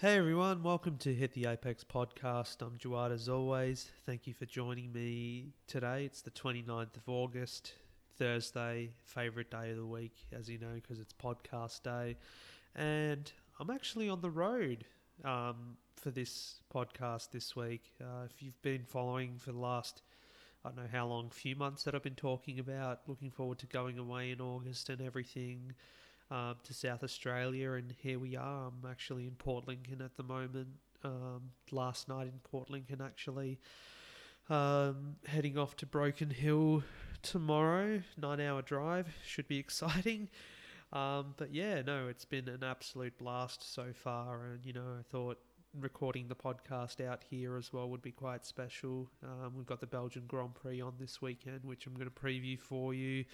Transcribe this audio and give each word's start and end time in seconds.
Hey 0.00 0.16
everyone, 0.16 0.62
welcome 0.62 0.96
to 0.98 1.12
Hit 1.12 1.32
the 1.32 1.46
Apex 1.46 1.82
podcast. 1.82 2.62
I'm 2.62 2.78
Jawad 2.78 3.10
as 3.10 3.28
always. 3.28 3.90
Thank 4.06 4.28
you 4.28 4.32
for 4.32 4.46
joining 4.46 4.92
me 4.92 5.54
today. 5.66 6.04
It's 6.04 6.22
the 6.22 6.30
29th 6.30 6.96
of 6.96 7.08
August, 7.08 7.72
Thursday, 8.16 8.90
favourite 9.02 9.50
day 9.50 9.72
of 9.72 9.76
the 9.76 9.84
week, 9.84 10.14
as 10.32 10.48
you 10.48 10.56
know, 10.56 10.76
because 10.76 11.00
it's 11.00 11.12
podcast 11.12 11.82
day. 11.82 12.16
And 12.76 13.32
I'm 13.58 13.70
actually 13.70 14.08
on 14.08 14.20
the 14.20 14.30
road 14.30 14.84
um, 15.24 15.76
for 15.96 16.12
this 16.12 16.60
podcast 16.72 17.32
this 17.32 17.56
week. 17.56 17.82
Uh, 18.00 18.26
if 18.30 18.40
you've 18.40 18.62
been 18.62 18.84
following 18.84 19.36
for 19.36 19.50
the 19.50 19.58
last, 19.58 20.02
I 20.64 20.68
don't 20.68 20.76
know 20.76 20.90
how 20.92 21.08
long, 21.08 21.28
few 21.30 21.56
months 21.56 21.82
that 21.82 21.96
I've 21.96 22.04
been 22.04 22.14
talking 22.14 22.60
about, 22.60 23.00
looking 23.08 23.32
forward 23.32 23.58
to 23.58 23.66
going 23.66 23.98
away 23.98 24.30
in 24.30 24.40
August 24.40 24.90
and 24.90 25.02
everything 25.02 25.74
um, 26.30 26.56
to 26.64 26.74
South 26.74 27.02
Australia, 27.02 27.72
and 27.72 27.94
here 28.02 28.18
we 28.18 28.36
are. 28.36 28.66
I'm 28.66 28.88
actually 28.88 29.26
in 29.26 29.32
Port 29.32 29.66
Lincoln 29.66 30.02
at 30.02 30.16
the 30.16 30.22
moment. 30.22 30.68
Um, 31.04 31.50
last 31.70 32.08
night 32.08 32.26
in 32.26 32.40
Port 32.42 32.70
Lincoln, 32.70 33.00
actually. 33.00 33.60
Um, 34.50 35.16
heading 35.26 35.58
off 35.58 35.76
to 35.76 35.86
Broken 35.86 36.30
Hill 36.30 36.82
tomorrow. 37.22 38.02
Nine 38.16 38.40
hour 38.40 38.62
drive. 38.62 39.08
Should 39.26 39.48
be 39.48 39.58
exciting. 39.58 40.28
Um, 40.92 41.34
but 41.36 41.52
yeah, 41.52 41.82
no, 41.82 42.08
it's 42.08 42.24
been 42.24 42.48
an 42.48 42.64
absolute 42.64 43.16
blast 43.18 43.74
so 43.74 43.86
far. 43.92 44.46
And, 44.46 44.64
you 44.64 44.72
know, 44.72 44.96
I 44.98 45.02
thought 45.02 45.38
recording 45.78 46.28
the 46.28 46.34
podcast 46.34 47.04
out 47.06 47.22
here 47.28 47.56
as 47.56 47.72
well 47.72 47.88
would 47.90 48.02
be 48.02 48.12
quite 48.12 48.46
special. 48.46 49.08
Um, 49.22 49.52
we've 49.54 49.66
got 49.66 49.80
the 49.80 49.86
Belgian 49.86 50.24
Grand 50.26 50.54
Prix 50.54 50.80
on 50.80 50.94
this 50.98 51.20
weekend, 51.20 51.60
which 51.62 51.86
I'm 51.86 51.94
going 51.94 52.10
to 52.10 52.10
preview 52.10 52.58
for 52.58 52.94
you. 52.94 53.24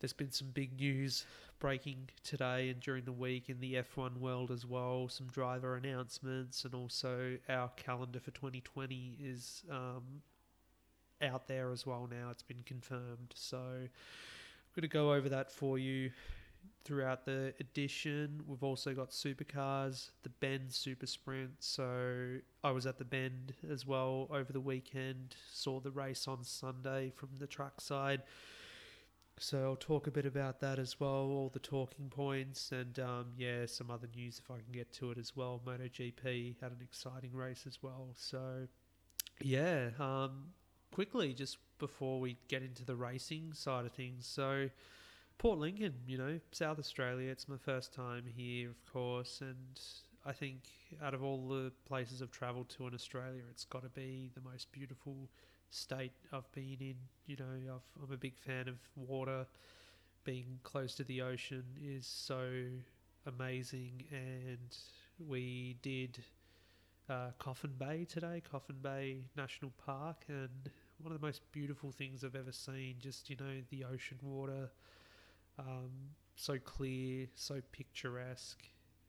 There's 0.00 0.14
been 0.14 0.32
some 0.32 0.48
big 0.48 0.80
news 0.80 1.26
breaking 1.58 2.08
today 2.24 2.70
and 2.70 2.80
during 2.80 3.04
the 3.04 3.12
week 3.12 3.50
in 3.50 3.60
the 3.60 3.74
F1 3.74 4.16
world 4.16 4.50
as 4.50 4.64
well. 4.64 5.08
Some 5.08 5.26
driver 5.26 5.76
announcements, 5.76 6.64
and 6.64 6.74
also 6.74 7.36
our 7.50 7.68
calendar 7.76 8.18
for 8.18 8.30
2020 8.30 9.18
is 9.22 9.62
um, 9.70 10.22
out 11.20 11.46
there 11.48 11.70
as 11.70 11.86
well 11.86 12.08
now. 12.10 12.30
It's 12.30 12.42
been 12.42 12.62
confirmed. 12.64 13.34
So 13.34 13.58
I'm 13.58 13.90
going 14.74 14.82
to 14.82 14.88
go 14.88 15.12
over 15.12 15.28
that 15.28 15.52
for 15.52 15.78
you 15.78 16.10
throughout 16.84 17.26
the 17.26 17.52
edition. 17.60 18.42
We've 18.46 18.62
also 18.62 18.94
got 18.94 19.10
supercars, 19.10 20.12
the 20.22 20.30
Bend 20.30 20.72
Super 20.72 21.06
Sprint. 21.06 21.50
So 21.58 22.38
I 22.64 22.70
was 22.70 22.86
at 22.86 22.98
the 22.98 23.04
Bend 23.04 23.52
as 23.70 23.86
well 23.86 24.28
over 24.30 24.50
the 24.50 24.60
weekend, 24.60 25.36
saw 25.52 25.78
the 25.78 25.90
race 25.90 26.26
on 26.26 26.42
Sunday 26.42 27.12
from 27.14 27.28
the 27.38 27.46
track 27.46 27.82
side. 27.82 28.22
So 29.42 29.64
I'll 29.64 29.76
talk 29.76 30.06
a 30.06 30.10
bit 30.10 30.26
about 30.26 30.60
that 30.60 30.78
as 30.78 31.00
well, 31.00 31.30
all 31.30 31.50
the 31.50 31.60
talking 31.60 32.10
points, 32.10 32.72
and 32.72 32.98
um, 33.00 33.28
yeah, 33.38 33.64
some 33.64 33.90
other 33.90 34.06
news 34.14 34.38
if 34.38 34.50
I 34.50 34.56
can 34.56 34.70
get 34.70 34.92
to 34.92 35.12
it 35.12 35.18
as 35.18 35.34
well. 35.34 35.62
MotoGP 35.66 36.56
had 36.60 36.72
an 36.72 36.80
exciting 36.82 37.32
race 37.32 37.64
as 37.66 37.82
well. 37.82 38.08
So 38.14 38.68
yeah, 39.40 39.92
um, 39.98 40.48
quickly 40.92 41.32
just 41.32 41.56
before 41.78 42.20
we 42.20 42.36
get 42.48 42.62
into 42.62 42.84
the 42.84 42.94
racing 42.94 43.54
side 43.54 43.86
of 43.86 43.92
things. 43.92 44.26
So 44.26 44.68
Port 45.38 45.58
Lincoln, 45.58 45.94
you 46.06 46.18
know, 46.18 46.38
South 46.52 46.78
Australia. 46.78 47.30
It's 47.30 47.48
my 47.48 47.56
first 47.56 47.94
time 47.94 48.24
here, 48.26 48.68
of 48.68 48.92
course, 48.92 49.40
and 49.40 49.80
I 50.26 50.32
think 50.32 50.64
out 51.02 51.14
of 51.14 51.24
all 51.24 51.48
the 51.48 51.72
places 51.88 52.20
I've 52.20 52.30
travelled 52.30 52.68
to 52.76 52.86
in 52.88 52.94
Australia, 52.94 53.40
it's 53.50 53.64
got 53.64 53.84
to 53.84 53.88
be 53.88 54.30
the 54.34 54.42
most 54.42 54.70
beautiful 54.70 55.30
state 55.70 56.12
I've 56.32 56.50
been 56.52 56.78
in. 56.80 56.96
You 57.26 57.36
know, 57.36 57.74
I've, 57.74 58.02
I'm 58.02 58.12
a 58.12 58.16
big 58.16 58.38
fan 58.38 58.68
of 58.68 58.78
water. 58.96 59.46
Being 60.24 60.58
close 60.62 60.94
to 60.96 61.04
the 61.04 61.22
ocean 61.22 61.64
is 61.80 62.06
so 62.06 62.42
amazing, 63.26 64.04
and 64.10 64.76
we 65.18 65.76
did 65.82 66.22
uh, 67.08 67.30
Coffin 67.38 67.72
Bay 67.78 68.04
today, 68.04 68.42
Coffin 68.50 68.76
Bay 68.82 69.24
National 69.36 69.72
Park, 69.84 70.24
and 70.28 70.70
one 70.98 71.12
of 71.14 71.20
the 71.20 71.26
most 71.26 71.40
beautiful 71.52 71.90
things 71.90 72.22
I've 72.22 72.36
ever 72.36 72.52
seen. 72.52 72.96
Just 72.98 73.30
you 73.30 73.36
know, 73.36 73.62
the 73.70 73.84
ocean 73.84 74.18
water, 74.22 74.70
um, 75.58 75.90
so 76.36 76.58
clear, 76.58 77.26
so 77.34 77.60
picturesque. 77.72 78.64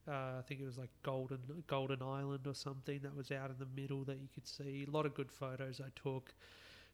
Uh, 0.07 0.39
I 0.39 0.41
think 0.47 0.62
it 0.62 0.66
was 0.66 0.78
like 0.78 0.89
Golden 1.03 1.39
Golden 1.67 2.01
Island 2.01 2.47
or 2.47 2.56
something 2.56 3.00
that 3.03 3.16
was 3.16 3.31
out 3.31 3.51
in 3.51 3.57
the 3.59 3.81
middle 3.81 4.03
that 4.06 4.19
you 4.19 4.28
could 4.34 4.47
see. 4.47 4.85
A 4.88 4.91
lot 4.91 5.06
of 5.06 5.13
good 5.13 5.31
photos 5.31 5.79
I 5.79 5.89
took. 6.01 6.34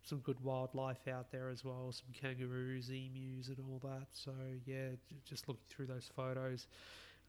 Some 0.03 0.19
good 0.19 0.39
wildlife 0.41 1.07
out 1.07 1.31
there 1.31 1.49
as 1.49 1.65
well. 1.65 1.91
Some 1.91 2.07
kangaroos, 2.13 2.89
emus, 2.89 3.47
and 3.47 3.57
all 3.59 3.79
that. 3.83 4.07
So 4.11 4.31
yeah, 4.65 4.89
just 5.25 5.47
looking 5.47 5.63
through 5.69 5.87
those 5.87 6.09
photos. 6.15 6.67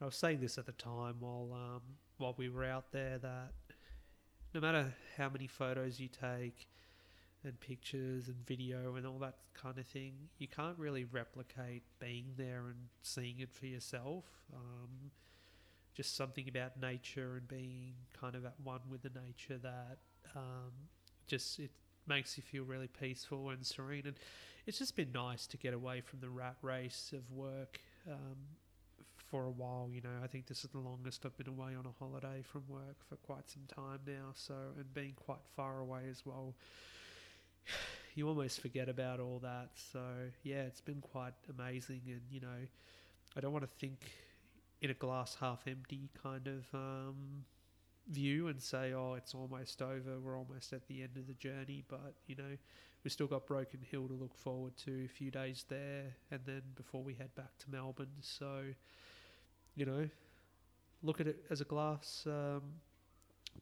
I 0.01 0.05
was 0.05 0.15
saying 0.15 0.39
this 0.39 0.57
at 0.57 0.65
the 0.65 0.73
time 0.73 1.15
while 1.19 1.49
um, 1.53 1.81
while 2.17 2.35
we 2.37 2.49
were 2.49 2.65
out 2.65 2.91
there 2.91 3.17
that 3.17 3.51
no 4.53 4.59
matter 4.59 4.93
how 5.17 5.29
many 5.29 5.47
photos 5.47 5.99
you 5.99 6.07
take 6.07 6.67
and 7.43 7.59
pictures 7.59 8.27
and 8.27 8.35
video 8.45 8.95
and 8.95 9.05
all 9.05 9.19
that 9.19 9.35
kind 9.53 9.77
of 9.77 9.85
thing, 9.87 10.13
you 10.37 10.47
can't 10.47 10.77
really 10.77 11.05
replicate 11.05 11.83
being 11.99 12.25
there 12.37 12.65
and 12.67 12.87
seeing 13.01 13.39
it 13.39 13.53
for 13.53 13.65
yourself. 13.65 14.25
Um, 14.53 15.11
just 15.95 16.15
something 16.15 16.47
about 16.47 16.79
nature 16.79 17.37
and 17.37 17.47
being 17.47 17.93
kind 18.19 18.35
of 18.35 18.45
at 18.45 18.53
one 18.63 18.81
with 18.89 19.01
the 19.01 19.09
nature 19.09 19.57
that 19.57 19.97
um, 20.35 20.71
just 21.27 21.59
it 21.59 21.71
makes 22.07 22.37
you 22.37 22.43
feel 22.43 22.63
really 22.63 22.87
peaceful 22.87 23.49
and 23.49 23.65
serene. 23.65 24.07
And 24.07 24.15
it's 24.65 24.79
just 24.79 24.95
been 24.95 25.11
nice 25.11 25.47
to 25.47 25.57
get 25.57 25.73
away 25.73 26.01
from 26.01 26.19
the 26.19 26.29
rat 26.29 26.55
race 26.61 27.13
of 27.13 27.31
work 27.31 27.79
um, 28.07 28.37
for 29.29 29.45
a 29.45 29.51
while. 29.51 29.89
You 29.91 30.01
know, 30.01 30.09
I 30.23 30.27
think 30.27 30.47
this 30.47 30.63
is 30.63 30.71
the 30.71 30.79
longest 30.79 31.25
I've 31.25 31.37
been 31.37 31.47
away 31.47 31.75
on 31.75 31.85
a 31.85 31.91
holiday 31.99 32.41
from 32.43 32.63
work 32.67 32.97
for 33.07 33.15
quite 33.17 33.49
some 33.49 33.63
time 33.73 33.99
now. 34.05 34.31
So, 34.33 34.53
and 34.77 34.93
being 34.93 35.13
quite 35.15 35.45
far 35.55 35.79
away 35.79 36.01
as 36.09 36.25
well. 36.25 36.55
You 38.15 38.27
almost 38.27 38.59
forget 38.59 38.89
about 38.89 39.19
all 39.21 39.39
that. 39.43 39.69
So, 39.93 40.01
yeah, 40.43 40.63
it's 40.63 40.81
been 40.81 40.99
quite 40.99 41.35
amazing. 41.57 42.01
And, 42.07 42.21
you 42.29 42.41
know, 42.41 42.67
I 43.37 43.39
don't 43.39 43.53
want 43.53 43.63
to 43.63 43.69
think 43.79 43.99
in 44.81 44.89
a 44.89 44.93
glass 44.93 45.37
half 45.39 45.67
empty 45.67 46.09
kind 46.21 46.47
of 46.47 46.65
um, 46.73 47.45
view 48.09 48.47
and 48.47 48.61
say, 48.61 48.93
oh, 48.93 49.13
it's 49.13 49.33
almost 49.35 49.81
over, 49.81 50.19
we're 50.19 50.37
almost 50.37 50.73
at 50.73 50.87
the 50.87 51.01
end 51.01 51.17
of 51.17 51.27
the 51.27 51.33
journey. 51.33 51.83
But, 51.87 52.15
you 52.27 52.35
know, 52.35 52.57
we've 53.03 53.11
still 53.11 53.27
got 53.27 53.45
Broken 53.45 53.79
Hill 53.89 54.07
to 54.07 54.13
look 54.13 54.35
forward 54.35 54.77
to, 54.85 55.05
a 55.05 55.07
few 55.07 55.31
days 55.31 55.65
there, 55.69 56.15
and 56.31 56.41
then 56.45 56.61
before 56.75 57.03
we 57.03 57.13
head 57.13 57.33
back 57.35 57.57
to 57.59 57.71
Melbourne. 57.71 58.07
So, 58.21 58.63
you 59.75 59.85
know, 59.85 60.09
look 61.03 61.21
at 61.21 61.27
it 61.27 61.45
as 61.49 61.61
a 61.61 61.65
glass. 61.65 62.25
Um, 62.25 62.61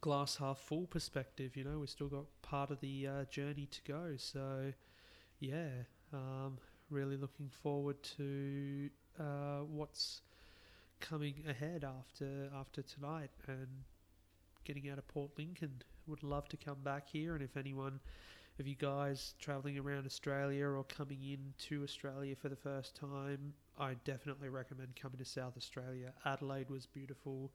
glass 0.02 0.36
half 0.36 0.60
full 0.60 0.86
perspective 0.86 1.56
you 1.56 1.64
know 1.64 1.80
we've 1.80 1.90
still 1.90 2.08
got 2.08 2.26
part 2.44 2.70
of 2.70 2.80
the 2.82 3.08
uh, 3.08 3.24
journey 3.32 3.68
to 3.72 3.82
go 3.88 4.14
so 4.16 4.72
yeah 5.40 5.70
um, 6.14 6.58
really 6.90 7.18
looking 7.18 7.50
forward 7.50 8.02
to 8.04 8.90
uh, 9.20 9.60
what's 9.62 10.22
coming 11.00 11.44
ahead 11.48 11.84
after 11.84 12.50
after 12.56 12.82
tonight 12.82 13.32
and 13.48 13.68
getting 14.64 14.90
out 14.90 14.98
of 14.98 15.08
Port 15.08 15.32
Lincoln. 15.38 15.82
Would 16.08 16.24
love 16.24 16.48
to 16.50 16.58
come 16.58 16.78
back 16.84 17.08
here, 17.10 17.34
and 17.36 17.44
if 17.44 17.58
anyone 17.58 18.00
of 18.60 18.68
you 18.68 18.76
guys 18.76 19.36
traveling 19.40 19.78
around 19.78 20.06
Australia 20.06 20.66
or 20.66 20.84
coming 20.84 21.22
in 21.22 21.54
to 21.68 21.84
Australia 21.84 22.36
for 22.36 22.50
the 22.50 22.56
first 22.56 22.96
time, 22.96 23.54
I 23.80 23.96
definitely 24.06 24.50
recommend 24.50 24.96
coming 24.96 25.20
to 25.20 25.26
South 25.26 25.56
Australia. 25.58 26.14
Adelaide 26.26 26.70
was 26.70 26.86
beautiful. 26.86 27.52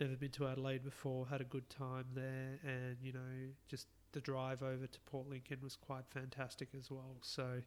Never 0.00 0.14
been 0.14 0.30
to 0.32 0.46
Adelaide 0.46 0.84
before. 0.84 1.26
Had 1.26 1.40
a 1.40 1.44
good 1.44 1.68
time 1.70 2.04
there, 2.14 2.58
and 2.64 2.96
you 3.02 3.12
know, 3.12 3.50
just 3.68 3.86
the 4.12 4.20
drive 4.20 4.62
over 4.62 4.86
to 4.86 5.00
Port 5.06 5.28
Lincoln 5.28 5.58
was 5.62 5.76
quite 5.76 6.04
fantastic 6.08 6.68
as 6.78 6.90
well. 6.90 7.16
So, 7.22 7.60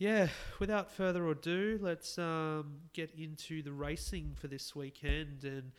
yeah, 0.00 0.28
without 0.58 0.90
further 0.90 1.28
ado, 1.28 1.78
let's 1.78 2.16
um, 2.16 2.78
get 2.94 3.10
into 3.18 3.62
the 3.62 3.70
racing 3.70 4.34
for 4.34 4.48
this 4.48 4.74
weekend. 4.74 5.44
And, 5.44 5.72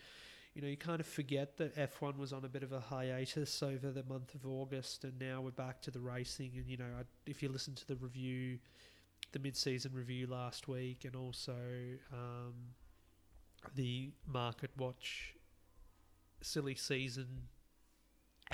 you 0.54 0.62
know, 0.62 0.68
you 0.68 0.78
kind 0.78 1.00
of 1.00 1.08
forget 1.08 1.58
that 1.58 1.76
F1 1.76 2.20
was 2.20 2.32
on 2.32 2.46
a 2.46 2.48
bit 2.48 2.62
of 2.62 2.72
a 2.72 2.80
hiatus 2.80 3.64
over 3.64 3.90
the 3.90 4.04
month 4.04 4.36
of 4.36 4.46
August, 4.46 5.06
and 5.06 5.20
now 5.20 5.42
we're 5.42 5.50
back 5.50 5.82
to 5.82 5.92
the 5.92 6.00
racing. 6.00 6.52
And, 6.56 6.68
you 6.68 6.78
know, 6.78 6.86
I, 7.00 7.04
if 7.26 7.42
you 7.42 7.50
listen 7.50 7.74
to 7.74 7.88
the 7.88 7.96
review, 7.96 8.60
the 9.32 9.40
mid 9.40 9.58
season 9.58 9.92
review 9.92 10.28
last 10.28 10.68
week, 10.68 11.04
and 11.04 11.16
also 11.16 11.58
um, 12.14 12.54
the 13.74 14.12
Market 14.28 14.70
Watch 14.78 15.34
silly 16.42 16.76
season. 16.76 17.48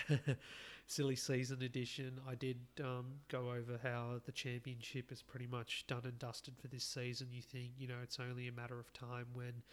silly 0.88 1.16
season 1.16 1.62
edition, 1.62 2.20
I 2.28 2.36
did 2.36 2.58
um, 2.82 3.06
go 3.30 3.52
over 3.52 3.80
how 3.84 4.22
the 4.26 4.32
championship 4.32 5.12
is 5.12 5.22
pretty 5.22 5.48
much 5.48 5.86
done 5.88 6.02
and 6.06 6.18
dusted 6.18 6.56
for 6.60 6.68
this 6.68 6.86
season. 6.86 7.28
You 7.32 7.42
think, 7.42 7.72
you 7.78 7.88
know, 7.88 7.98
it's 8.02 8.20
only 8.20 8.48
a 8.48 8.52
matter 8.54 8.80
of 8.80 8.92
time 8.94 9.28
when 9.34 9.64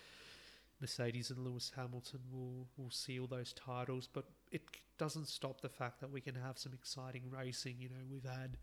Mercedes 0.80 1.30
and 1.30 1.38
Lewis 1.38 1.72
Hamilton 1.74 2.20
will, 2.32 2.66
will 2.76 2.90
seal 2.90 3.26
those 3.26 3.52
titles, 3.52 4.08
but 4.12 4.24
it 4.50 4.62
doesn't 4.98 5.28
stop 5.28 5.60
the 5.60 5.68
fact 5.68 6.00
that 6.00 6.10
we 6.10 6.20
can 6.20 6.34
have 6.34 6.58
some 6.58 6.72
exciting 6.74 7.22
racing. 7.30 7.76
You 7.78 7.88
know, 7.90 8.04
we've 8.10 8.24
had 8.24 8.58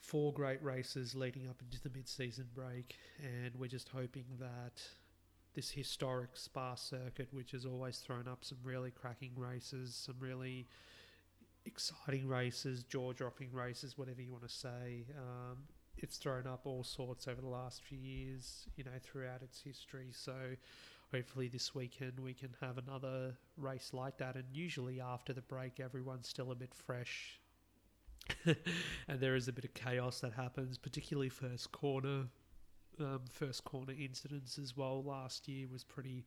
four 0.00 0.34
great 0.34 0.62
races 0.62 1.14
leading 1.14 1.48
up 1.48 1.62
into 1.62 1.82
the 1.82 1.90
mid 1.94 2.08
season 2.08 2.46
break, 2.54 2.96
and 3.22 3.54
we're 3.56 3.68
just 3.68 3.88
hoping 3.88 4.26
that 4.38 4.82
this 5.54 5.70
historic 5.70 6.30
Spa 6.34 6.74
circuit, 6.74 7.28
which 7.32 7.52
has 7.52 7.64
always 7.64 7.98
thrown 7.98 8.26
up 8.28 8.44
some 8.44 8.58
really 8.62 8.90
cracking 8.90 9.32
races, 9.36 9.94
some 9.94 10.16
really 10.18 10.66
exciting 11.64 12.26
races, 12.26 12.84
jaw 12.84 13.12
dropping 13.12 13.52
races, 13.52 13.96
whatever 13.96 14.20
you 14.20 14.32
want 14.32 14.42
to 14.46 14.54
say. 14.54 15.06
Um, 15.16 15.58
it's 15.96 16.16
thrown 16.16 16.46
up 16.46 16.62
all 16.64 16.84
sorts 16.84 17.28
over 17.28 17.40
the 17.40 17.48
last 17.48 17.82
few 17.82 17.98
years, 17.98 18.66
you 18.76 18.84
know, 18.84 18.90
throughout 19.02 19.42
its 19.42 19.60
history. 19.60 20.08
So 20.12 20.34
hopefully 21.12 21.48
this 21.48 21.74
weekend 21.74 22.18
we 22.18 22.34
can 22.34 22.50
have 22.60 22.78
another 22.78 23.34
race 23.56 23.90
like 23.92 24.18
that. 24.18 24.34
And 24.34 24.44
usually 24.52 25.00
after 25.00 25.32
the 25.32 25.42
break, 25.42 25.80
everyone's 25.80 26.28
still 26.28 26.50
a 26.50 26.56
bit 26.56 26.74
fresh. 26.74 27.40
and 28.44 29.20
there 29.20 29.36
is 29.36 29.48
a 29.48 29.52
bit 29.52 29.64
of 29.64 29.74
chaos 29.74 30.20
that 30.20 30.32
happens, 30.32 30.78
particularly 30.78 31.28
first 31.28 31.70
corner. 31.72 32.24
Um, 33.00 33.22
first 33.28 33.64
corner 33.64 33.92
incidents 33.98 34.58
as 34.58 34.76
well 34.76 35.02
last 35.02 35.48
year 35.48 35.66
was 35.72 35.82
pretty 35.82 36.24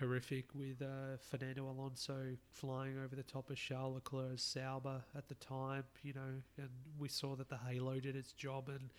horrific 0.00 0.46
with 0.54 0.82
uh, 0.82 1.16
Fernando 1.30 1.68
Alonso 1.68 2.36
flying 2.50 2.98
over 2.98 3.14
the 3.14 3.22
top 3.22 3.50
of 3.50 3.56
Charles 3.56 3.94
Leclerc's 3.94 4.42
Sauber 4.42 5.02
at 5.16 5.28
the 5.28 5.34
time, 5.34 5.84
you 6.02 6.12
know, 6.12 6.42
and 6.58 6.68
we 6.98 7.08
saw 7.08 7.36
that 7.36 7.48
the 7.48 7.58
Halo 7.58 8.00
did 8.00 8.16
its 8.16 8.32
job 8.32 8.68
and 8.68 8.90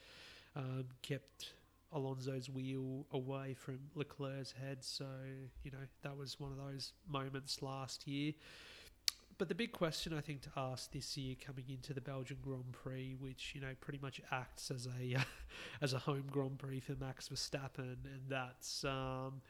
um, 0.56 0.86
kept 1.02 1.54
Alonso's 1.92 2.50
wheel 2.50 3.06
away 3.12 3.54
from 3.54 3.80
Leclerc's 3.96 4.54
head. 4.54 4.84
So, 4.84 5.06
you 5.64 5.72
know, 5.72 5.86
that 6.04 6.18
was 6.18 6.40
one 6.40 6.52
of 6.52 6.58
those 6.58 6.94
moments 7.10 7.62
last 7.62 8.08
year. 8.08 8.34
But 9.44 9.50
the 9.50 9.56
big 9.56 9.74
question 9.74 10.14
I 10.14 10.22
think 10.22 10.40
to 10.44 10.50
ask 10.56 10.90
this 10.94 11.18
year 11.18 11.36
coming 11.46 11.66
into 11.68 11.94
the 11.94 12.00
Belgian 12.00 12.38
Grand 12.42 12.72
Prix, 12.72 13.18
which 13.20 13.52
you 13.54 13.60
know 13.60 13.74
pretty 13.82 14.00
much 14.02 14.22
acts 14.32 14.72
as 14.72 14.88
a 14.88 15.18
as 15.82 15.92
a 15.92 16.00
home 16.00 16.24
Grand 16.32 16.58
Prix 16.60 16.80
for 16.80 16.94
Max 16.94 17.28
Verstappen, 17.28 17.98
and 18.06 18.22
that's 18.30 18.86
um, 18.86 19.42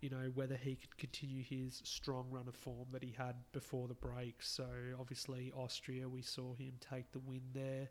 you 0.00 0.08
know, 0.08 0.30
whether 0.34 0.56
he 0.56 0.76
could 0.76 0.96
continue 0.96 1.42
his 1.42 1.82
strong 1.84 2.24
run 2.30 2.48
of 2.48 2.54
form 2.54 2.86
that 2.90 3.02
he 3.04 3.14
had 3.18 3.34
before 3.52 3.86
the 3.86 3.92
break. 3.92 4.36
So 4.40 4.64
obviously 4.98 5.52
Austria, 5.54 6.08
we 6.08 6.22
saw 6.22 6.54
him 6.54 6.72
take 6.80 7.12
the 7.12 7.18
win 7.18 7.42
there. 7.52 7.90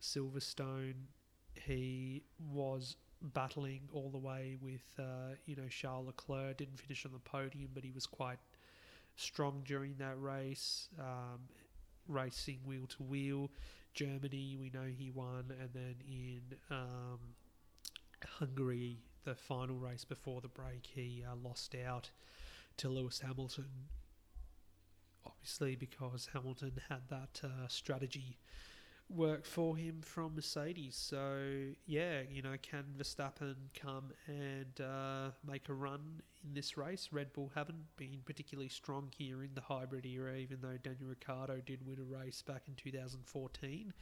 Silverstone, 0.00 0.94
he 1.54 2.22
was 2.52 2.94
battling 3.20 3.80
all 3.92 4.10
the 4.10 4.18
way 4.18 4.58
with, 4.60 4.88
uh, 5.00 5.34
you 5.44 5.56
know, 5.56 5.66
Charles 5.68 6.06
Leclerc. 6.06 6.58
Didn't 6.58 6.78
finish 6.78 7.04
on 7.04 7.10
the 7.10 7.18
podium, 7.18 7.70
but 7.74 7.82
he 7.82 7.90
was 7.90 8.06
quite 8.06 8.38
strong 9.16 9.62
during 9.64 9.94
that 9.98 10.20
race. 10.20 10.88
Um, 10.98 11.40
racing 12.08 12.58
wheel 12.64 12.86
to 12.86 13.02
wheel. 13.02 13.50
Germany, 13.94 14.56
we 14.60 14.70
know 14.70 14.86
he 14.86 15.10
won, 15.10 15.52
and 15.60 15.70
then 15.72 15.94
in 16.06 16.42
um, 16.70 17.18
Hungary, 18.38 18.98
the 19.24 19.34
final 19.34 19.76
race 19.76 20.04
before 20.04 20.40
the 20.40 20.48
break, 20.48 20.84
he 20.94 21.24
uh, 21.26 21.36
lost 21.36 21.74
out 21.86 22.10
to 22.78 22.88
Lewis 22.88 23.20
Hamilton. 23.20 23.68
Obviously, 25.24 25.76
because 25.76 26.28
Hamilton 26.32 26.72
had 26.88 27.08
that 27.08 27.40
uh, 27.44 27.68
strategy 27.68 28.36
work 29.08 29.44
for 29.44 29.76
him 29.76 30.00
from 30.02 30.34
Mercedes. 30.34 30.96
So, 30.96 31.38
yeah, 31.86 32.22
you 32.30 32.42
know, 32.42 32.54
can 32.62 32.84
Verstappen 32.98 33.54
come 33.78 34.12
and 34.26 34.80
uh, 34.80 35.30
make 35.46 35.68
a 35.68 35.74
run 35.74 36.22
in 36.44 36.54
this 36.54 36.76
race? 36.76 37.08
Red 37.12 37.32
Bull 37.32 37.52
haven't 37.54 37.84
been 37.96 38.20
particularly 38.24 38.68
strong 38.68 39.10
here 39.16 39.42
in 39.42 39.50
the 39.54 39.60
hybrid 39.60 40.06
era, 40.06 40.36
even 40.36 40.58
though 40.60 40.76
Daniel 40.82 41.08
Ricciardo 41.08 41.60
did 41.64 41.86
win 41.86 41.98
a 41.98 42.18
race 42.18 42.42
back 42.42 42.62
in 42.68 42.74
2014 42.74 43.92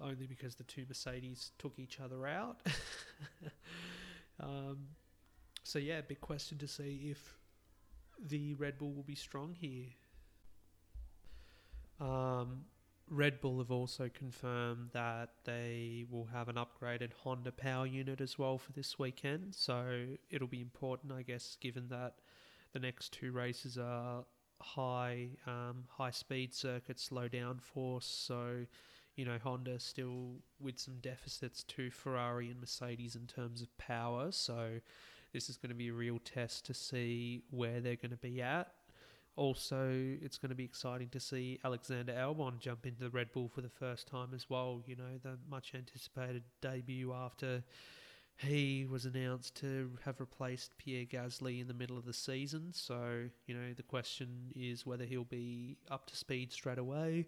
only 0.00 0.28
because 0.28 0.54
the 0.54 0.62
two 0.62 0.84
Mercedes 0.86 1.50
took 1.58 1.76
each 1.76 1.98
other 1.98 2.24
out. 2.24 2.60
Um, 4.40 4.88
so 5.64 5.78
yeah, 5.78 6.00
big 6.00 6.20
question 6.20 6.58
to 6.58 6.68
see 6.68 7.08
if 7.10 7.38
the 8.24 8.54
Red 8.54 8.78
Bull 8.78 8.92
will 8.92 9.02
be 9.02 9.14
strong 9.14 9.54
here. 9.58 9.86
Um, 12.00 12.64
Red 13.10 13.40
Bull 13.40 13.58
have 13.58 13.70
also 13.70 14.10
confirmed 14.12 14.90
that 14.92 15.30
they 15.44 16.04
will 16.10 16.26
have 16.26 16.48
an 16.48 16.56
upgraded 16.56 17.12
Honda 17.12 17.52
power 17.52 17.86
unit 17.86 18.20
as 18.20 18.38
well 18.38 18.58
for 18.58 18.72
this 18.72 18.98
weekend. 18.98 19.54
So 19.54 20.06
it'll 20.30 20.48
be 20.48 20.60
important, 20.60 21.12
I 21.12 21.22
guess, 21.22 21.56
given 21.60 21.88
that 21.88 22.16
the 22.72 22.78
next 22.78 23.12
two 23.12 23.32
races 23.32 23.78
are 23.78 24.24
high 24.60 25.28
um, 25.46 25.84
high 25.88 26.10
speed 26.10 26.52
circuits, 26.52 27.12
low 27.12 27.28
downforce. 27.28 28.02
So 28.02 28.66
you 29.18 29.24
know, 29.24 29.36
Honda 29.42 29.80
still 29.80 30.36
with 30.60 30.78
some 30.78 30.98
deficits 31.00 31.64
to 31.64 31.90
Ferrari 31.90 32.50
and 32.50 32.60
Mercedes 32.60 33.16
in 33.16 33.26
terms 33.26 33.62
of 33.62 33.76
power. 33.76 34.30
So 34.30 34.78
this 35.32 35.50
is 35.50 35.56
going 35.56 35.70
to 35.70 35.74
be 35.74 35.88
a 35.88 35.92
real 35.92 36.20
test 36.24 36.66
to 36.66 36.74
see 36.74 37.42
where 37.50 37.80
they're 37.80 37.96
going 37.96 38.12
to 38.12 38.16
be 38.16 38.40
at. 38.40 38.68
Also, 39.38 39.88
it's 40.20 40.36
going 40.36 40.48
to 40.48 40.56
be 40.56 40.64
exciting 40.64 41.08
to 41.10 41.20
see 41.20 41.60
Alexander 41.64 42.12
Albon 42.12 42.58
jump 42.58 42.84
into 42.84 42.98
the 42.98 43.10
Red 43.10 43.30
Bull 43.30 43.48
for 43.48 43.60
the 43.60 43.68
first 43.68 44.08
time 44.08 44.30
as 44.34 44.50
well. 44.50 44.82
You 44.84 44.96
know, 44.96 45.16
the 45.22 45.38
much 45.48 45.76
anticipated 45.76 46.42
debut 46.60 47.12
after 47.12 47.62
he 48.36 48.84
was 48.90 49.04
announced 49.04 49.54
to 49.60 49.92
have 50.04 50.18
replaced 50.18 50.76
Pierre 50.76 51.04
Gasly 51.04 51.60
in 51.60 51.68
the 51.68 51.74
middle 51.74 51.96
of 51.96 52.04
the 52.04 52.12
season. 52.12 52.72
So, 52.72 53.28
you 53.46 53.54
know, 53.54 53.74
the 53.76 53.84
question 53.84 54.50
is 54.56 54.84
whether 54.84 55.04
he'll 55.04 55.22
be 55.22 55.76
up 55.88 56.06
to 56.06 56.16
speed 56.16 56.50
straight 56.50 56.78
away 56.78 57.26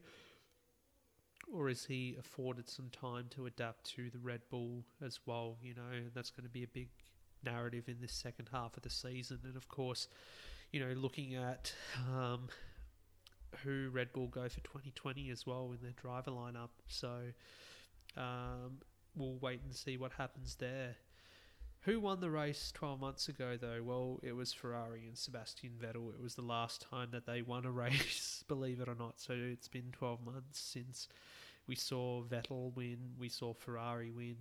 or 1.55 1.69
is 1.69 1.85
he 1.85 2.17
afforded 2.19 2.69
some 2.69 2.91
time 2.91 3.27
to 3.31 3.47
adapt 3.47 3.85
to 3.95 4.11
the 4.11 4.19
Red 4.19 4.41
Bull 4.51 4.83
as 5.01 5.21
well? 5.27 5.59
You 5.63 5.75
know, 5.75 6.09
that's 6.13 6.31
going 6.31 6.45
to 6.45 6.51
be 6.51 6.65
a 6.65 6.69
big 6.69 6.89
narrative 7.45 7.89
in 7.89 7.99
this 8.01 8.13
second 8.13 8.49
half 8.51 8.77
of 8.77 8.83
the 8.83 8.91
season. 8.91 9.39
And 9.45 9.57
of 9.57 9.69
course, 9.69 10.09
you 10.73 10.81
know, 10.81 10.93
looking 10.93 11.35
at 11.35 11.73
um, 12.15 12.49
who 13.65 13.91
Red 13.91 14.13
Bull 14.13 14.29
go 14.29 14.49
for 14.49 14.61
2020 14.61 15.31
as 15.31 15.47
well 15.47 15.73
in 15.73 15.79
their 15.83 15.95
driver 16.01 16.31
lineup. 16.31 16.71
So 16.89 17.11
um, 18.17 18.79
we'll 19.17 19.39
wait 19.41 19.61
and 19.65 19.75
see 19.75 19.97
what 19.97 20.13
happens 20.13 20.57
there. 20.57 20.97
Who 21.85 21.99
won 21.99 22.21
the 22.21 22.31
race 22.31 22.73
12 22.75 23.01
months 23.01 23.29
ago, 23.29 23.57
though? 23.59 23.83
Well, 23.83 24.21
it 24.23 24.33
was 24.37 24.53
Ferrari 24.53 25.07
and 25.07 25.17
Sebastian 25.17 25.73
Vettel. 25.83 26.13
It 26.13 26.21
was 26.21 26.35
the 26.35 26.43
last 26.43 26.83
time 26.91 27.09
that 27.13 27.25
they 27.27 27.41
won 27.41 27.65
a 27.65 27.71
race, 27.73 28.45
believe 28.49 28.81
it 28.81 28.89
or 28.89 28.95
not. 28.95 29.19
So 29.19 29.33
it's 29.35 29.69
been 29.69 29.91
12 29.93 30.25
months 30.25 30.61
since 30.61 31.09
we 31.67 31.75
saw 31.75 32.23
Vettel 32.23 32.75
win, 32.75 32.99
we 33.19 33.29
saw 33.29 33.55
Ferrari 33.55 34.11
win. 34.11 34.37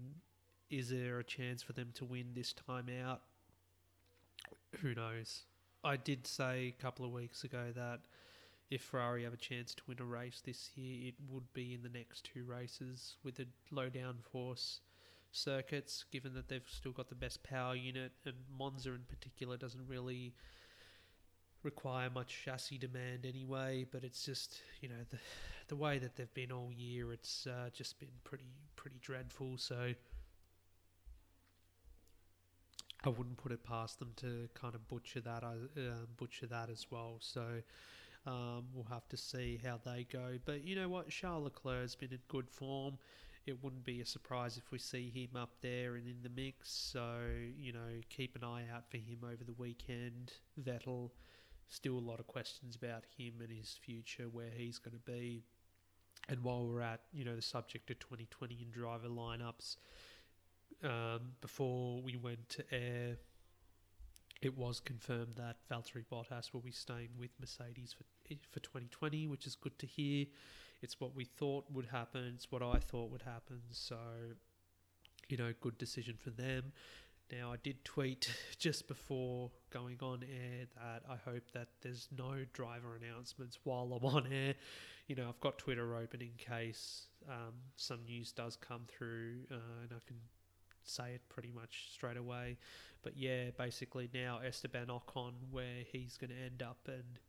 Is 0.69 0.89
there 0.89 1.19
a 1.19 1.23
chance 1.23 1.63
for 1.63 1.73
them 1.73 1.91
to 1.95 2.05
win 2.05 2.27
this 2.33 2.53
time 2.53 2.87
out? 3.03 3.21
Who 4.81 4.93
knows? 4.93 5.43
I 5.83 5.97
did 5.97 6.27
say 6.27 6.73
a 6.77 6.81
couple 6.81 7.05
of 7.05 7.11
weeks 7.11 7.43
ago 7.43 7.71
that 7.75 7.99
if 8.69 8.81
Ferrari 8.81 9.23
have 9.23 9.33
a 9.33 9.37
chance 9.37 9.73
to 9.75 9.83
win 9.87 9.97
a 9.99 10.05
race 10.05 10.41
this 10.45 10.69
year, 10.75 11.07
it 11.09 11.15
would 11.29 11.51
be 11.53 11.73
in 11.73 11.81
the 11.81 11.89
next 11.89 12.29
two 12.33 12.43
races 12.43 13.15
with 13.23 13.35
the 13.35 13.47
low 13.71 13.89
downforce 13.89 14.79
circuits, 15.31 16.05
given 16.11 16.33
that 16.33 16.47
they've 16.47 16.67
still 16.67 16.91
got 16.91 17.09
the 17.09 17.15
best 17.15 17.43
power 17.43 17.75
unit, 17.75 18.11
and 18.25 18.35
Monza 18.57 18.89
in 18.89 19.05
particular 19.07 19.57
doesn't 19.57 19.87
really 19.87 20.33
require 21.63 22.09
much 22.09 22.41
chassis 22.45 22.77
demand 22.77 23.25
anyway. 23.25 23.85
But 23.91 24.03
it's 24.03 24.23
just 24.23 24.61
you 24.81 24.89
know 24.89 25.03
the 25.09 25.17
the 25.67 25.75
way 25.75 25.97
that 25.99 26.15
they've 26.15 26.33
been 26.33 26.51
all 26.51 26.71
year, 26.75 27.11
it's 27.13 27.47
uh, 27.47 27.69
just 27.73 27.99
been 27.99 28.09
pretty 28.23 28.51
pretty 28.75 28.97
dreadful. 29.01 29.57
So 29.57 29.93
I 33.05 33.09
wouldn't 33.09 33.37
put 33.37 33.51
it 33.51 33.63
past 33.63 33.99
them 33.99 34.11
to 34.17 34.49
kind 34.53 34.75
of 34.75 34.87
butcher 34.87 35.21
that 35.21 35.43
uh, 35.43 35.79
uh, 35.79 36.05
butcher 36.17 36.47
that 36.47 36.69
as 36.69 36.87
well. 36.89 37.17
So. 37.19 37.45
Um, 38.27 38.65
we'll 38.73 38.85
have 38.89 39.07
to 39.09 39.17
see 39.17 39.61
how 39.65 39.79
they 39.85 40.05
go. 40.11 40.37
But 40.43 40.65
you 40.65 40.75
know 40.75 40.89
what? 40.89 41.09
Charles 41.09 41.45
Leclerc 41.45 41.81
has 41.83 41.95
been 41.95 42.11
in 42.11 42.19
good 42.27 42.49
form 42.49 42.97
it 43.49 43.63
wouldn't 43.63 43.83
be 43.83 44.01
a 44.01 44.05
surprise 44.05 44.57
if 44.57 44.71
we 44.71 44.77
see 44.77 45.09
him 45.09 45.35
up 45.35 45.49
there 45.61 45.95
and 45.95 46.07
in 46.07 46.21
the 46.23 46.29
mix. 46.29 46.69
So, 46.69 47.19
you 47.57 47.73
know, 47.73 48.01
keep 48.09 48.35
an 48.35 48.43
eye 48.43 48.65
out 48.73 48.89
for 48.89 48.97
him 48.97 49.19
over 49.23 49.43
the 49.43 49.53
weekend. 49.53 50.33
Vettel, 50.61 51.09
still 51.67 51.97
a 51.97 51.99
lot 51.99 52.19
of 52.19 52.27
questions 52.27 52.75
about 52.75 53.03
him 53.17 53.35
and 53.41 53.51
his 53.51 53.77
future, 53.81 54.25
where 54.31 54.51
he's 54.55 54.79
going 54.79 54.95
to 54.95 55.11
be. 55.11 55.43
And 56.27 56.43
while 56.43 56.65
we're 56.65 56.81
at, 56.81 57.01
you 57.11 57.25
know, 57.25 57.35
the 57.35 57.41
subject 57.41 57.89
of 57.89 57.99
2020 57.99 58.59
and 58.61 58.71
driver 58.71 59.07
lineups, 59.07 59.77
um, 60.83 61.33
before 61.41 62.01
we 62.01 62.15
went 62.15 62.49
to 62.49 62.63
air, 62.71 63.17
it 64.41 64.57
was 64.57 64.79
confirmed 64.79 65.35
that 65.35 65.57
Valtteri 65.69 66.05
Bottas 66.09 66.53
will 66.53 66.61
be 66.61 66.71
staying 66.71 67.09
with 67.17 67.31
Mercedes 67.39 67.93
for 67.93 68.03
for 68.51 68.59
2020, 68.59 69.27
which 69.27 69.47
is 69.47 69.55
good 69.55 69.77
to 69.79 69.87
hear. 69.87 70.25
It's 70.81 70.99
what 70.99 71.15
we 71.15 71.25
thought 71.25 71.65
would 71.71 71.87
happen. 71.87 72.33
It's 72.35 72.51
what 72.51 72.61
I 72.61 72.77
thought 72.77 73.11
would 73.11 73.23
happen. 73.23 73.61
So, 73.71 73.97
you 75.27 75.37
know, 75.37 75.53
good 75.59 75.77
decision 75.77 76.15
for 76.17 76.29
them. 76.29 76.71
Now, 77.31 77.51
I 77.51 77.57
did 77.57 77.83
tweet 77.83 78.31
just 78.59 78.87
before 78.87 79.51
going 79.71 79.97
on 80.01 80.23
air 80.23 80.65
that 80.75 81.03
I 81.09 81.17
hope 81.29 81.51
that 81.53 81.67
there's 81.81 82.07
no 82.15 82.45
driver 82.53 82.95
announcements 82.95 83.59
while 83.63 83.91
I'm 83.93 84.05
on 84.05 84.31
air. 84.31 84.55
You 85.07 85.15
know, 85.15 85.27
I've 85.27 85.39
got 85.39 85.57
Twitter 85.57 85.95
open 85.95 86.21
in 86.21 86.31
case 86.37 87.07
um, 87.27 87.53
some 87.75 88.03
news 88.05 88.31
does 88.31 88.55
come 88.55 88.81
through 88.87 89.39
uh, 89.51 89.83
and 89.83 89.91
I 89.91 90.01
can 90.07 90.17
say 90.89 91.13
it 91.13 91.21
pretty 91.29 91.51
much 91.51 91.89
straight 91.93 92.17
away. 92.17 92.57
But 93.03 93.17
yeah, 93.17 93.51
basically 93.57 94.09
now 94.13 94.39
Esteban 94.45 94.87
Ocon, 94.87 95.33
where 95.51 95.83
he's 95.91 96.17
going 96.17 96.31
to 96.31 96.45
end 96.45 96.61
up, 96.61 96.79
and 96.87 97.19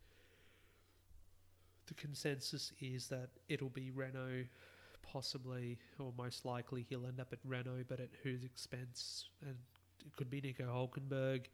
the 1.87 1.95
consensus 1.95 2.73
is 2.81 3.09
that 3.09 3.31
it'll 3.49 3.69
be 3.69 3.91
Renault, 3.91 4.47
possibly 5.03 5.79
or 5.99 6.13
most 6.17 6.45
likely 6.45 6.87
he'll 6.89 7.07
end 7.07 7.21
up 7.21 7.33
at 7.33 7.39
Renault, 7.45 7.85
but 7.89 8.01
at 8.01 8.11
whose 8.23 8.45
expense? 8.45 9.29
And 9.43 9.57
it 10.05 10.17
could 10.17 10.31
be 10.31 10.41
Nico 10.41 10.65
Hulkenberg, 10.65 11.47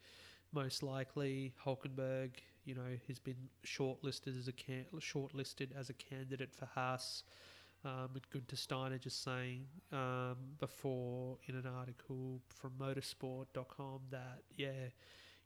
most 0.51 0.83
likely 0.83 1.53
Hulkenberg. 1.65 2.31
You 2.65 2.75
know, 2.75 2.97
he's 3.05 3.19
been 3.19 3.49
shortlisted 3.65 4.37
as 4.37 4.47
a 4.47 4.51
can- 4.51 4.85
shortlisted 4.99 5.69
as 5.77 5.89
a 5.89 5.93
candidate 5.93 6.53
for 6.53 6.65
Haas. 6.65 7.23
Um, 7.85 8.09
with 8.13 8.29
Guenther 8.31 8.57
Steiner 8.57 8.97
just 8.97 9.23
saying 9.23 9.65
um, 9.93 10.35
before 10.59 11.37
in 11.45 11.55
an 11.55 11.65
article 11.67 12.41
from 12.49 12.71
motorsport.com 12.79 14.01
that, 14.09 14.41
yeah, 14.57 14.89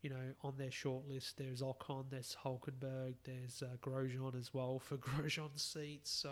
you 0.02 0.10
know, 0.10 0.34
on 0.44 0.54
their 0.58 0.70
shortlist, 0.70 1.36
there's 1.38 1.62
Ocon, 1.62 2.06
there's 2.10 2.36
Hulkenberg, 2.44 3.16
there's 3.24 3.62
uh, 3.62 3.76
Grosjean 3.82 4.38
as 4.38 4.54
well 4.54 4.80
for 4.80 4.98
Grosjean's 4.98 5.62
seat. 5.62 6.08
So, 6.08 6.32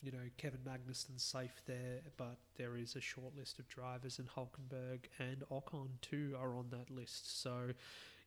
you 0.00 0.12
know, 0.12 0.18
Kevin 0.38 0.60
Magnussen's 0.60 1.22
safe 1.22 1.60
there, 1.66 2.00
but 2.16 2.38
there 2.56 2.76
is 2.76 2.96
a 2.96 3.00
short 3.00 3.36
list 3.36 3.58
of 3.58 3.68
drivers, 3.68 4.18
and 4.18 4.28
Hulkenberg 4.28 5.00
and 5.18 5.42
Ocon 5.50 5.88
too 6.00 6.34
are 6.40 6.56
on 6.56 6.66
that 6.70 6.90
list. 6.90 7.42
So, 7.42 7.72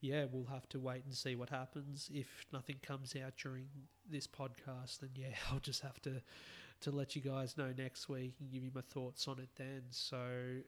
yeah, 0.01 0.25
we'll 0.31 0.45
have 0.53 0.69
to 0.69 0.79
wait 0.79 1.03
and 1.05 1.15
see 1.15 1.35
what 1.35 1.49
happens. 1.49 2.09
If 2.13 2.45
nothing 2.51 2.75
comes 2.83 3.15
out 3.15 3.33
during 3.37 3.65
this 4.07 4.27
podcast, 4.27 4.99
then 4.99 5.11
yeah, 5.15 5.33
I'll 5.51 5.59
just 5.59 5.81
have 5.81 5.99
to 6.03 6.21
to 6.83 6.91
let 6.91 7.15
you 7.15 7.21
guys 7.21 7.57
know 7.57 7.73
next 7.77 8.09
week 8.09 8.35
and 8.39 8.51
give 8.51 8.63
you 8.63 8.71
my 8.73 8.81
thoughts 8.81 9.27
on 9.27 9.39
it 9.39 9.49
then. 9.55 9.81
So, 9.89 10.17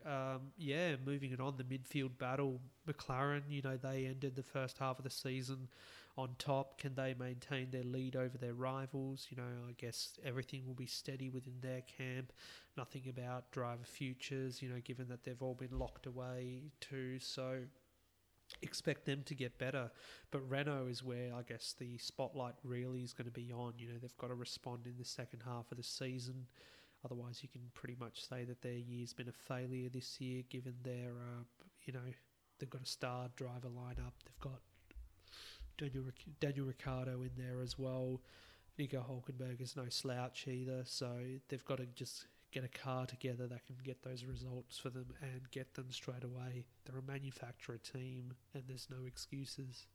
um, 0.06 0.52
yeah, 0.58 0.96
moving 1.06 1.32
it 1.32 1.40
on, 1.40 1.56
the 1.58 1.64
midfield 1.64 2.18
battle, 2.18 2.60
McLaren, 2.88 3.44
you 3.50 3.62
know, 3.62 3.78
they 3.78 4.06
ended 4.06 4.36
the 4.36 4.44
first 4.44 4.78
half 4.78 4.98
of 4.98 5.04
the 5.04 5.10
season 5.10 5.68
on 6.18 6.30
top. 6.38 6.80
Can 6.80 6.96
they 6.96 7.14
maintain 7.18 7.70
their 7.72 7.84
lead 7.84 8.16
over 8.16 8.38
their 8.38 8.54
rivals? 8.54 9.28
You 9.30 9.38
know, 9.38 9.68
I 9.68 9.74
guess 9.78 10.18
everything 10.24 10.66
will 10.66 10.74
be 10.74 10.86
steady 10.86 11.30
within 11.30 11.56
their 11.62 11.82
camp. 11.82 12.32
Nothing 12.78 13.04
about 13.10 13.52
driver 13.52 13.84
futures, 13.84 14.62
you 14.62 14.70
know, 14.70 14.80
given 14.84 15.08
that 15.10 15.24
they've 15.24 15.42
all 15.42 15.56
been 15.56 15.78
locked 15.78 16.06
away 16.06 16.64
too. 16.80 17.20
So, 17.20 17.60
expect 18.62 19.06
them 19.06 19.24
to 19.26 19.36
get 19.36 19.58
better. 19.58 19.92
But 20.32 20.50
Renault 20.50 20.88
is 20.88 21.04
where 21.04 21.34
I 21.34 21.42
guess 21.42 21.76
the 21.78 21.98
spotlight 21.98 22.56
really 22.64 23.02
is 23.02 23.14
going 23.14 23.26
to 23.26 23.32
be 23.32 23.52
on. 23.52 23.74
You 23.78 23.88
know, 23.88 23.96
they've 24.02 24.18
got 24.18 24.28
to 24.28 24.36
respond 24.36 24.86
in 24.86 24.98
the 24.98 25.06
second 25.06 25.42
half 25.46 25.72
of 25.72 25.78
the 25.78 25.84
season. 25.84 26.48
Otherwise, 27.04 27.44
you 27.44 27.50
can 27.50 27.62
pretty 27.74 27.96
much 28.00 28.28
say 28.28 28.46
that 28.46 28.62
their 28.62 28.74
year's 28.74 29.14
been 29.14 29.30
a 29.30 29.32
failure 29.32 29.90
this 29.90 30.20
year, 30.20 30.44
given 30.50 30.74
their, 30.84 31.12
uh, 31.12 31.44
you 31.84 31.94
know, 31.94 32.00
they've 32.60 32.70
got 32.70 32.82
a 32.82 32.88
star 32.88 33.30
driver 33.36 33.68
lineup. 33.68 34.14
They've 34.26 34.40
got 34.40 34.60
Daniel, 35.78 36.06
Daniel 36.40 36.66
Ricciardo 36.66 37.22
in 37.22 37.32
there 37.38 37.62
as 37.62 37.78
well. 37.78 38.22
Nico 38.78 39.06
Hulkenberg 39.08 39.62
is 39.62 39.76
no 39.76 39.86
slouch 39.88 40.48
either, 40.48 40.82
so 40.86 41.16
they've 41.48 41.64
got 41.64 41.78
to 41.78 41.86
just 41.86 42.26
get 42.56 42.64
a 42.64 42.70
car 42.70 43.06
together 43.06 43.48
that 43.48 43.66
can 43.66 43.76
get 43.84 44.02
those 44.02 44.24
results 44.24 44.78
for 44.78 44.90
them 44.90 45.08
and 45.22 45.52
get 45.52 45.74
them 45.74 45.88
straight 45.90 46.24
away. 46.24 46.64
They're 46.86 47.00
a 47.00 47.04
manufacturer 47.04 47.78
team, 47.78 48.34
and 48.54 48.64
there's 48.66 48.88
no 48.90 49.06
excuses. 49.06 49.88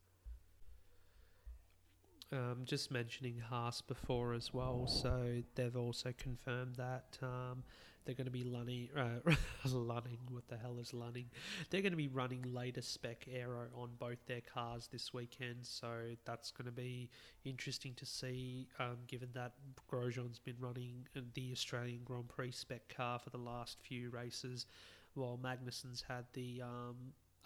Um, 2.31 2.61
just 2.63 2.91
mentioning 2.91 3.41
Haas 3.49 3.81
before 3.81 4.33
as 4.35 4.53
well, 4.53 4.85
so 4.85 5.41
they've 5.55 5.75
also 5.75 6.13
confirmed 6.15 6.75
that 6.75 7.17
um, 7.23 7.63
they're 8.05 8.15
going 8.15 8.25
to 8.25 8.31
be 8.31 8.43
running, 8.43 8.89
uh, 8.97 9.31
running. 9.73 10.19
What 10.29 10.47
the 10.47 10.57
hell 10.57 10.77
is 10.79 10.93
running? 10.93 11.25
They're 11.69 11.81
going 11.81 11.91
to 11.91 11.97
be 11.97 12.07
running 12.07 12.43
latest 12.53 12.93
spec 12.93 13.25
aero 13.31 13.67
on 13.75 13.89
both 13.99 14.25
their 14.25 14.41
cars 14.41 14.87
this 14.91 15.13
weekend, 15.13 15.59
so 15.61 15.87
that's 16.25 16.51
going 16.51 16.65
to 16.65 16.71
be 16.71 17.09
interesting 17.45 17.93
to 17.95 18.05
see. 18.05 18.67
Um, 18.79 18.97
given 19.07 19.29
that 19.33 19.53
Grosjean's 19.91 20.39
been 20.39 20.57
running 20.59 21.07
the 21.33 21.51
Australian 21.51 22.01
Grand 22.03 22.29
Prix 22.29 22.51
spec 22.51 22.89
car 22.95 23.19
for 23.19 23.29
the 23.29 23.37
last 23.37 23.77
few 23.81 24.09
races, 24.09 24.65
while 25.13 25.39
Magnussen's 25.41 26.03
had 26.07 26.25
the 26.33 26.61
um, 26.63 26.95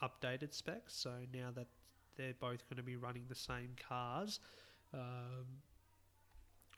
updated 0.02 0.54
specs. 0.54 0.96
So 0.96 1.12
now 1.34 1.50
that 1.56 1.68
they're 2.16 2.34
both 2.40 2.68
going 2.70 2.78
to 2.78 2.84
be 2.84 2.96
running 2.96 3.26
the 3.28 3.36
same 3.36 3.72
cars. 3.88 4.40
Um, 4.94 5.46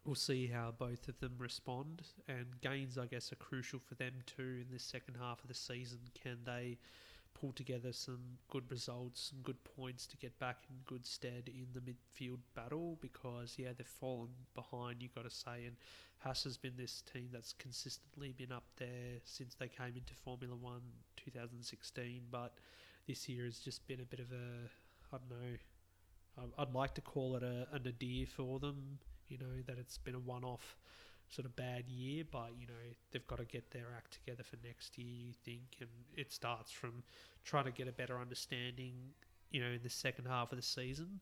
we'll 0.08 0.16
see 0.16 0.48
how 0.48 0.74
both 0.80 1.08
of 1.10 1.20
them 1.20 1.34
respond. 1.38 2.02
And 2.28 2.46
gains, 2.62 2.98
I 2.98 3.06
guess, 3.06 3.32
are 3.32 3.36
crucial 3.36 3.80
for 3.80 3.96
them 3.96 4.14
too 4.26 4.62
in 4.62 4.68
the 4.72 4.80
second 4.80 5.18
half 5.20 5.42
of 5.44 5.50
the 5.50 5.54
season. 5.54 6.00
Can 6.20 6.38
they 6.46 6.78
pull 7.40 7.52
together 7.52 7.92
some 7.92 8.22
good 8.50 8.72
results, 8.72 9.30
some 9.30 9.42
good 9.44 9.62
points 9.64 10.08
to 10.08 10.18
get 10.18 10.40
back 10.40 10.64
in 10.70 10.78
good 10.86 11.06
stead 11.06 11.44
in 11.48 11.68
the 11.74 11.82
midfield 11.82 12.40
battle? 12.56 12.98
Because, 13.02 13.56
yeah, 13.58 13.74
they've 13.78 13.86
fallen 13.86 14.30
behind, 14.56 15.02
you've 15.02 15.14
got 15.14 15.26
to 15.26 15.30
say. 15.30 15.66
And 15.66 15.76
Haas 16.20 16.46
has 16.46 16.58
been 16.58 16.78
this 16.78 17.04
team 17.14 17.28
that's 17.32 17.54
consistently 17.54 18.32
been 18.32 18.54
up 18.54 18.66
there 18.78 19.20
since 19.26 19.56
they 19.56 19.68
came 19.68 19.94
into 19.98 20.14
Formula 20.24 20.56
One 20.56 20.82
2016. 21.18 22.22
But 22.32 22.54
this 23.08 23.28
year 23.28 23.44
has 23.44 23.60
just 23.60 23.86
been 23.88 24.00
a 24.00 24.06
bit 24.06 24.22
of 24.22 24.32
a, 24.32 25.14
I 25.14 25.18
don't 25.18 25.30
know, 25.30 26.50
I'd 26.58 26.74
like 26.74 26.94
to 26.96 27.02
call 27.02 27.36
it 27.36 27.44
a, 27.44 27.68
a 27.74 27.80
nadir 27.80 28.26
for 28.26 28.60
them 28.60 29.00
you 29.30 29.38
know, 29.38 29.62
that 29.66 29.78
it's 29.78 29.98
been 29.98 30.16
a 30.16 30.20
one 30.20 30.44
off 30.44 30.78
sort 31.30 31.46
of 31.46 31.56
bad 31.56 31.88
year, 31.90 32.24
but, 32.30 32.52
you 32.60 32.68
know, 32.68 32.74
they've 33.12 33.28
got 33.28 33.40
to 33.40 33.46
get 33.46 33.72
their 33.72 33.88
act 33.96 34.14
together 34.14 34.44
for 34.44 34.58
next 34.66 34.98
year, 34.98 35.28
you 35.28 35.34
think. 35.44 35.78
And 35.80 35.90
it 36.16 36.32
starts 36.32 36.72
from 36.72 37.04
trying 37.44 37.66
to 37.66 37.72
get 37.72 37.88
a 37.88 37.92
better 37.92 38.20
understanding, 38.20 38.94
you 39.52 39.62
know, 39.62 39.72
in 39.72 39.82
the 39.84 39.90
second 39.90 40.26
half 40.26 40.52
of 40.52 40.58
the 40.58 40.64
season 40.64 41.20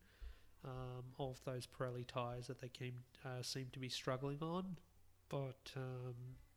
um, 0.63 1.03
of 1.19 1.39
those 1.45 1.67
Pirelli 1.67 2.05
tyres 2.07 2.47
that 2.47 2.59
they 2.61 2.69
came, 2.69 2.95
uh, 3.25 3.41
seem 3.41 3.67
to 3.73 3.79
be 3.79 3.89
struggling 3.89 4.39
on. 4.41 4.77
But, 5.29 5.71
um, 5.75 6.15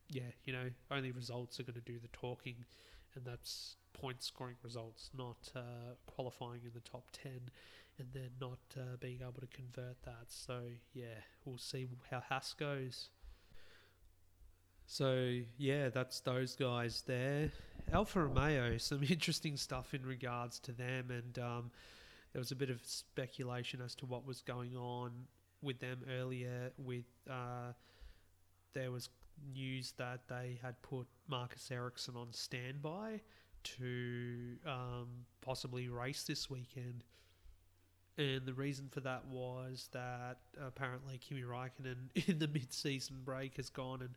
yeah, 0.09 0.31
you 0.43 0.53
know, 0.53 0.69
only 0.91 1.11
results 1.11 1.59
are 1.59 1.63
going 1.63 1.75
to 1.75 1.81
do 1.81 1.99
the 1.99 2.07
talking, 2.09 2.55
and 3.15 3.25
that's 3.25 3.77
point 3.93 4.21
scoring 4.23 4.55
results, 4.63 5.09
not 5.17 5.49
uh, 5.55 5.95
qualifying 6.05 6.61
in 6.63 6.71
the 6.73 6.81
top 6.81 7.09
10 7.11 7.31
and 7.99 8.07
then 8.13 8.29
not 8.39 8.59
uh, 8.77 8.97
being 8.99 9.19
able 9.21 9.41
to 9.41 9.47
convert 9.47 10.01
that. 10.03 10.25
So 10.27 10.61
yeah, 10.93 11.21
we'll 11.45 11.57
see 11.57 11.87
how 12.09 12.21
Haas 12.27 12.53
goes. 12.53 13.09
So 14.85 15.41
yeah, 15.57 15.89
that's 15.89 16.19
those 16.21 16.55
guys 16.55 17.03
there. 17.05 17.51
Alfa 17.93 18.23
Romeo, 18.23 18.77
some 18.77 19.03
interesting 19.09 19.55
stuff 19.57 19.93
in 19.93 20.05
regards 20.05 20.59
to 20.59 20.71
them, 20.71 21.11
and 21.11 21.37
um, 21.39 21.71
there 22.33 22.39
was 22.39 22.51
a 22.51 22.55
bit 22.55 22.69
of 22.69 22.81
speculation 22.83 23.81
as 23.81 23.95
to 23.95 24.05
what 24.05 24.25
was 24.25 24.41
going 24.41 24.75
on 24.75 25.11
with 25.61 25.79
them 25.79 25.99
earlier. 26.09 26.71
With 26.77 27.05
uh, 27.29 27.73
there 28.73 28.91
was 28.91 29.09
news 29.53 29.93
that 29.97 30.21
they 30.27 30.59
had 30.61 30.81
put 30.81 31.07
Marcus 31.27 31.69
Ericsson 31.71 32.15
on 32.15 32.27
standby 32.31 33.21
to 33.63 34.55
um, 34.65 35.07
possibly 35.41 35.89
race 35.89 36.23
this 36.23 36.49
weekend. 36.49 37.03
And 38.19 38.45
the 38.45 38.53
reason 38.53 38.89
for 38.91 38.99
that 38.99 39.25
was 39.27 39.87
that 39.93 40.39
apparently 40.61 41.17
Kimi 41.17 41.43
Raikkonen 41.43 42.09
in 42.27 42.37
the 42.37 42.49
mid 42.49 42.73
season 42.73 43.21
break 43.23 43.55
has 43.55 43.69
gone 43.69 44.01
and 44.01 44.13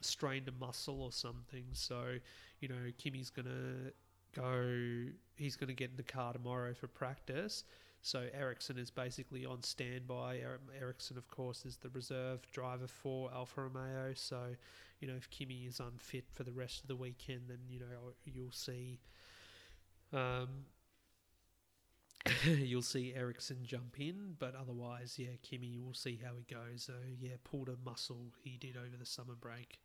strained 0.00 0.46
a 0.46 0.52
muscle 0.52 1.02
or 1.02 1.10
something. 1.10 1.64
So, 1.72 2.18
you 2.60 2.68
know, 2.68 2.76
Kimi's 2.96 3.30
to 3.46 3.92
go, 4.40 5.10
he's 5.34 5.56
to 5.68 5.74
get 5.74 5.90
in 5.90 5.96
the 5.96 6.04
car 6.04 6.32
tomorrow 6.32 6.74
for 6.74 6.86
practice. 6.86 7.64
So 8.02 8.24
Ericsson 8.32 8.78
is 8.78 8.90
basically 8.90 9.44
on 9.44 9.64
standby. 9.64 10.42
Ericsson, 10.78 11.18
of 11.18 11.26
course, 11.28 11.64
is 11.64 11.78
the 11.78 11.88
reserve 11.88 12.48
driver 12.52 12.86
for 12.86 13.32
Alfa 13.34 13.62
Romeo. 13.62 14.12
So, 14.14 14.54
you 15.00 15.08
know, 15.08 15.14
if 15.16 15.28
Kimi 15.30 15.64
is 15.66 15.80
unfit 15.80 16.26
for 16.30 16.44
the 16.44 16.52
rest 16.52 16.82
of 16.82 16.86
the 16.86 16.96
weekend, 16.96 17.42
then, 17.48 17.58
you 17.68 17.80
know, 17.80 17.86
you'll 18.26 18.52
see 18.52 19.00
um, 20.12 20.66
you'll 22.44 22.82
see 22.82 23.12
Ericsson 23.14 23.58
jump 23.64 24.00
in, 24.00 24.34
but 24.38 24.54
otherwise, 24.54 25.16
yeah, 25.18 25.36
Kimi, 25.42 25.78
we'll 25.78 25.94
see 25.94 26.18
how 26.24 26.32
he 26.36 26.54
goes. 26.54 26.84
So, 26.84 26.94
yeah, 27.20 27.34
pulled 27.44 27.68
a 27.68 27.76
muscle 27.84 28.32
he 28.42 28.56
did 28.56 28.76
over 28.76 28.96
the 28.98 29.06
summer 29.06 29.34
break. 29.38 29.78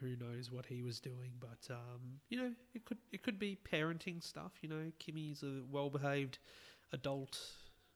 Who 0.00 0.16
knows 0.16 0.50
what 0.50 0.66
he 0.66 0.82
was 0.82 1.00
doing, 1.00 1.32
but 1.40 1.72
um, 1.72 2.20
you 2.28 2.36
know, 2.36 2.52
it 2.74 2.84
could 2.84 2.98
it 3.12 3.22
could 3.22 3.38
be 3.38 3.56
parenting 3.72 4.22
stuff. 4.22 4.52
You 4.60 4.68
know, 4.68 4.92
Kimi's 4.98 5.42
a 5.42 5.62
well-behaved 5.70 6.36
adult 6.92 7.40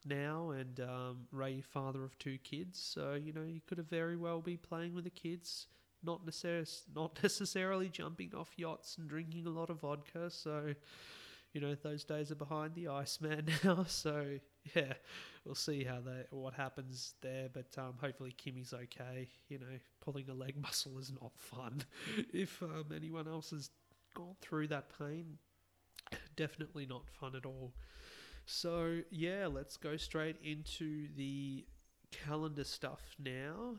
now, 0.07 0.49
and 0.51 0.81
um, 0.81 1.27
Ray, 1.31 1.61
father 1.61 2.03
of 2.03 2.19
two 2.19 2.39
kids, 2.39 2.81
so 2.81 3.13
you 3.13 3.35
know 3.35 3.45
he 3.45 3.61
could 3.67 3.77
have 3.77 3.89
very 3.89 4.17
well 4.17 4.41
be 4.41 4.57
playing 4.57 4.95
with 4.95 5.05
the 5.05 5.11
kids, 5.11 5.67
not 6.03 6.25
necessarily 6.25 6.67
not 6.95 7.19
necessarily 7.23 7.91
jumping 7.91 8.33
off 8.35 8.51
yachts 8.57 8.97
and 8.97 9.07
drinking 9.07 9.47
a 9.47 9.51
lot 9.51 9.69
of 9.69 9.81
vodka. 9.81 10.31
So 10.31 10.75
you 11.53 11.61
know 11.61 11.75
those 11.75 12.05
days 12.05 12.31
are 12.31 12.37
behind 12.37 12.75
the 12.75 12.89
Iceman 12.89 13.49
now. 13.65 13.85
So 13.89 14.39
yeah, 14.75 14.93
we'll 15.45 15.55
see 15.55 15.85
how 15.85 16.01
that 16.01 16.27
what 16.31 16.55
happens 16.55 17.15
there. 17.21 17.49
But 17.53 17.77
um, 17.79 17.95
hopefully 18.01 18.35
Kimi's 18.37 18.73
okay. 18.73 19.29
You 19.49 19.59
know, 19.59 19.79
pulling 20.01 20.29
a 20.29 20.35
leg 20.35 20.55
muscle 20.61 20.99
is 20.99 21.13
not 21.21 21.33
fun. 21.37 21.83
if 22.33 22.63
um, 22.63 22.87
anyone 22.95 23.29
else 23.29 23.51
has 23.51 23.71
gone 24.15 24.37
through 24.41 24.69
that 24.69 24.87
pain. 24.99 25.39
Definitely 26.37 26.87
not 26.87 27.09
fun 27.09 27.37
at 27.37 27.47
all. 27.47 27.73
So, 28.47 29.03
yeah, 29.11 29.47
let's 29.47 29.77
go 29.77 29.97
straight 29.97 30.37
into 30.43 31.09
the 31.15 31.65
calendar 32.11 32.65
stuff 32.65 33.15
now. 33.23 33.77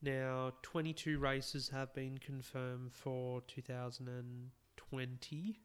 Now, 0.00 0.52
22 0.62 1.18
races 1.18 1.70
have 1.70 1.94
been 1.94 2.18
confirmed 2.18 2.92
for 2.92 3.42
2020. 4.94 5.58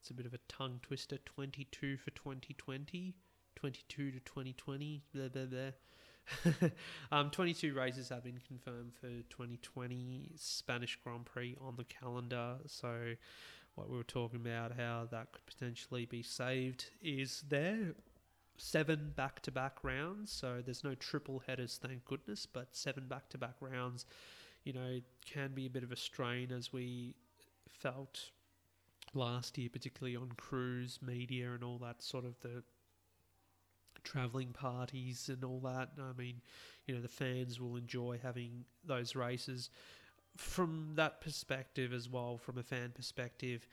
It's 0.00 0.10
a 0.10 0.14
bit 0.14 0.26
of 0.26 0.34
a 0.34 0.38
tongue 0.48 0.78
twister 0.82 1.18
22 1.24 1.96
for 1.96 2.10
2020, 2.10 3.14
22 3.56 4.10
to 4.12 4.20
2020, 4.20 5.02
blah, 5.12 5.28
blah, 5.28 5.44
blah. 5.44 6.68
um, 7.12 7.30
22 7.30 7.74
races 7.74 8.10
have 8.10 8.22
been 8.22 8.40
confirmed 8.46 8.92
for 8.94 9.08
2020 9.08 10.32
Spanish 10.36 10.96
Grand 11.02 11.26
Prix 11.26 11.56
on 11.60 11.74
the 11.76 11.84
calendar. 11.84 12.58
So, 12.66 13.14
what 13.74 13.90
we 13.90 13.96
were 13.96 14.04
talking 14.04 14.40
about, 14.40 14.76
how 14.76 15.08
that 15.10 15.32
could 15.32 15.46
potentially 15.46 16.06
be 16.06 16.22
saved, 16.22 16.90
is 17.02 17.42
there. 17.48 17.94
Seven 18.56 19.14
back 19.16 19.40
to 19.42 19.50
back 19.50 19.82
rounds. 19.82 20.30
So, 20.30 20.62
there's 20.64 20.84
no 20.84 20.94
triple 20.94 21.42
headers, 21.44 21.80
thank 21.82 22.04
goodness, 22.04 22.46
but 22.46 22.68
seven 22.70 23.08
back 23.08 23.28
to 23.30 23.38
back 23.38 23.56
rounds, 23.60 24.06
you 24.64 24.72
know, 24.72 25.00
can 25.26 25.54
be 25.54 25.66
a 25.66 25.70
bit 25.70 25.82
of 25.82 25.90
a 25.90 25.96
strain 25.96 26.52
as 26.52 26.72
we 26.72 27.16
felt 27.68 28.30
last 29.14 29.58
year, 29.58 29.68
particularly 29.72 30.16
on 30.16 30.32
crews 30.36 30.98
media 31.02 31.52
and 31.52 31.64
all 31.64 31.78
that 31.78 32.02
sort 32.02 32.24
of 32.24 32.38
the 32.40 32.62
traveling 34.04 34.52
parties 34.52 35.28
and 35.28 35.44
all 35.44 35.60
that. 35.60 35.90
I 36.00 36.12
mean, 36.16 36.40
you 36.86 36.94
know, 36.94 37.00
the 37.00 37.08
fans 37.08 37.60
will 37.60 37.76
enjoy 37.76 38.18
having 38.22 38.64
those 38.84 39.14
races. 39.14 39.70
From 40.36 40.92
that 40.94 41.20
perspective 41.20 41.92
as 41.92 42.08
well, 42.08 42.38
from 42.38 42.58
a 42.58 42.62
fan 42.62 42.92
perspective, 42.94 43.66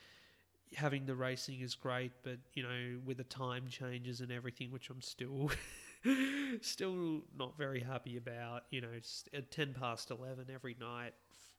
having 0.76 1.06
the 1.06 1.16
racing 1.16 1.62
is 1.62 1.76
great, 1.76 2.12
but 2.24 2.40
you 2.54 2.64
know, 2.64 3.00
with 3.06 3.18
the 3.18 3.24
time 3.24 3.68
changes 3.70 4.22
and 4.22 4.32
everything, 4.32 4.72
which 4.72 4.90
I'm 4.90 5.02
still 5.02 5.52
still 6.62 7.22
not 7.38 7.58
very 7.58 7.80
happy 7.80 8.18
about. 8.18 8.64
You 8.72 8.82
know, 8.82 8.90
at 9.34 9.52
ten 9.52 9.74
past 9.74 10.12
eleven 10.12 10.48
every 10.54 10.76
night, 10.80 11.14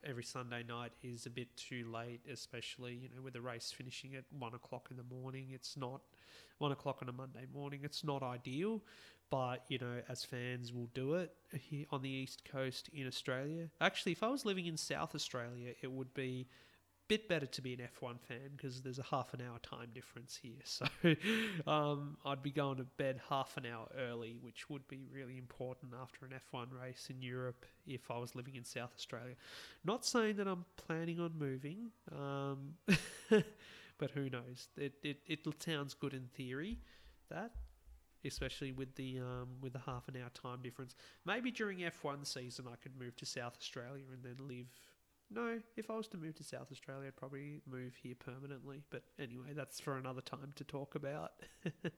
every 0.05 0.25
Sunday 0.25 0.63
night 0.67 0.93
is 1.03 1.27
a 1.27 1.31
bit 1.31 1.49
too 1.57 1.91
late, 1.93 2.21
especially 2.31 2.95
you 2.95 3.09
know 3.15 3.23
with 3.23 3.35
the 3.35 3.41
race 3.41 3.73
finishing 3.77 4.15
at 4.15 4.25
one 4.39 4.55
o'clock 4.55 4.89
in 4.91 4.97
the 4.97 5.03
morning. 5.03 5.49
It's 5.53 5.77
not 5.77 6.01
one 6.59 6.73
o'clock 6.73 6.99
on 7.03 7.09
a 7.09 7.13
Monday 7.13 7.47
morning. 7.53 7.81
It's 7.83 8.05
not 8.05 8.23
ideal, 8.23 8.83
but 9.31 9.65
you 9.69 9.79
know, 9.79 10.01
as 10.09 10.25
fans, 10.25 10.73
we'll 10.73 10.91
do 10.95 11.15
it 11.15 11.33
here 11.53 11.87
on 11.91 12.03
the 12.03 12.11
east 12.11 12.45
coast 12.45 12.89
in 12.93 13.07
Australia. 13.07 13.69
Actually, 13.81 14.13
if 14.13 14.23
I 14.23 14.29
was 14.29 14.45
living 14.45 14.67
in 14.67 14.77
South 14.77 15.15
Australia, 15.15 15.73
it 15.83 15.91
would 15.91 16.13
be 16.15 16.49
bit 17.09 17.29
better 17.29 17.47
to 17.47 17.63
be 17.63 17.73
an 17.73 17.81
F1 17.81 18.21
fan 18.21 18.51
because 18.57 18.83
there's 18.83 18.99
a 18.99 19.05
half 19.05 19.33
an 19.33 19.41
hour 19.41 19.59
time 19.63 19.89
difference 19.95 20.39
here. 20.41 20.53
So 20.65 20.87
um, 21.71 22.17
I'd 22.25 22.43
be 22.43 22.51
going 22.51 22.77
to 22.77 22.85
bed 22.85 23.21
half 23.29 23.57
an 23.57 23.67
hour 23.67 23.89
early, 23.99 24.39
which 24.43 24.69
would 24.69 24.87
be 24.87 25.01
really 25.13 25.39
important 25.39 25.93
after 26.01 26.27
an 26.27 26.33
F1 26.53 26.67
race 26.79 27.09
in 27.11 27.23
Europe 27.23 27.65
if 27.87 28.11
I 28.11 28.19
was 28.19 28.35
living 28.35 28.55
in 28.57 28.65
South 28.65 28.93
Australia. 28.95 29.35
Not 29.85 30.05
saying 30.05 30.37
that 30.37 30.47
I'm 30.47 30.65
planning 30.77 31.19
on 31.19 31.33
moving. 31.39 31.91
Um, 32.13 32.75
but 33.99 34.11
who 34.13 34.29
knows? 34.31 34.69
It, 34.77 34.95
it 35.03 35.19
it 35.27 35.41
sounds 35.63 35.95
good 35.95 36.15
in 36.15 36.29
theory, 36.37 36.79
that 37.31 37.53
especially 38.25 38.73
with 38.73 38.95
the 38.97 39.19
um, 39.19 39.49
with 39.61 39.73
the 39.73 39.79
half 39.79 40.09
an 40.09 40.17
hour 40.17 40.31
time 40.35 40.61
difference. 40.63 40.95
Maybe 41.25 41.51
during 41.51 41.85
F 41.85 42.03
one 42.03 42.25
season 42.25 42.67
I 42.71 42.77
could 42.77 42.99
move 42.99 43.17
to 43.17 43.27
South 43.27 43.57
Australia 43.59 44.05
and 44.13 44.23
then 44.23 44.47
live. 44.47 44.67
No, 45.31 45.59
if 45.77 45.91
I 45.91 45.97
was 45.97 46.09
to 46.09 46.17
move 46.17 46.37
to 46.37 46.45
South 46.45 46.73
Australia, 46.73 47.09
I'd 47.09 47.17
probably 47.17 47.61
move 47.71 47.95
here 48.03 48.15
permanently. 48.19 48.83
But 48.91 49.03
anyway, 49.19 49.53
that's 49.55 49.79
for 49.79 49.97
another 49.99 50.23
time 50.23 50.53
to 50.57 50.65
talk 50.65 50.95
about. 50.95 51.33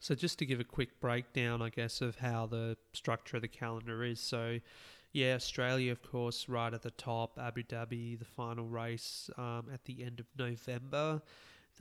so, 0.00 0.14
just 0.14 0.38
to 0.40 0.46
give 0.46 0.60
a 0.60 0.64
quick 0.64 1.00
breakdown, 1.00 1.62
I 1.62 1.70
guess, 1.70 2.02
of 2.02 2.16
how 2.16 2.46
the 2.46 2.76
structure 2.92 3.36
of 3.36 3.42
the 3.42 3.48
calendar 3.48 4.04
is. 4.04 4.20
So, 4.20 4.58
yeah, 5.12 5.34
Australia, 5.34 5.92
of 5.92 6.02
course, 6.02 6.46
right 6.46 6.72
at 6.72 6.82
the 6.82 6.90
top. 6.90 7.38
Abu 7.40 7.62
Dhabi, 7.62 8.18
the 8.18 8.26
final 8.26 8.66
race 8.66 9.30
um, 9.38 9.68
at 9.72 9.84
the 9.86 10.04
end 10.04 10.20
of 10.20 10.26
November. 10.38 11.22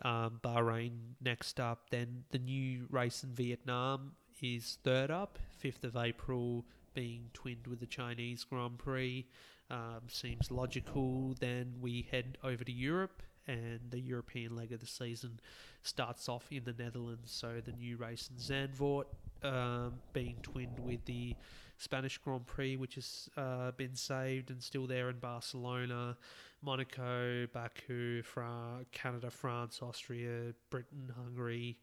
Um, 0.05 0.39
Bahrain 0.41 0.91
next 1.21 1.59
up. 1.59 1.89
Then 1.89 2.23
the 2.31 2.39
new 2.39 2.87
race 2.89 3.25
in 3.25 3.33
Vietnam 3.33 4.13
is 4.41 4.77
third 4.83 5.11
up, 5.11 5.37
5th 5.61 5.83
of 5.83 5.97
April, 5.97 6.65
being 6.99 7.29
twinned 7.33 7.65
with 7.65 7.79
the 7.79 7.85
Chinese 7.85 8.43
Grand 8.43 8.77
Prix. 8.77 9.25
Um, 9.71 10.01
seems 10.09 10.51
logical. 10.51 11.33
Then 11.39 11.75
we 11.79 12.05
head 12.12 12.38
over 12.43 12.65
to 12.65 12.71
Europe, 12.73 13.23
and 13.47 13.79
the 13.89 14.01
European 14.01 14.53
leg 14.53 14.73
of 14.73 14.81
the 14.81 14.85
season 14.85 15.39
starts 15.81 16.27
off 16.27 16.47
in 16.51 16.65
the 16.65 16.75
Netherlands. 16.77 17.31
So 17.31 17.62
the 17.63 17.71
new 17.71 17.95
race 17.95 18.29
in 18.29 18.35
Zandvoort 18.35 19.05
um, 19.43 19.93
being 20.12 20.39
twinned 20.41 20.77
with 20.77 21.05
the 21.05 21.38
Spanish 21.77 22.17
Grand 22.17 22.45
Prix, 22.45 22.75
which 22.75 22.95
has 22.95 23.29
uh, 23.38 23.71
been 23.71 23.95
saved 23.95 24.51
and 24.51 24.62
still 24.62 24.85
there 24.85 25.09
in 25.09 25.19
Barcelona, 25.19 26.17
Monaco, 26.62 27.47
Baku, 27.53 28.23
Fra- 28.23 28.83
Canada, 28.91 29.31
France, 29.31 29.79
Austria, 29.81 30.53
Britain, 30.69 31.13
Hungary. 31.15 31.77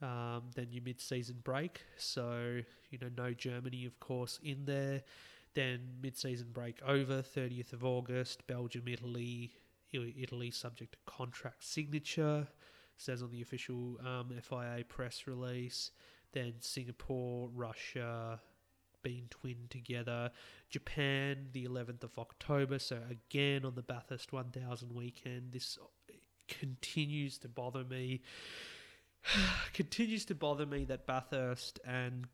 Um, 0.00 0.44
then 0.54 0.68
your 0.70 0.84
mid-season 0.84 1.36
break, 1.42 1.82
so 1.96 2.60
you 2.90 2.98
know 2.98 3.10
no 3.16 3.32
Germany, 3.32 3.84
of 3.84 3.98
course, 3.98 4.38
in 4.42 4.64
there. 4.64 5.02
Then 5.54 5.80
mid-season 6.00 6.48
break 6.52 6.80
over, 6.86 7.20
30th 7.20 7.72
of 7.72 7.84
August, 7.84 8.46
Belgium, 8.46 8.86
Italy, 8.86 9.52
Italy 9.92 10.50
subject 10.52 10.92
to 10.92 10.98
contract 11.12 11.64
signature, 11.64 12.46
says 12.96 13.22
on 13.22 13.30
the 13.30 13.42
official 13.42 13.98
um, 14.06 14.30
FIA 14.40 14.84
press 14.86 15.26
release. 15.26 15.90
Then 16.32 16.54
Singapore, 16.60 17.48
Russia, 17.52 18.40
being 19.02 19.26
twinned 19.30 19.70
together. 19.70 20.30
Japan, 20.70 21.48
the 21.52 21.64
11th 21.64 22.04
of 22.04 22.18
October, 22.18 22.78
so 22.78 22.98
again 23.10 23.64
on 23.64 23.74
the 23.74 23.82
Bathurst 23.82 24.32
1000 24.32 24.92
weekend. 24.92 25.52
This 25.52 25.78
continues 26.48 27.38
to 27.38 27.48
bother 27.48 27.84
me. 27.84 28.22
continues 29.72 30.24
to 30.26 30.34
bother 30.34 30.66
me 30.66 30.84
that 30.84 31.06
Bathurst 31.06 31.80
and 31.84 32.26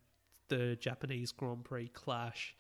the 0.49 0.77
Japanese 0.77 1.33
Grand 1.33 1.65
Prix 1.65 1.89
clash 1.89 2.55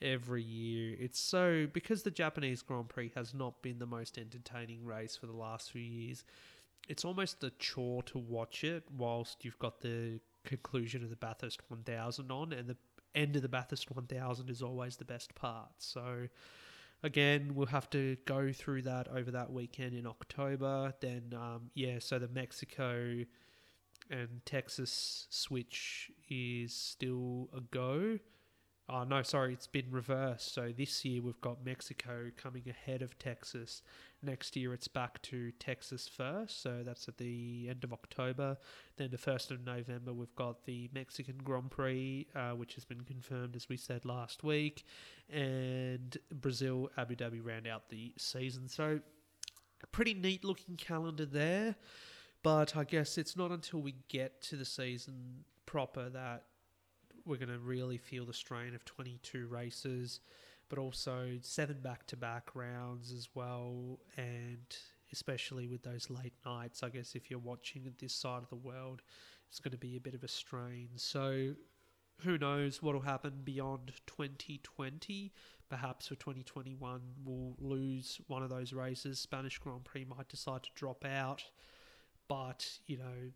every 0.00 0.42
year. 0.42 0.96
It's 0.98 1.20
so 1.20 1.66
because 1.72 2.02
the 2.02 2.10
Japanese 2.10 2.62
Grand 2.62 2.88
Prix 2.88 3.12
has 3.14 3.34
not 3.34 3.62
been 3.62 3.78
the 3.78 3.86
most 3.86 4.18
entertaining 4.18 4.84
race 4.84 5.16
for 5.16 5.26
the 5.26 5.36
last 5.36 5.72
few 5.72 5.82
years. 5.82 6.24
It's 6.88 7.04
almost 7.04 7.42
a 7.44 7.50
chore 7.58 8.02
to 8.04 8.18
watch 8.18 8.64
it 8.64 8.84
whilst 8.96 9.44
you've 9.44 9.58
got 9.58 9.80
the 9.80 10.20
conclusion 10.44 11.02
of 11.02 11.10
the 11.10 11.16
Bathurst 11.16 11.60
1000 11.68 12.30
on 12.30 12.52
and 12.52 12.68
the 12.68 12.76
end 13.14 13.36
of 13.36 13.42
the 13.42 13.48
Bathurst 13.48 13.90
1000 13.90 14.48
is 14.48 14.62
always 14.62 14.96
the 14.96 15.04
best 15.04 15.34
part. 15.34 15.70
So, 15.78 16.28
again, 17.02 17.52
we'll 17.54 17.66
have 17.66 17.90
to 17.90 18.16
go 18.24 18.52
through 18.52 18.82
that 18.82 19.08
over 19.08 19.30
that 19.32 19.52
weekend 19.52 19.94
in 19.94 20.06
October. 20.06 20.94
Then, 21.00 21.34
um, 21.34 21.70
yeah, 21.74 21.98
so 21.98 22.18
the 22.18 22.28
Mexico 22.28 23.24
and 24.10 24.40
Texas 24.44 25.26
switch 25.30 26.10
is 26.28 26.74
still 26.74 27.48
a 27.56 27.60
go. 27.60 28.18
Oh, 28.90 29.04
no, 29.04 29.22
sorry, 29.22 29.52
it's 29.52 29.66
been 29.66 29.90
reversed. 29.90 30.54
So 30.54 30.72
this 30.74 31.04
year 31.04 31.20
we've 31.20 31.40
got 31.42 31.62
Mexico 31.62 32.30
coming 32.38 32.62
ahead 32.70 33.02
of 33.02 33.18
Texas. 33.18 33.82
Next 34.22 34.56
year 34.56 34.72
it's 34.72 34.88
back 34.88 35.20
to 35.22 35.52
Texas 35.52 36.08
first. 36.08 36.62
So 36.62 36.82
that's 36.82 37.06
at 37.06 37.18
the 37.18 37.66
end 37.68 37.84
of 37.84 37.92
October. 37.92 38.56
Then 38.96 39.10
the 39.10 39.18
1st 39.18 39.50
of 39.50 39.64
November 39.66 40.14
we've 40.14 40.34
got 40.36 40.64
the 40.64 40.88
Mexican 40.94 41.36
Grand 41.44 41.70
Prix, 41.70 42.28
uh, 42.34 42.52
which 42.52 42.76
has 42.76 42.86
been 42.86 43.02
confirmed, 43.02 43.56
as 43.56 43.68
we 43.68 43.76
said 43.76 44.06
last 44.06 44.42
week. 44.42 44.86
And 45.28 46.16
Brazil, 46.32 46.88
Abu 46.96 47.14
Dhabi 47.14 47.44
round 47.44 47.66
out 47.66 47.90
the 47.90 48.14
season. 48.16 48.68
So 48.68 49.00
a 49.82 49.86
pretty 49.88 50.14
neat 50.14 50.46
looking 50.46 50.76
calendar 50.76 51.26
there. 51.26 51.76
But 52.42 52.76
I 52.76 52.84
guess 52.84 53.18
it's 53.18 53.36
not 53.36 53.50
until 53.50 53.80
we 53.80 53.96
get 54.08 54.40
to 54.42 54.56
the 54.56 54.64
season 54.64 55.44
proper 55.66 56.08
that 56.10 56.44
we're 57.24 57.36
going 57.36 57.48
to 57.50 57.58
really 57.58 57.98
feel 57.98 58.24
the 58.24 58.32
strain 58.32 58.74
of 58.74 58.84
22 58.84 59.46
races, 59.48 60.20
but 60.68 60.78
also 60.78 61.38
seven 61.42 61.80
back 61.82 62.06
to 62.06 62.16
back 62.16 62.54
rounds 62.54 63.12
as 63.12 63.28
well. 63.34 63.98
And 64.16 64.76
especially 65.12 65.66
with 65.66 65.82
those 65.82 66.08
late 66.10 66.34
nights, 66.44 66.82
I 66.82 66.88
guess 66.88 67.14
if 67.14 67.30
you're 67.30 67.38
watching 67.38 67.86
at 67.86 67.98
this 67.98 68.14
side 68.14 68.42
of 68.42 68.48
the 68.48 68.56
world, 68.56 69.02
it's 69.48 69.60
going 69.60 69.72
to 69.72 69.78
be 69.78 69.96
a 69.96 70.00
bit 70.00 70.14
of 70.14 70.24
a 70.24 70.28
strain. 70.28 70.88
So 70.96 71.54
who 72.22 72.38
knows 72.38 72.82
what 72.82 72.94
will 72.94 73.02
happen 73.02 73.42
beyond 73.44 73.92
2020? 74.06 75.32
Perhaps 75.68 76.08
for 76.08 76.14
2021, 76.14 77.00
we'll 77.24 77.56
lose 77.60 78.20
one 78.26 78.42
of 78.42 78.50
those 78.50 78.72
races. 78.72 79.20
Spanish 79.20 79.58
Grand 79.58 79.84
Prix 79.84 80.04
might 80.04 80.28
decide 80.28 80.62
to 80.62 80.70
drop 80.74 81.04
out. 81.04 81.44
But, 82.28 82.68
you 82.86 82.98
know, 82.98 83.32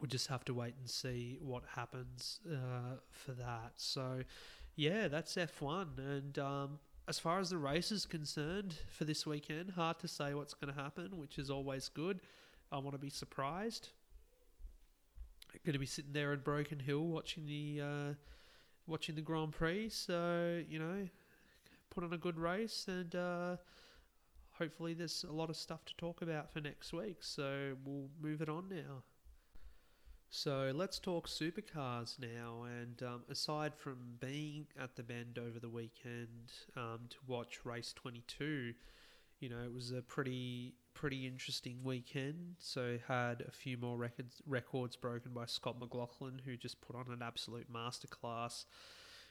we'll 0.00 0.08
just 0.08 0.28
have 0.28 0.44
to 0.46 0.54
wait 0.54 0.74
and 0.78 0.88
see 0.88 1.38
what 1.40 1.62
happens 1.74 2.40
uh, 2.50 2.96
for 3.10 3.32
that. 3.32 3.72
So, 3.76 4.22
yeah, 4.76 5.08
that's 5.08 5.34
F1. 5.34 5.98
And 5.98 6.38
um, 6.38 6.78
as 7.06 7.18
far 7.18 7.38
as 7.38 7.50
the 7.50 7.58
race 7.58 7.90
is 7.90 8.06
concerned 8.06 8.74
for 8.88 9.04
this 9.04 9.26
weekend, 9.26 9.70
hard 9.70 9.98
to 10.00 10.08
say 10.08 10.34
what's 10.34 10.54
going 10.54 10.72
to 10.72 10.80
happen, 10.80 11.18
which 11.18 11.38
is 11.38 11.50
always 11.50 11.88
good. 11.88 12.20
I 12.70 12.78
want 12.78 12.92
to 12.92 12.98
be 12.98 13.10
surprised. 13.10 13.88
Going 15.64 15.72
to 15.72 15.78
be 15.78 15.86
sitting 15.86 16.12
there 16.12 16.32
at 16.32 16.44
Broken 16.44 16.78
Hill 16.78 17.06
watching 17.06 17.46
the 17.46 17.80
uh, 17.82 18.14
watching 18.86 19.14
the 19.14 19.22
Grand 19.22 19.52
Prix. 19.52 19.88
So 19.88 20.62
you 20.68 20.78
know, 20.78 21.08
put 21.90 22.04
on 22.04 22.12
a 22.12 22.18
good 22.18 22.38
race, 22.38 22.84
and 22.86 23.14
uh, 23.16 23.56
hopefully 24.58 24.94
there's 24.94 25.24
a 25.28 25.32
lot 25.32 25.50
of 25.50 25.56
stuff 25.56 25.84
to 25.86 25.96
talk 25.96 26.22
about 26.22 26.52
for 26.52 26.60
next 26.60 26.92
week. 26.92 27.18
So 27.20 27.76
we'll 27.84 28.08
move 28.20 28.42
it 28.42 28.48
on 28.48 28.68
now. 28.68 29.02
So 30.30 30.72
let's 30.74 30.98
talk 30.98 31.26
supercars 31.26 32.18
now. 32.18 32.64
And 32.64 33.02
um, 33.02 33.22
aside 33.30 33.72
from 33.74 33.96
being 34.20 34.66
at 34.80 34.96
the 34.96 35.02
Bend 35.02 35.38
over 35.38 35.58
the 35.58 35.70
weekend 35.70 36.52
um, 36.76 37.00
to 37.08 37.16
watch 37.26 37.60
race 37.64 37.94
22, 37.94 38.74
you 39.40 39.48
know, 39.48 39.62
it 39.64 39.72
was 39.72 39.92
a 39.92 40.02
pretty 40.02 40.74
pretty 40.94 41.26
interesting 41.28 41.78
weekend. 41.84 42.56
So 42.58 42.98
had 43.06 43.44
a 43.46 43.52
few 43.52 43.78
more 43.78 43.96
records 43.96 44.42
records 44.46 44.96
broken 44.96 45.32
by 45.32 45.46
Scott 45.46 45.78
McLaughlin, 45.78 46.42
who 46.44 46.56
just 46.56 46.80
put 46.80 46.96
on 46.96 47.06
an 47.10 47.22
absolute 47.22 47.72
masterclass. 47.72 48.64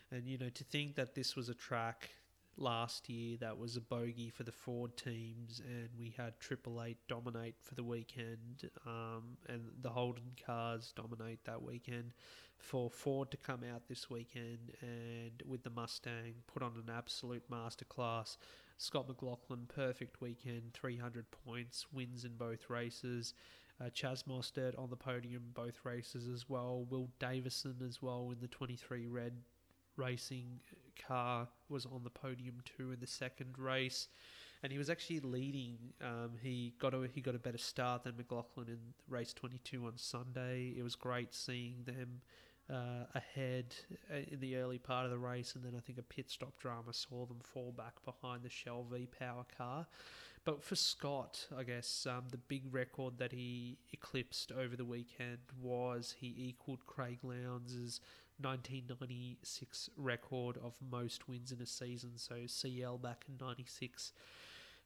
And 0.10 0.26
you 0.26 0.38
know, 0.38 0.50
to 0.50 0.64
think 0.64 0.96
that 0.96 1.14
this 1.14 1.36
was 1.36 1.50
a 1.50 1.54
track 1.54 2.10
last 2.58 3.10
year 3.10 3.38
that 3.40 3.58
was 3.58 3.78
a 3.78 3.82
bogey 3.82 4.30
for 4.30 4.44
the 4.44 4.52
Ford 4.52 4.96
teams, 4.98 5.62
and 5.66 5.90
we 5.98 6.14
had 6.18 6.40
Triple 6.40 6.82
Eight 6.84 6.98
dominate 7.08 7.56
for 7.62 7.76
the 7.76 7.84
weekend, 7.84 8.70
um, 8.86 9.38
and 9.48 9.62
the 9.82 9.90
Holden 9.90 10.32
cars 10.46 10.94
dominate 10.96 11.44
that 11.46 11.62
weekend. 11.62 12.14
For 12.58 12.90
Ford 12.90 13.30
to 13.32 13.38
come 13.38 13.62
out 13.72 13.88
this 13.88 14.10
weekend 14.10 14.72
and 14.82 15.44
with 15.46 15.64
the 15.64 15.70
Mustang 15.70 16.34
put 16.48 16.64
on 16.64 16.74
an 16.76 16.92
absolute 16.92 17.44
masterclass. 17.52 18.38
Scott 18.78 19.08
McLaughlin, 19.08 19.68
perfect 19.68 20.22
weekend, 20.22 20.74
300 20.74 21.26
points, 21.46 21.86
wins 21.94 22.26
in 22.26 22.36
both 22.36 22.70
races. 22.70 23.36
Uh, 23.80 23.86
Chaz 23.86 24.24
Mostert 24.24 24.78
on 24.78 24.90
the 24.90 24.96
podium 24.96 25.44
both 25.54 25.80
races 25.84 26.28
as 26.28 26.50
well. 26.50 26.86
Will 26.90 27.10
Davison 27.20 27.76
as 27.88 28.02
well 28.02 28.32
in 28.32 28.40
the 28.40 28.48
23 28.48 29.06
red 29.06 29.34
racing 29.98 30.60
car 31.06 31.48
was 31.70 31.86
on 31.86 32.04
the 32.04 32.10
podium 32.10 32.56
too 32.66 32.92
in 32.92 33.00
the 33.00 33.08
second 33.08 33.58
race, 33.58 34.08
and 34.64 34.72
he 34.72 34.78
was 34.78 34.90
actually 34.90 35.20
leading. 35.20 35.78
Um, 36.02 36.32
he 36.42 36.74
got 36.80 36.94
a 36.94 37.08
he 37.14 37.22
got 37.22 37.36
a 37.36 37.40
better 37.40 37.58
start 37.58 38.04
than 38.04 38.16
McLaughlin 38.18 38.68
in 38.68 38.80
race 39.10 39.34
22 39.34 39.86
on 39.86 39.94
Sunday. 39.98 40.74
It 40.78 40.84
was 40.84 40.96
great 40.96 41.34
seeing 41.34 41.76
them. 41.86 42.22
Uh, 42.70 43.06
ahead 43.16 43.74
uh, 44.12 44.18
in 44.30 44.42
the 44.42 44.58
early 44.58 44.78
part 44.78 45.06
of 45.06 45.12
the 45.12 45.18
race, 45.18 45.56
and 45.56 45.64
then 45.64 45.72
I 45.74 45.80
think 45.80 46.00
a 46.00 46.02
pit 46.02 46.30
stop 46.30 46.60
drama 46.60 46.92
saw 46.92 47.26
them 47.26 47.40
fall 47.42 47.72
back 47.72 47.94
behind 48.04 48.44
the 48.44 48.50
Shell 48.50 48.88
V 48.92 49.08
Power 49.18 49.46
car. 49.58 49.88
But 50.48 50.64
for 50.64 50.78
Scott, 50.78 51.46
I 51.58 51.64
guess 51.64 52.08
um, 52.10 52.24
the 52.32 52.38
big 52.38 52.64
record 52.74 53.18
that 53.18 53.34
he 53.34 53.80
eclipsed 53.92 54.54
over 54.54 54.78
the 54.78 54.86
weekend 54.86 55.40
was 55.62 56.16
he 56.22 56.34
equaled 56.38 56.86
Craig 56.86 57.20
Lowndes' 57.22 58.00
1996 58.40 59.90
record 59.98 60.58
of 60.64 60.76
most 60.92 61.28
wins 61.28 61.52
in 61.52 61.62
a 61.62 61.66
season. 61.66 62.12
So 62.18 62.36
CL 62.46 62.98
back 62.98 63.26
in 63.28 63.38
96 63.44 64.14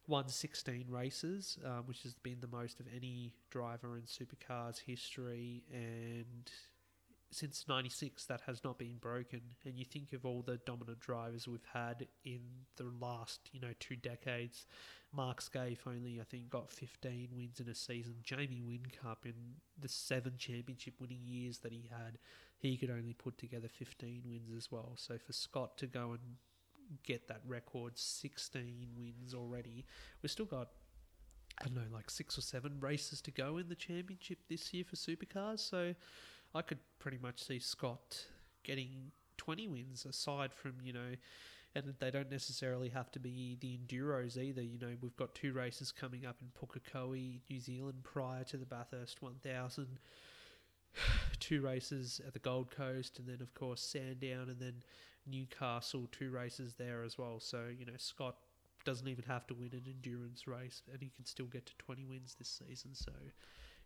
won 0.06 0.28
16 0.28 0.86
races, 0.88 1.58
um, 1.64 1.84
which 1.86 2.02
has 2.02 2.14
been 2.14 2.38
the 2.40 2.48
most 2.48 2.80
of 2.80 2.86
any 2.94 3.34
driver 3.50 3.96
in 3.96 4.02
supercars 4.02 4.80
history. 4.80 5.62
And 5.72 6.50
since 7.30 7.64
96, 7.68 8.26
that 8.26 8.42
has 8.46 8.62
not 8.64 8.78
been 8.78 8.96
broken. 9.00 9.40
And 9.64 9.78
you 9.78 9.84
think 9.84 10.12
of 10.12 10.24
all 10.24 10.42
the 10.42 10.58
dominant 10.66 11.00
drivers 11.00 11.48
we've 11.48 11.60
had 11.72 12.06
in 12.24 12.40
the 12.76 12.90
last, 13.00 13.48
you 13.52 13.60
know, 13.60 13.72
two 13.80 13.96
decades. 13.96 14.66
Mark 15.14 15.42
Skaife 15.42 15.86
only, 15.86 16.20
I 16.20 16.24
think, 16.24 16.50
got 16.50 16.70
15 16.70 17.28
wins 17.34 17.60
in 17.60 17.68
a 17.68 17.74
season. 17.74 18.16
Jamie 18.22 18.62
Whincup 18.66 19.24
in 19.24 19.34
the 19.78 19.88
seven 19.88 20.34
championship 20.38 20.94
winning 21.00 21.22
years 21.24 21.58
that 21.58 21.72
he 21.72 21.88
had 21.90 22.18
he 22.62 22.76
could 22.76 22.90
only 22.90 23.12
put 23.12 23.36
together 23.38 23.66
15 23.68 24.22
wins 24.24 24.56
as 24.56 24.70
well. 24.70 24.92
So 24.94 25.18
for 25.18 25.32
Scott 25.32 25.76
to 25.78 25.86
go 25.88 26.12
and 26.12 26.20
get 27.02 27.26
that 27.26 27.40
record, 27.44 27.98
16 27.98 28.86
wins 28.96 29.34
already, 29.34 29.84
we've 30.22 30.30
still 30.30 30.46
got, 30.46 30.68
I 31.60 31.64
don't 31.64 31.74
know, 31.74 31.92
like 31.92 32.08
six 32.08 32.38
or 32.38 32.40
seven 32.40 32.78
races 32.78 33.20
to 33.22 33.32
go 33.32 33.58
in 33.58 33.68
the 33.68 33.74
championship 33.74 34.38
this 34.48 34.72
year 34.72 34.84
for 34.84 34.94
supercars. 34.94 35.58
So 35.58 35.92
I 36.54 36.62
could 36.62 36.78
pretty 37.00 37.18
much 37.20 37.42
see 37.42 37.58
Scott 37.58 38.26
getting 38.62 39.10
20 39.38 39.66
wins 39.66 40.06
aside 40.06 40.54
from, 40.54 40.74
you 40.84 40.92
know, 40.92 41.16
and 41.74 41.94
they 41.98 42.12
don't 42.12 42.30
necessarily 42.30 42.90
have 42.90 43.10
to 43.10 43.18
be 43.18 43.56
the 43.60 43.76
enduros 43.76 44.38
either. 44.38 44.62
You 44.62 44.78
know, 44.78 44.94
we've 45.00 45.16
got 45.16 45.34
two 45.34 45.52
races 45.52 45.90
coming 45.90 46.26
up 46.26 46.36
in 46.40 46.48
Pukekohe, 46.56 47.40
New 47.50 47.60
Zealand, 47.60 48.04
prior 48.04 48.44
to 48.44 48.56
the 48.56 48.66
Bathurst 48.66 49.20
1000 49.20 49.98
two 51.40 51.60
races 51.60 52.20
at 52.26 52.32
the 52.32 52.38
Gold 52.38 52.70
Coast, 52.70 53.18
and 53.18 53.28
then 53.28 53.40
of 53.40 53.54
course 53.54 53.80
Sandown, 53.80 54.48
and 54.48 54.58
then 54.58 54.82
Newcastle, 55.26 56.08
two 56.12 56.30
races 56.30 56.74
there 56.74 57.02
as 57.02 57.18
well. 57.18 57.40
So 57.40 57.66
you 57.76 57.86
know 57.86 57.92
Scott 57.96 58.36
doesn't 58.84 59.08
even 59.08 59.24
have 59.28 59.46
to 59.46 59.54
win 59.54 59.70
an 59.72 59.84
endurance 59.86 60.46
race, 60.46 60.82
and 60.92 61.00
he 61.00 61.10
can 61.14 61.24
still 61.24 61.46
get 61.46 61.66
to 61.66 61.72
20 61.78 62.04
wins 62.04 62.34
this 62.38 62.60
season. 62.66 62.90
So 62.94 63.12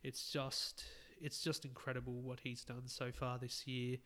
it's 0.03 0.31
just 0.31 0.85
it's 1.21 1.41
just 1.41 1.65
incredible 1.65 2.15
what 2.15 2.41
he's 2.41 2.65
done 2.65 2.83
so 2.87 3.11
far 3.13 3.39
this 3.39 3.67
year. 3.67 3.99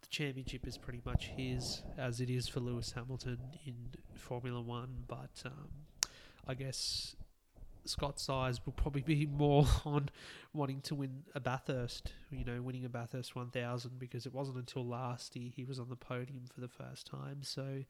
The 0.00 0.08
championship 0.08 0.66
is 0.66 0.76
pretty 0.76 1.00
much 1.04 1.30
his, 1.36 1.82
as 1.96 2.20
it 2.20 2.28
is 2.28 2.46
for 2.46 2.60
Lewis 2.60 2.92
Hamilton 2.92 3.38
in 3.64 3.74
Formula 4.14 4.60
One. 4.60 5.04
But 5.06 5.42
um, 5.46 5.70
I 6.46 6.54
guess 6.54 7.16
Scott's 7.86 8.28
eyes 8.28 8.64
will 8.64 8.72
probably 8.72 9.02
be 9.02 9.26
more 9.26 9.66
on 9.84 10.08
wanting 10.52 10.80
to 10.82 10.94
win 10.94 11.24
a 11.34 11.40
Bathurst, 11.40 12.12
you 12.30 12.44
know, 12.44 12.62
winning 12.62 12.84
a 12.84 12.88
Bathurst 12.88 13.36
1000 13.36 13.98
because 13.98 14.26
it 14.26 14.34
wasn't 14.34 14.58
until 14.58 14.86
last 14.86 15.36
year 15.36 15.50
he 15.54 15.64
was 15.64 15.78
on 15.78 15.88
the 15.88 15.96
podium 15.96 16.44
for 16.52 16.60
the 16.60 16.68
first 16.68 17.06
time. 17.06 17.42
So, 17.42 17.84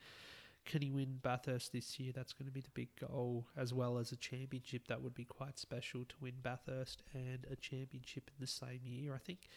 can 0.64 0.80
he 0.80 0.90
win 0.90 1.18
Bathurst 1.22 1.72
this 1.72 2.00
year? 2.00 2.12
That's 2.14 2.32
going 2.32 2.46
to 2.46 2.52
be 2.52 2.62
the 2.62 2.70
big 2.70 2.88
goal, 2.98 3.46
as 3.56 3.74
well 3.74 3.98
as 3.98 4.12
a 4.12 4.16
championship. 4.16 4.88
That 4.88 5.02
would 5.02 5.14
be 5.14 5.24
quite 5.24 5.58
special 5.58 6.04
to 6.04 6.14
win 6.20 6.34
Bathurst 6.42 7.02
and 7.12 7.46
a 7.50 7.56
championship 7.56 8.30
in 8.30 8.40
the 8.40 8.46
same 8.46 8.80
year. 8.84 9.14
I 9.14 9.18
think 9.18 9.48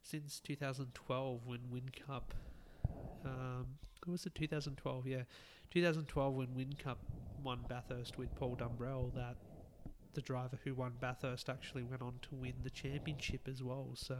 since 0.00 0.38
2012 0.40 1.46
when 1.46 1.60
Whincup, 1.72 2.34
um, 3.24 3.66
what 4.04 4.12
was 4.12 4.26
it 4.26 4.34
2012? 4.34 5.06
Yeah, 5.06 5.22
2012 5.70 6.34
when 6.34 6.48
Whincup 6.48 6.98
won 7.42 7.60
Bathurst 7.68 8.16
with 8.16 8.34
Paul 8.36 8.56
Dumbrell. 8.56 9.12
That 9.14 9.36
the 10.14 10.22
driver 10.22 10.58
who 10.64 10.74
won 10.74 10.92
Bathurst 11.00 11.48
actually 11.48 11.82
went 11.82 12.02
on 12.02 12.14
to 12.22 12.34
win 12.34 12.54
the 12.62 12.70
championship 12.70 13.48
as 13.48 13.62
well. 13.62 13.90
So, 13.94 14.16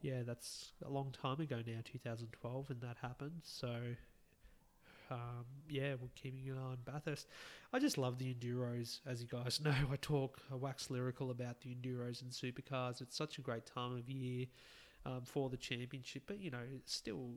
yeah, 0.00 0.22
that's 0.26 0.72
a 0.84 0.90
long 0.90 1.12
time 1.12 1.40
ago 1.40 1.56
now, 1.66 1.80
2012, 1.84 2.70
and 2.70 2.80
that 2.80 2.96
happened. 3.02 3.40
So, 3.42 3.68
um, 5.10 5.44
yeah, 5.68 5.94
we're 6.00 6.08
keeping 6.14 6.48
an 6.48 6.58
eye 6.58 6.70
on 6.70 6.78
Bathurst. 6.84 7.26
I 7.72 7.78
just 7.78 7.98
love 7.98 8.18
the 8.18 8.34
Enduros. 8.34 9.00
As 9.06 9.20
you 9.20 9.28
guys 9.28 9.60
know, 9.64 9.74
I 9.92 9.96
talk, 10.00 10.40
I 10.52 10.56
wax 10.56 10.90
lyrical 10.90 11.30
about 11.30 11.60
the 11.60 11.74
Enduros 11.74 12.22
and 12.22 12.30
supercars. 12.30 13.00
It's 13.00 13.16
such 13.16 13.38
a 13.38 13.42
great 13.42 13.66
time 13.66 13.96
of 13.96 14.08
year 14.08 14.46
um, 15.04 15.22
for 15.24 15.50
the 15.50 15.56
championship, 15.56 16.22
but, 16.26 16.40
you 16.40 16.50
know, 16.50 16.64
still, 16.86 17.32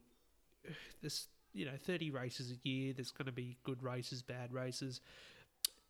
there's, 1.02 1.28
you 1.54 1.66
know, 1.66 1.78
30 1.86 2.12
races 2.12 2.52
a 2.52 2.68
year. 2.68 2.94
There's 2.94 3.12
going 3.12 3.26
to 3.26 3.32
be 3.32 3.58
good 3.64 3.84
races, 3.84 4.22
bad 4.22 4.54
races 4.54 5.02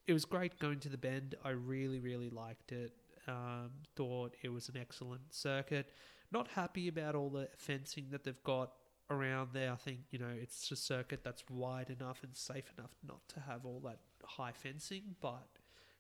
it 0.08 0.14
was 0.14 0.26
great 0.26 0.60
going 0.60 0.80
to 0.82 0.90
the 0.90 0.98
Bend. 0.98 1.36
I 1.44 1.52
really, 1.52 2.00
really 2.00 2.30
liked 2.30 2.72
it. 2.72 2.94
Um, 3.28 3.72
thought 3.96 4.36
it 4.42 4.50
was 4.50 4.68
an 4.70 4.78
excellent 4.78 5.34
circuit. 5.34 5.90
Not 6.32 6.50
happy 6.50 6.88
about 6.88 7.16
all 7.16 7.30
the 7.30 7.48
fencing 7.58 8.08
that 8.12 8.24
they've 8.24 8.44
got 8.44 8.72
around 9.10 9.50
there. 9.54 9.72
I 9.72 9.76
think 9.76 10.00
you 10.12 10.20
know 10.20 10.32
it's 10.34 10.72
a 10.72 10.76
circuit 10.76 11.22
that's 11.24 11.44
wide 11.50 11.90
enough 11.90 12.24
and 12.24 12.36
safe 12.36 12.72
enough 12.78 12.92
not 13.08 13.28
to 13.30 13.40
have 13.42 13.66
all 13.66 13.80
that 13.86 14.00
high 14.24 14.52
fencing, 14.52 15.16
but 15.22 15.48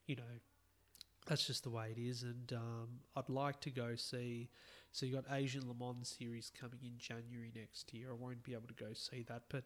you 0.05 0.15
know 0.15 0.39
that's 1.25 1.47
just 1.47 1.63
the 1.63 1.69
way 1.69 1.93
it 1.95 2.01
is. 2.01 2.23
And 2.23 2.51
um, 2.53 2.87
I'd 3.15 3.29
like 3.29 3.61
to 3.61 3.69
go 3.69 3.95
see. 3.95 4.49
So 4.91 5.05
you 5.05 5.13
got 5.13 5.25
Asian 5.31 5.67
Le 5.67 5.73
Mans 5.73 6.07
series 6.07 6.51
coming 6.59 6.79
in 6.83 6.97
January 6.97 7.51
next 7.55 7.93
year. 7.93 8.09
I 8.11 8.13
won't 8.13 8.43
be 8.43 8.53
able 8.53 8.67
to 8.67 8.73
go 8.73 8.93
see 8.93 9.23
that, 9.27 9.43
but 9.49 9.63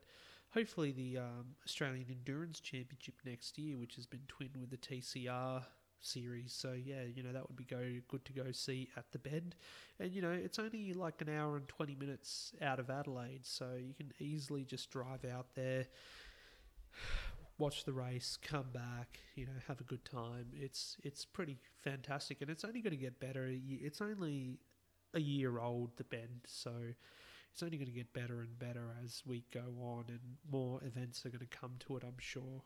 hopefully 0.53 0.91
the 0.91 1.19
um, 1.19 1.55
Australian 1.65 2.07
Endurance 2.09 2.59
Championship 2.59 3.15
next 3.25 3.57
year, 3.57 3.77
which 3.77 3.95
has 3.95 4.05
been 4.05 4.21
twinned 4.27 4.57
with 4.57 4.69
the 4.69 4.77
TCR 4.77 5.63
series. 6.01 6.53
So 6.53 6.73
yeah, 6.73 7.03
you 7.13 7.23
know 7.23 7.33
that 7.33 7.47
would 7.47 7.57
be 7.57 7.63
go 7.63 7.83
good 8.07 8.25
to 8.25 8.33
go 8.33 8.51
see 8.51 8.89
at 8.97 9.11
the 9.11 9.19
Bend, 9.19 9.55
and 9.99 10.11
you 10.11 10.21
know 10.21 10.31
it's 10.31 10.59
only 10.59 10.93
like 10.93 11.21
an 11.21 11.29
hour 11.29 11.57
and 11.57 11.67
twenty 11.67 11.95
minutes 11.95 12.53
out 12.61 12.79
of 12.79 12.89
Adelaide, 12.89 13.45
so 13.45 13.71
you 13.77 13.93
can 13.93 14.11
easily 14.19 14.63
just 14.63 14.89
drive 14.89 15.25
out 15.25 15.47
there. 15.55 15.85
Watch 17.59 17.85
the 17.85 17.93
race, 17.93 18.37
come 18.39 18.67
back, 18.71 19.19
you 19.33 19.47
know, 19.47 19.51
have 19.67 19.81
a 19.81 19.83
good 19.83 20.05
time. 20.05 20.45
It's 20.53 20.97
it's 21.03 21.25
pretty 21.25 21.57
fantastic, 21.83 22.41
and 22.41 22.51
it's 22.51 22.63
only 22.63 22.81
going 22.81 22.91
to 22.91 22.97
get 22.97 23.19
better. 23.19 23.49
It's 23.49 23.99
only 23.99 24.59
a 25.15 25.19
year 25.19 25.59
old, 25.59 25.97
the 25.97 26.03
Bend, 26.03 26.41
so 26.45 26.71
it's 27.57 27.63
only 27.63 27.77
going 27.77 27.87
to 27.87 27.91
get 27.91 28.13
better 28.13 28.41
and 28.41 28.59
better 28.59 28.93
as 29.03 29.23
we 29.25 29.43
go 29.51 29.63
on, 29.81 30.03
and 30.09 30.19
more 30.51 30.79
events 30.85 31.25
are 31.25 31.29
going 31.29 31.39
to 31.39 31.57
come 31.57 31.71
to 31.79 31.97
it, 31.97 32.03
I'm 32.03 32.19
sure. 32.19 32.61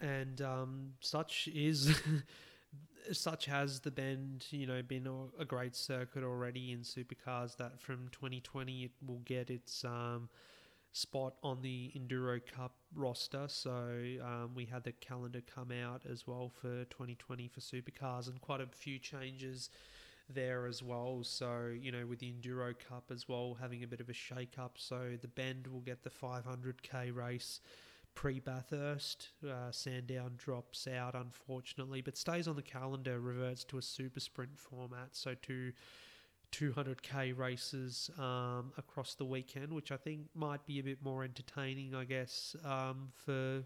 And 0.00 0.40
um, 0.40 0.90
such 1.00 1.48
is. 1.52 2.00
such 3.12 3.46
has 3.46 3.80
the 3.80 3.90
bend, 3.90 4.46
you 4.50 4.66
know, 4.66 4.80
been 4.80 5.08
a, 5.38 5.44
great 5.44 5.76
circuit 5.76 6.24
already 6.24 6.72
in 6.72 6.80
supercars 6.80 7.56
that 7.56 7.78
from 7.80 8.08
2020 8.12 8.84
it 8.84 8.92
will 9.04 9.20
get 9.24 9.50
its 9.50 9.84
um, 9.84 10.28
spot 10.92 11.34
on 11.42 11.60
the 11.60 11.92
Enduro 11.98 12.40
Cup 12.46 12.72
roster. 12.94 13.44
So 13.48 13.72
um, 14.24 14.52
we 14.54 14.64
had 14.64 14.84
the 14.84 14.92
calendar 14.92 15.42
come 15.54 15.70
out 15.70 16.02
as 16.10 16.26
well 16.26 16.50
for 16.60 16.84
2020 16.84 17.48
for 17.48 17.60
supercars 17.60 18.28
and 18.28 18.40
quite 18.40 18.60
a 18.60 18.66
few 18.66 18.98
changes 18.98 19.68
there 20.28 20.66
as 20.66 20.82
well. 20.82 21.20
So, 21.22 21.72
you 21.78 21.92
know, 21.92 22.06
with 22.06 22.18
the 22.18 22.32
Enduro 22.32 22.74
Cup 22.88 23.10
as 23.12 23.28
well, 23.28 23.56
having 23.60 23.82
a 23.82 23.86
bit 23.86 24.00
of 24.00 24.08
a 24.08 24.12
shake 24.12 24.58
up. 24.58 24.76
So 24.76 25.16
the 25.20 25.28
Bend 25.28 25.66
will 25.66 25.80
get 25.80 26.02
the 26.02 26.10
500k 26.10 27.14
race 27.14 27.60
pre 28.14 28.40
Bathurst. 28.40 29.30
Uh, 29.46 29.70
Sandown 29.70 30.34
drops 30.36 30.86
out, 30.86 31.14
unfortunately, 31.14 32.00
but 32.00 32.16
stays 32.16 32.48
on 32.48 32.56
the 32.56 32.62
calendar, 32.62 33.20
reverts 33.20 33.64
to 33.64 33.78
a 33.78 33.82
super 33.82 34.20
sprint 34.20 34.58
format. 34.58 35.08
So 35.12 35.34
to 35.42 35.72
200k 36.52 37.36
races 37.36 38.10
um, 38.18 38.72
across 38.78 39.14
the 39.14 39.24
weekend, 39.24 39.72
which 39.72 39.90
I 39.90 39.96
think 39.96 40.28
might 40.34 40.64
be 40.66 40.78
a 40.78 40.82
bit 40.82 40.98
more 41.02 41.24
entertaining, 41.24 41.94
I 41.94 42.04
guess, 42.04 42.54
um, 42.64 43.08
for 43.12 43.64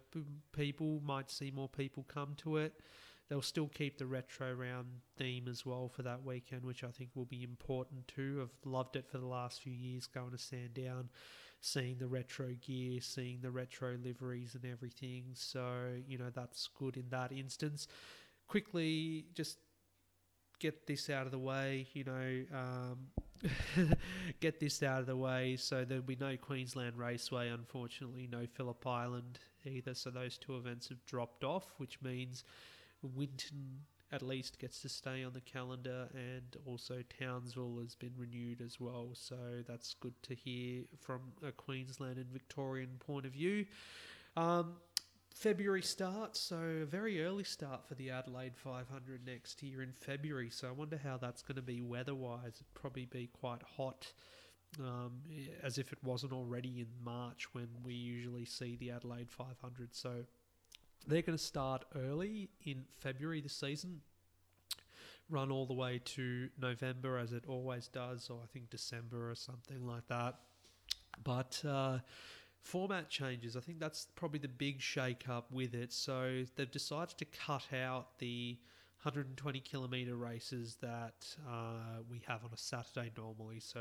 people. 0.53 1.01
Might 1.05 1.31
see 1.31 1.51
more 1.51 1.68
people 1.68 2.07
come 2.09 2.35
to 2.38 2.57
it. 2.57 2.81
They'll 3.29 3.43
still 3.43 3.69
keep 3.69 3.99
the 3.99 4.07
retro 4.07 4.55
round 4.55 4.87
theme 5.17 5.49
as 5.49 5.67
well 5.67 5.88
for 5.88 6.03
that 6.03 6.25
weekend, 6.25 6.64
which 6.64 6.83
I 6.83 6.88
think 6.88 7.11
will 7.14 7.27
be 7.27 7.43
important 7.43 8.09
too. 8.09 8.41
I've 8.43 8.71
loved 8.71 8.97
it 8.97 9.07
for 9.11 9.19
the 9.19 9.27
last 9.27 9.61
few 9.61 9.73
years 9.73 10.07
going 10.07 10.31
to 10.31 10.38
Sandown, 10.38 11.11
seeing 11.61 11.99
the 11.99 12.07
retro 12.07 12.55
gear, 12.61 13.01
seeing 13.03 13.41
the 13.43 13.51
retro 13.51 13.99
liveries 14.03 14.55
and 14.55 14.64
everything. 14.64 15.25
So, 15.35 15.97
you 16.07 16.17
know, 16.17 16.31
that's 16.35 16.69
good 16.79 16.97
in 16.97 17.11
that 17.11 17.31
instance. 17.31 17.87
Quickly, 18.47 19.27
just 19.35 19.59
get 20.59 20.87
this 20.87 21.11
out 21.11 21.27
of 21.27 21.33
the 21.33 21.38
way, 21.38 21.87
you 21.93 22.05
know, 22.05 22.45
um, 22.55 23.95
get 24.41 24.59
this 24.59 24.83
out 24.83 25.01
of 25.01 25.07
the 25.07 25.17
way. 25.17 25.57
So 25.57 25.85
there'll 25.85 26.03
be 26.03 26.17
no 26.17 26.37
Queensland 26.37 26.97
Raceway, 26.97 27.49
unfortunately, 27.49 28.29
no 28.31 28.47
Phillip 28.47 28.87
Island 28.87 29.38
either. 29.64 29.95
So 29.95 30.11
those 30.11 30.38
two 30.38 30.57
events 30.57 30.88
have 30.88 31.05
dropped 31.05 31.45
off, 31.45 31.67
which 31.77 32.01
means 32.03 32.45
Winton 33.03 33.81
at 34.11 34.23
least 34.23 34.59
gets 34.59 34.81
to 34.83 34.89
stay 34.89 35.23
on 35.23 35.33
the 35.33 35.41
calendar, 35.41 36.09
and 36.15 36.57
also 36.65 37.03
Townsville 37.19 37.79
has 37.83 37.95
been 37.95 38.15
renewed 38.17 38.61
as 38.63 38.81
well. 38.81 39.11
So 39.13 39.37
that's 39.67 39.95
good 39.95 40.15
to 40.25 40.35
hear 40.35 40.85
from 40.99 41.21
a 41.47 41.53
Queensland 41.53 42.17
and 42.17 42.31
Victorian 42.31 42.97
point 43.01 43.27
of 43.27 43.33
view. 43.33 43.67
Um, 44.37 44.77
February 45.35 45.83
start, 45.83 46.37
so 46.37 46.57
a 46.57 46.85
very 46.85 47.23
early 47.25 47.45
start 47.45 47.87
for 47.87 47.95
the 47.95 48.11
Adelaide 48.11 48.57
500 48.57 49.25
next 49.27 49.63
year 49.63 49.83
in 49.83 49.93
February. 49.93 50.51
So 50.51 50.69
I 50.69 50.73
wonder 50.73 50.99
how 51.03 51.17
that's 51.17 51.43
going 51.43 51.57
to 51.57 51.63
be 51.63 51.81
weather-wise. 51.81 52.55
It'd 52.55 52.75
probably 52.75 53.05
be 53.05 53.29
quite 53.29 53.63
hot, 53.63 54.13
um, 54.81 55.21
as 55.63 55.79
if 55.79 55.93
it 55.93 55.99
wasn't 56.03 56.33
already 56.33 56.81
in 56.81 56.89
March 57.05 57.55
when 57.55 57.69
we 57.85 57.95
usually 57.95 58.47
see 58.47 58.77
the 58.77 58.91
Adelaide 58.91 59.31
500. 59.31 59.95
So 59.95 60.25
they're 61.09 61.23
going 61.23 61.38
to 61.38 61.42
start 61.42 61.85
early 61.97 62.51
in 62.64 62.85
February 62.99 63.40
this 63.40 63.55
season, 63.57 64.01
run 65.31 65.51
all 65.51 65.66
the 65.66 65.75
way 65.75 66.01
to 66.05 66.49
November 66.61 67.18
as 67.18 67.33
it 67.33 67.44
always 67.49 67.88
does, 67.88 68.29
or 68.31 68.40
I 68.42 68.47
think 68.47 68.71
December 68.71 69.31
or 69.31 69.35
something 69.35 69.87
like 69.87 70.07
that. 70.09 70.37
But 71.25 71.62
uh, 71.66 71.99
format 72.61 73.09
changes. 73.09 73.57
I 73.57 73.61
think 73.61 73.81
that's 73.81 74.07
probably 74.14 74.38
the 74.38 74.49
big 74.49 74.81
shake 74.81 75.29
up 75.29 75.51
with 75.51 75.75
it. 75.75 75.92
So 75.92 76.44
they've 76.57 76.71
decided 76.71 77.16
to 77.18 77.25
cut 77.25 77.66
out 77.73 78.18
the 78.18 78.59
120 79.03 79.61
kilometer 79.61 80.16
races 80.16 80.77
that 80.83 81.27
uh, 81.49 82.03
we 82.11 82.23
have 82.27 82.44
on 82.44 82.51
a 82.53 82.59
Saturday 82.59 83.11
normally. 83.16 83.61
So 83.61 83.81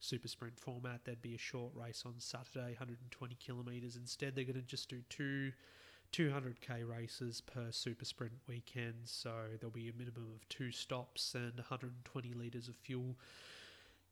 super 0.00 0.28
sprint 0.28 0.58
format, 0.58 1.00
there'd 1.04 1.22
be 1.22 1.34
a 1.34 1.38
short 1.38 1.72
race 1.74 2.02
on 2.04 2.14
Saturday, 2.18 2.70
120 2.70 3.36
kilometers. 3.44 3.96
Instead, 3.96 4.34
they're 4.34 4.44
going 4.44 4.54
to 4.54 4.62
just 4.62 4.88
do 4.88 5.00
two 5.08 5.52
200k 6.12 6.86
races 6.86 7.40
per 7.40 7.70
super 7.70 8.04
sprint 8.04 8.34
weekend. 8.48 9.02
So 9.04 9.32
there'll 9.58 9.70
be 9.70 9.88
a 9.88 9.96
minimum 9.96 10.26
of 10.34 10.48
two 10.48 10.72
stops 10.72 11.34
and 11.34 11.54
120 11.56 12.32
litres 12.34 12.68
of 12.68 12.76
fuel 12.76 13.16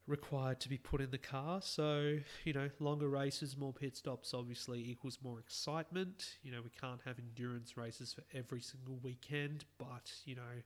required 0.07 0.59
to 0.59 0.69
be 0.69 0.77
put 0.77 1.01
in 1.01 1.11
the 1.11 1.17
car. 1.17 1.61
So, 1.61 2.17
you 2.43 2.53
know, 2.53 2.69
longer 2.79 3.07
races, 3.07 3.55
more 3.55 3.71
pit 3.71 3.95
stops 3.95 4.33
obviously 4.33 4.79
equals 4.79 5.19
more 5.23 5.39
excitement. 5.39 6.37
You 6.41 6.51
know, 6.51 6.61
we 6.63 6.71
can't 6.71 6.99
have 7.05 7.17
endurance 7.19 7.77
races 7.77 8.13
for 8.13 8.23
every 8.35 8.61
single 8.61 8.99
weekend, 9.03 9.65
but, 9.77 10.11
you 10.25 10.35
know, 10.35 10.63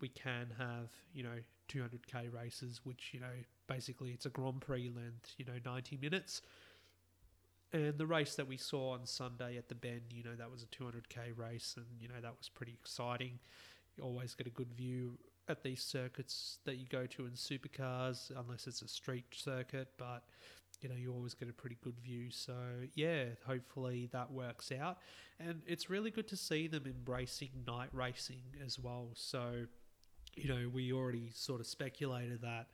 we 0.00 0.08
can 0.08 0.48
have, 0.58 0.90
you 1.12 1.22
know, 1.22 1.38
200k 1.68 2.32
races, 2.32 2.80
which, 2.84 3.10
you 3.12 3.20
know, 3.20 3.26
basically 3.66 4.10
it's 4.10 4.26
a 4.26 4.30
Grand 4.30 4.60
Prix 4.60 4.90
length, 4.94 5.34
you 5.38 5.44
know, 5.44 5.58
90 5.64 5.96
minutes. 5.96 6.42
And 7.72 7.98
the 7.98 8.06
race 8.06 8.34
that 8.34 8.48
we 8.48 8.56
saw 8.56 8.90
on 8.92 9.06
Sunday 9.06 9.56
at 9.56 9.68
the 9.68 9.74
Bend, 9.74 10.12
you 10.12 10.24
know, 10.24 10.34
that 10.36 10.50
was 10.50 10.62
a 10.62 10.66
200k 10.66 11.36
race, 11.36 11.74
and, 11.76 11.86
you 12.00 12.08
know, 12.08 12.20
that 12.20 12.34
was 12.36 12.48
pretty 12.48 12.72
exciting. 12.72 13.38
You 13.96 14.04
always 14.04 14.34
get 14.34 14.46
a 14.46 14.50
good 14.50 14.72
view 14.72 15.18
at 15.48 15.62
these 15.62 15.82
circuits 15.82 16.58
that 16.64 16.76
you 16.76 16.86
go 16.88 17.06
to 17.06 17.26
in 17.26 17.32
supercars, 17.32 18.32
unless 18.36 18.66
it's 18.66 18.82
a 18.82 18.88
street 18.88 19.24
circuit, 19.32 19.88
but 19.98 20.24
you 20.80 20.88
know, 20.88 20.94
you 20.94 21.12
always 21.12 21.34
get 21.34 21.48
a 21.48 21.52
pretty 21.52 21.76
good 21.82 21.98
view. 22.02 22.30
So, 22.30 22.54
yeah, 22.94 23.24
hopefully 23.46 24.08
that 24.12 24.30
works 24.30 24.72
out. 24.72 24.98
And 25.38 25.62
it's 25.66 25.90
really 25.90 26.10
good 26.10 26.28
to 26.28 26.36
see 26.36 26.68
them 26.68 26.84
embracing 26.86 27.50
night 27.66 27.90
racing 27.92 28.42
as 28.64 28.78
well. 28.78 29.10
So, 29.14 29.66
you 30.34 30.48
know, 30.48 30.70
we 30.72 30.92
already 30.92 31.30
sort 31.34 31.60
of 31.60 31.66
speculated 31.66 32.40
that 32.42 32.68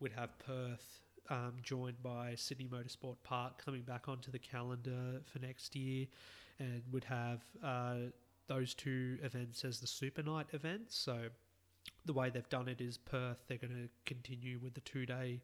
we'd 0.00 0.12
have 0.12 0.38
Perth 0.38 1.00
um, 1.30 1.54
joined 1.62 2.02
by 2.02 2.34
Sydney 2.36 2.68
Motorsport 2.68 3.16
Park 3.22 3.62
coming 3.64 3.82
back 3.82 4.08
onto 4.08 4.30
the 4.30 4.38
calendar 4.38 5.20
for 5.32 5.38
next 5.38 5.74
year, 5.76 6.06
and 6.58 6.82
would 6.92 7.04
have 7.04 7.42
uh, 7.62 7.96
those 8.48 8.74
two 8.74 9.18
events 9.22 9.64
as 9.64 9.80
the 9.80 9.86
Super 9.86 10.22
Night 10.22 10.46
events. 10.52 10.96
So, 10.96 11.28
the 12.04 12.12
way 12.12 12.30
they've 12.30 12.48
done 12.48 12.68
it 12.68 12.80
is 12.80 12.98
Perth, 12.98 13.38
they're 13.48 13.58
going 13.58 13.74
to 13.74 13.88
continue 14.04 14.58
with 14.62 14.74
the 14.74 14.80
two 14.80 15.06
day, 15.06 15.40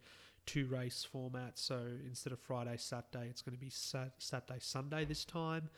two 0.46 0.66
race 0.66 1.04
format. 1.04 1.58
So 1.58 1.80
instead 2.06 2.32
of 2.32 2.40
Friday, 2.40 2.76
Saturday, 2.76 3.26
it's 3.28 3.42
going 3.42 3.56
to 3.56 3.60
be 3.60 3.70
sat- 3.70 4.14
Saturday, 4.18 4.58
Sunday 4.60 5.04
this 5.04 5.24
time. 5.24 5.68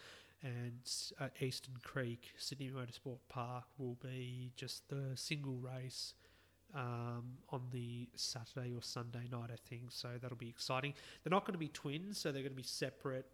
And 0.42 0.80
at 1.20 1.32
Eastern 1.40 1.74
Creek, 1.82 2.32
Sydney 2.36 2.70
Motorsport 2.70 3.18
Park 3.30 3.64
will 3.78 3.96
be 4.02 4.52
just 4.56 4.88
the 4.90 5.12
single 5.14 5.56
race 5.56 6.12
um, 6.74 7.24
on 7.50 7.62
the 7.72 8.08
Saturday 8.14 8.72
or 8.74 8.82
Sunday 8.82 9.28
night, 9.30 9.50
I 9.52 9.56
think. 9.68 9.90
So 9.90 10.08
that'll 10.20 10.36
be 10.36 10.48
exciting. 10.48 10.94
They're 11.22 11.30
not 11.30 11.44
going 11.44 11.54
to 11.54 11.58
be 11.58 11.68
twins, 11.68 12.18
so 12.18 12.32
they're 12.32 12.42
going 12.42 12.52
to 12.52 12.56
be 12.56 12.62
separate 12.62 13.26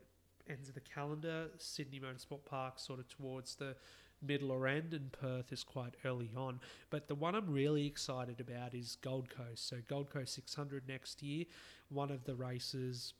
ends 0.48 0.68
of 0.68 0.74
the 0.74 0.80
calendar. 0.80 1.48
Sydney 1.58 2.00
Motorsport 2.00 2.44
Park, 2.44 2.78
sort 2.78 2.98
of 2.98 3.08
towards 3.08 3.54
the 3.54 3.76
middle 4.22 4.50
or 4.50 4.66
end, 4.66 4.92
and 4.92 5.10
Perth 5.12 5.52
is 5.52 5.64
quite 5.64 5.94
early 6.04 6.30
on. 6.36 6.60
But 6.90 7.08
the 7.08 7.14
one 7.14 7.34
I'm 7.34 7.50
really 7.50 7.86
excited 7.86 8.40
about 8.40 8.74
is 8.74 8.96
Gold 9.00 9.30
Coast. 9.30 9.68
So 9.68 9.76
Gold 9.88 10.10
Coast 10.10 10.34
600 10.34 10.86
next 10.88 11.22
year, 11.22 11.46
one 11.88 12.10
of 12.10 12.24
the 12.24 12.34
races 12.34 13.14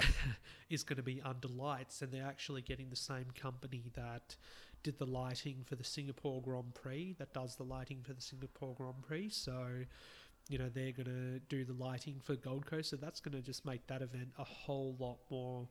is 0.70 0.82
going 0.82 0.98
to 0.98 1.02
be 1.02 1.22
under 1.22 1.48
lights, 1.48 2.02
and 2.02 2.12
they're 2.12 2.26
actually 2.26 2.62
getting 2.62 2.90
the 2.90 2.96
same 2.96 3.26
company 3.34 3.90
that 3.94 4.36
did 4.82 4.98
the 4.98 5.06
lighting 5.06 5.64
for 5.64 5.76
the 5.76 5.84
Singapore 5.84 6.40
Grand 6.42 6.74
Prix, 6.74 7.14
that 7.18 7.32
does 7.32 7.56
the 7.56 7.64
lighting 7.64 8.00
for 8.02 8.12
the 8.12 8.20
Singapore 8.20 8.74
Grand 8.74 9.02
Prix. 9.02 9.30
So, 9.30 9.66
you 10.48 10.58
know, 10.58 10.68
they're 10.68 10.92
going 10.92 11.06
to 11.06 11.40
do 11.48 11.64
the 11.64 11.72
lighting 11.72 12.20
for 12.22 12.36
Gold 12.36 12.66
Coast, 12.66 12.90
so 12.90 12.96
that's 12.96 13.20
going 13.20 13.36
to 13.36 13.42
just 13.42 13.64
make 13.64 13.86
that 13.88 14.02
event 14.02 14.28
a 14.38 14.44
whole 14.44 14.96
lot 14.98 15.18
more 15.30 15.66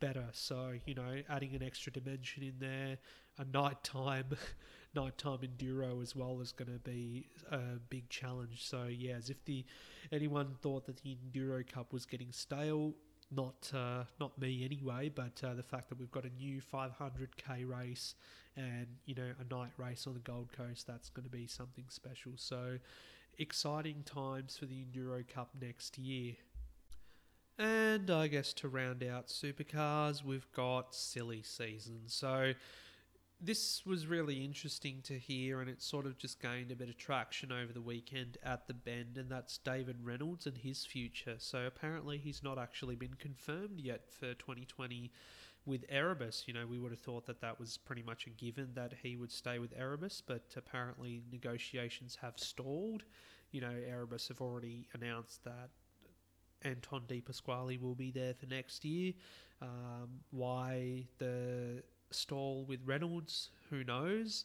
better. 0.00 0.26
So, 0.32 0.72
you 0.86 0.94
know, 0.94 1.22
adding 1.28 1.54
an 1.54 1.62
extra 1.62 1.92
dimension 1.92 2.42
in 2.42 2.54
there, 2.58 2.98
a 3.38 3.44
nighttime 3.44 4.26
nighttime 4.94 5.38
enduro 5.38 6.02
as 6.02 6.16
well 6.16 6.40
is 6.40 6.52
going 6.52 6.72
to 6.72 6.78
be 6.78 7.28
a 7.50 7.78
big 7.88 8.08
challenge. 8.08 8.64
So 8.64 8.84
yeah, 8.84 9.14
as 9.14 9.30
if 9.30 9.44
the 9.44 9.64
anyone 10.10 10.54
thought 10.60 10.86
that 10.86 11.02
the 11.02 11.16
enduro 11.16 11.66
cup 11.66 11.92
was 11.92 12.06
getting 12.06 12.32
stale, 12.32 12.94
not 13.30 13.70
uh, 13.74 14.04
not 14.18 14.38
me 14.38 14.64
anyway, 14.64 15.10
but 15.14 15.40
uh, 15.44 15.54
the 15.54 15.62
fact 15.62 15.88
that 15.88 15.98
we've 15.98 16.10
got 16.10 16.24
a 16.24 16.30
new 16.30 16.60
500k 16.60 17.66
race 17.68 18.14
and 18.56 18.86
you 19.04 19.14
know 19.14 19.32
a 19.38 19.54
night 19.54 19.72
race 19.76 20.06
on 20.06 20.14
the 20.14 20.20
Gold 20.20 20.52
Coast, 20.52 20.86
that's 20.86 21.10
going 21.10 21.24
to 21.24 21.30
be 21.30 21.46
something 21.46 21.84
special. 21.88 22.32
So 22.36 22.78
exciting 23.38 24.02
times 24.04 24.56
for 24.56 24.66
the 24.66 24.84
enduro 24.84 25.26
cup 25.26 25.50
next 25.60 25.98
year. 25.98 26.34
And 27.58 28.10
I 28.10 28.28
guess 28.28 28.52
to 28.54 28.68
round 28.68 29.02
out 29.02 29.26
supercars, 29.26 30.24
we've 30.24 30.50
got 30.52 30.94
silly 30.94 31.42
season. 31.42 32.02
So 32.06 32.52
this 33.40 33.86
was 33.86 34.06
really 34.06 34.44
interesting 34.44 35.00
to 35.02 35.18
hear, 35.18 35.60
and 35.60 35.70
it 35.70 35.80
sort 35.80 36.06
of 36.06 36.18
just 36.18 36.40
gained 36.40 36.72
a 36.72 36.76
bit 36.76 36.88
of 36.88 36.96
traction 36.96 37.52
over 37.52 37.72
the 37.72 37.80
weekend 37.80 38.36
at 38.42 38.66
the 38.66 38.74
Bend, 38.74 39.16
and 39.16 39.30
that's 39.30 39.58
David 39.58 39.96
Reynolds 40.02 40.46
and 40.46 40.58
his 40.58 40.84
future. 40.84 41.36
So 41.38 41.64
apparently, 41.66 42.18
he's 42.18 42.42
not 42.42 42.58
actually 42.58 42.96
been 42.96 43.14
confirmed 43.14 43.80
yet 43.80 44.10
for 44.10 44.34
2020 44.34 45.12
with 45.64 45.84
Erebus. 45.88 46.44
You 46.46 46.54
know, 46.54 46.66
we 46.66 46.78
would 46.78 46.90
have 46.90 47.00
thought 47.00 47.26
that 47.26 47.40
that 47.40 47.60
was 47.60 47.76
pretty 47.76 48.02
much 48.02 48.26
a 48.26 48.30
given 48.30 48.70
that 48.74 48.92
he 49.02 49.14
would 49.16 49.30
stay 49.30 49.60
with 49.60 49.72
Erebus, 49.76 50.20
but 50.26 50.42
apparently, 50.56 51.22
negotiations 51.30 52.18
have 52.20 52.38
stalled. 52.38 53.04
You 53.52 53.60
know, 53.60 53.74
Erebus 53.88 54.28
have 54.28 54.40
already 54.40 54.88
announced 54.94 55.44
that 55.44 55.70
Anton 56.62 57.04
De 57.06 57.20
Pasquale 57.20 57.78
will 57.78 57.94
be 57.94 58.10
there 58.10 58.34
for 58.34 58.46
next 58.46 58.84
year. 58.84 59.12
Um, 59.62 60.20
why 60.30 61.06
the 61.18 61.82
stall 62.10 62.64
with 62.68 62.80
Reynolds, 62.84 63.50
who 63.70 63.84
knows? 63.84 64.44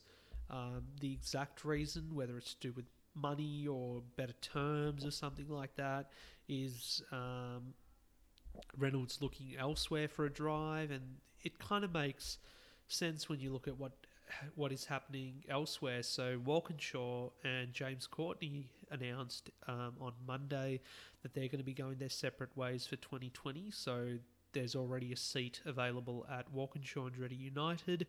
Um, 0.50 0.84
the 1.00 1.12
exact 1.12 1.66
reason, 1.66 2.14
whether 2.14 2.38
it's 2.38 2.54
to 2.56 2.68
do 2.68 2.74
with 2.76 2.86
money 3.16 3.68
or 3.68 4.02
better 4.18 4.34
terms 4.42 5.06
or 5.06 5.12
something 5.12 5.48
like 5.48 5.76
that, 5.76 6.10
is 6.48 7.02
um, 7.12 7.74
Reynolds 8.78 9.20
looking 9.22 9.56
elsewhere 9.58 10.08
for 10.08 10.26
a 10.26 10.30
drive, 10.30 10.92
and 10.92 11.02
it 11.42 11.60
kind 11.60 11.84
of 11.84 11.94
makes 11.94 12.38
sense 12.88 13.30
when 13.30 13.40
you 13.40 13.52
look 13.52 13.68
at 13.68 13.78
what 13.78 13.94
what 14.56 14.72
is 14.72 14.86
happening 14.86 15.44
elsewhere. 15.50 16.02
So 16.02 16.40
Walkinshaw 16.44 17.30
and 17.44 17.74
James 17.74 18.08
Courtney 18.08 18.70
announced 18.90 19.50
um, 19.68 19.94
on 20.00 20.14
Monday 20.26 20.82
that 21.22 21.34
they're 21.34 21.48
going 21.48 21.60
to 21.60 21.64
be 21.64 21.74
going 21.74 21.98
their 21.98 22.10
separate 22.10 22.56
ways 22.58 22.88
for 22.88 22.96
2020. 22.96 23.72
So 23.72 24.18
there's 24.54 24.76
already 24.76 25.12
a 25.12 25.18
seat 25.18 25.62
available 25.66 26.26
at 26.32 26.52
Walkinshaw 26.52 27.08
and 27.08 27.16
Andretti 27.16 27.40
United. 27.40 28.08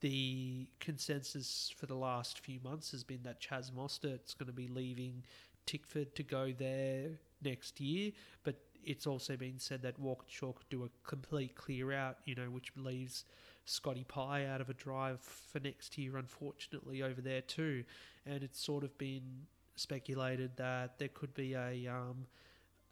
The 0.00 0.68
consensus 0.78 1.72
for 1.76 1.86
the 1.86 1.96
last 1.96 2.38
few 2.40 2.60
months 2.62 2.92
has 2.92 3.02
been 3.02 3.22
that 3.24 3.40
Chaz 3.40 3.72
Mostert's 3.72 4.34
going 4.34 4.46
to 4.46 4.52
be 4.52 4.68
leaving 4.68 5.24
Tickford 5.66 6.14
to 6.14 6.22
go 6.22 6.52
there 6.56 7.10
next 7.42 7.80
year, 7.80 8.12
but 8.44 8.56
it's 8.84 9.06
also 9.06 9.36
been 9.36 9.58
said 9.58 9.82
that 9.82 9.98
Walkinshaw 9.98 10.52
could 10.52 10.68
do 10.70 10.84
a 10.84 11.08
complete 11.08 11.54
clear 11.56 11.92
out, 11.92 12.18
you 12.24 12.34
know, 12.34 12.48
which 12.50 12.72
leaves 12.76 13.24
Scotty 13.64 14.04
Pye 14.04 14.46
out 14.46 14.60
of 14.60 14.70
a 14.70 14.74
drive 14.74 15.20
for 15.20 15.60
next 15.60 15.98
year, 15.98 16.16
unfortunately, 16.16 17.02
over 17.02 17.20
there 17.20 17.42
too. 17.42 17.84
And 18.24 18.42
it's 18.42 18.60
sort 18.60 18.84
of 18.84 18.96
been 18.98 19.46
speculated 19.76 20.56
that 20.56 20.98
there 20.98 21.08
could 21.08 21.34
be 21.34 21.54
a 21.54 21.86
um, 21.88 22.26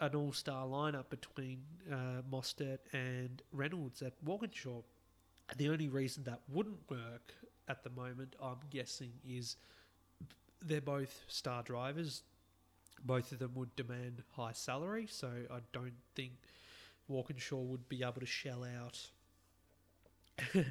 an 0.01 0.15
all 0.15 0.33
star 0.33 0.67
lineup 0.67 1.09
between 1.09 1.63
uh, 1.91 2.23
Mostert 2.31 2.79
and 2.93 3.43
Reynolds 3.53 4.03
at 4.03 4.13
Walkinshaw. 4.25 4.83
The 5.57 5.69
only 5.69 5.89
reason 5.89 6.25
that 6.25 6.41
wouldn't 6.53 6.79
work 6.91 7.33
at 7.69 7.83
the 7.83 7.91
moment, 7.91 8.37
I'm 8.43 8.59
guessing, 8.71 9.13
is 9.27 9.57
they're 10.61 10.81
both 10.81 11.25
star 11.29 11.63
drivers. 11.63 12.23
Both 13.05 13.33
of 13.33 13.39
them 13.39 13.53
would 13.55 13.75
demand 13.77 14.23
high 14.33 14.53
salary, 14.53 15.07
so 15.09 15.31
I 15.51 15.59
don't 15.73 15.95
think 16.15 16.33
Walkinshaw 17.09 17.61
would 17.61 17.89
be 17.89 18.03
able 18.03 18.21
to 18.21 18.27
shell 18.27 18.65
out. 18.65 19.11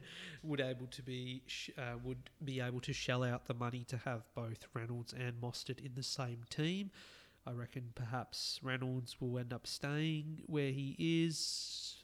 would 0.44 0.62
able 0.62 0.86
to 0.88 1.02
be 1.02 1.42
uh, 1.78 1.98
would 2.04 2.30
be 2.44 2.62
able 2.62 2.80
to 2.82 2.94
shell 2.94 3.24
out 3.24 3.48
the 3.48 3.54
money 3.54 3.84
to 3.88 3.98
have 3.98 4.22
both 4.36 4.68
Reynolds 4.76 5.12
and 5.14 5.42
Mostert 5.42 5.80
in 5.80 5.94
the 5.96 6.04
same 6.04 6.44
team. 6.52 6.92
I 7.48 7.52
reckon 7.52 7.92
perhaps 7.94 8.60
Reynolds 8.64 9.18
will 9.20 9.38
end 9.38 9.54
up 9.54 9.68
staying 9.68 10.42
where 10.48 10.72
he 10.72 10.96
is. 10.98 12.04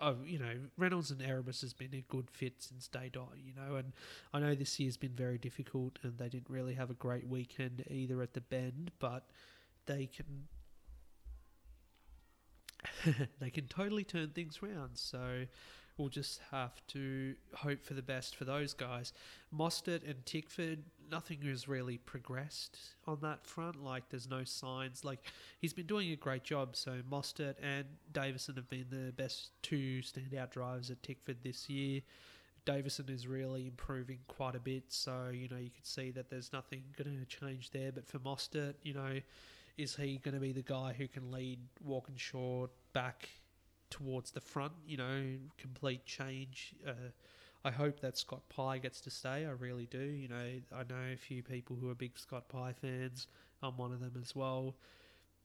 Oh, 0.00 0.16
you 0.24 0.38
know, 0.38 0.54
Reynolds 0.76 1.10
and 1.10 1.20
Erebus 1.20 1.62
has 1.62 1.72
been 1.72 1.94
a 1.94 2.04
good 2.08 2.30
fit 2.30 2.62
since 2.62 2.86
day 2.86 3.10
dot, 3.12 3.32
you 3.36 3.52
know, 3.54 3.76
and 3.76 3.92
I 4.32 4.38
know 4.38 4.54
this 4.54 4.78
year's 4.78 4.96
been 4.96 5.14
very 5.14 5.38
difficult 5.38 5.98
and 6.02 6.18
they 6.18 6.28
didn't 6.28 6.50
really 6.50 6.74
have 6.74 6.90
a 6.90 6.94
great 6.94 7.26
weekend 7.26 7.82
either 7.90 8.22
at 8.22 8.34
the 8.34 8.40
Bend, 8.40 8.92
but 9.00 9.24
they 9.86 10.06
can 10.06 10.46
they 13.40 13.50
can 13.50 13.66
totally 13.66 14.04
turn 14.04 14.30
things 14.30 14.60
around. 14.62 14.96
So 14.96 15.44
we'll 15.98 16.08
just 16.08 16.40
have 16.50 16.80
to 16.88 17.34
hope 17.54 17.84
for 17.84 17.94
the 17.94 18.02
best 18.02 18.36
for 18.36 18.44
those 18.44 18.72
guys. 18.72 19.12
Mostert 19.54 20.08
and 20.08 20.24
Tickford, 20.24 20.78
nothing 21.10 21.42
has 21.42 21.68
really 21.68 21.98
progressed 21.98 22.78
on 23.06 23.18
that 23.22 23.44
front. 23.44 23.82
Like, 23.82 24.08
there's 24.08 24.28
no 24.28 24.44
signs. 24.44 25.04
Like, 25.04 25.20
he's 25.58 25.72
been 25.72 25.86
doing 25.86 26.12
a 26.12 26.16
great 26.16 26.44
job. 26.44 26.76
So, 26.76 27.00
Mostert 27.10 27.56
and 27.62 27.84
Davison 28.12 28.54
have 28.56 28.70
been 28.70 28.86
the 28.90 29.12
best 29.12 29.50
two 29.62 30.00
standout 30.02 30.50
drivers 30.50 30.90
at 30.90 31.02
Tickford 31.02 31.38
this 31.42 31.68
year. 31.68 32.02
Davison 32.64 33.08
is 33.08 33.26
really 33.26 33.66
improving 33.66 34.18
quite 34.28 34.54
a 34.54 34.60
bit. 34.60 34.84
So, 34.88 35.30
you 35.32 35.48
know, 35.48 35.56
you 35.56 35.70
can 35.70 35.84
see 35.84 36.10
that 36.12 36.30
there's 36.30 36.52
nothing 36.52 36.82
going 37.02 37.18
to 37.18 37.24
change 37.26 37.70
there. 37.70 37.92
But 37.92 38.06
for 38.06 38.18
Mostert, 38.18 38.74
you 38.82 38.94
know, 38.94 39.20
is 39.78 39.96
he 39.96 40.18
going 40.18 40.34
to 40.34 40.40
be 40.40 40.52
the 40.52 40.62
guy 40.62 40.94
who 40.96 41.08
can 41.08 41.30
lead 41.30 41.60
Walkinshaw 41.82 42.68
back 42.92 43.28
towards 43.90 44.30
the 44.30 44.40
front? 44.40 44.72
You 44.86 44.96
know, 44.96 45.22
complete 45.56 46.04
change. 46.06 46.74
Uh, 46.86 47.10
I 47.64 47.70
hope 47.70 48.00
that 48.00 48.16
Scott 48.16 48.42
Pye 48.48 48.78
gets 48.78 49.00
to 49.02 49.10
stay. 49.10 49.46
I 49.46 49.50
really 49.50 49.86
do. 49.86 49.98
You 49.98 50.28
know, 50.28 50.50
I 50.72 50.82
know 50.88 51.12
a 51.12 51.16
few 51.16 51.42
people 51.42 51.76
who 51.80 51.90
are 51.90 51.94
big 51.94 52.18
Scott 52.18 52.48
Pye 52.48 52.72
fans. 52.72 53.26
I'm 53.62 53.76
one 53.76 53.92
of 53.92 54.00
them 54.00 54.14
as 54.20 54.34
well. 54.36 54.76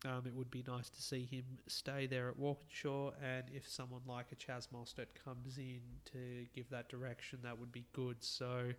Um, 0.06 0.24
it 0.26 0.36
would 0.36 0.52
be 0.52 0.64
nice 0.68 0.90
to 0.90 1.02
see 1.02 1.26
him 1.26 1.46
stay 1.68 2.08
there 2.08 2.28
at 2.28 2.38
Walkinshaw, 2.38 3.12
and 3.24 3.46
if 3.54 3.68
someone 3.68 4.02
like 4.06 4.26
a 4.34 4.36
Chaz 4.36 4.68
Mostert 4.68 5.08
comes 5.24 5.58
in 5.58 5.80
to 6.12 6.46
give 6.54 6.70
that 6.72 6.90
direction, 6.90 7.40
that 7.44 7.58
would 7.58 7.72
be 7.72 7.86
good. 7.94 8.18
So, 8.20 8.72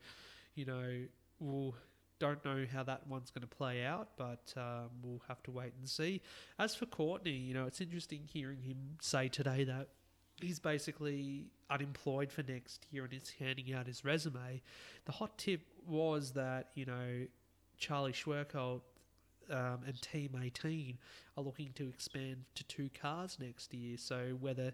you 0.55 0.67
know, 0.67 1.05
we'll 1.41 1.75
don't 2.19 2.45
know 2.45 2.65
how 2.73 2.83
that 2.85 3.07
one's 3.07 3.31
going 3.31 3.47
to 3.47 3.57
play 3.57 3.85
out, 3.85 4.09
but 4.17 4.53
um, 4.57 4.91
we'll 5.03 5.23
have 5.29 5.43
to 5.45 5.51
wait 5.51 5.73
and 5.79 5.89
see. 5.89 6.21
As 6.59 6.75
for 6.75 6.87
Courtney, 6.87 7.33
you 7.33 7.55
know, 7.55 7.67
it's 7.67 7.81
interesting 7.81 8.23
hearing 8.25 8.63
him 8.63 8.77
say 9.01 9.29
today 9.29 9.65
that 9.65 9.89
he's 10.41 10.59
basically 10.59 11.47
unemployed 11.71 12.31
for 12.31 12.43
next 12.43 12.87
year 12.91 13.05
and 13.05 13.13
is 13.13 13.33
handing 13.39 13.73
out 13.73 13.87
his 13.87 14.05
resume. 14.05 14.63
The 15.05 15.13
hot 15.13 15.39
tip 15.39 15.63
was 15.87 16.33
that, 16.33 16.71
you 16.75 16.87
know, 16.87 17.27
Charlie 17.79 18.13
Schwerkolt 18.13 18.83
um, 19.51 19.81
and 19.87 20.01
Team 20.01 20.39
18 20.41 20.99
are 21.37 21.43
looking 21.45 21.73
to 21.75 21.89
expand 21.89 22.45
to 22.55 22.65
two 22.65 22.91
cars 23.01 23.39
next 23.41 23.75
year. 23.75 23.97
So 23.99 24.37
whether 24.41 24.73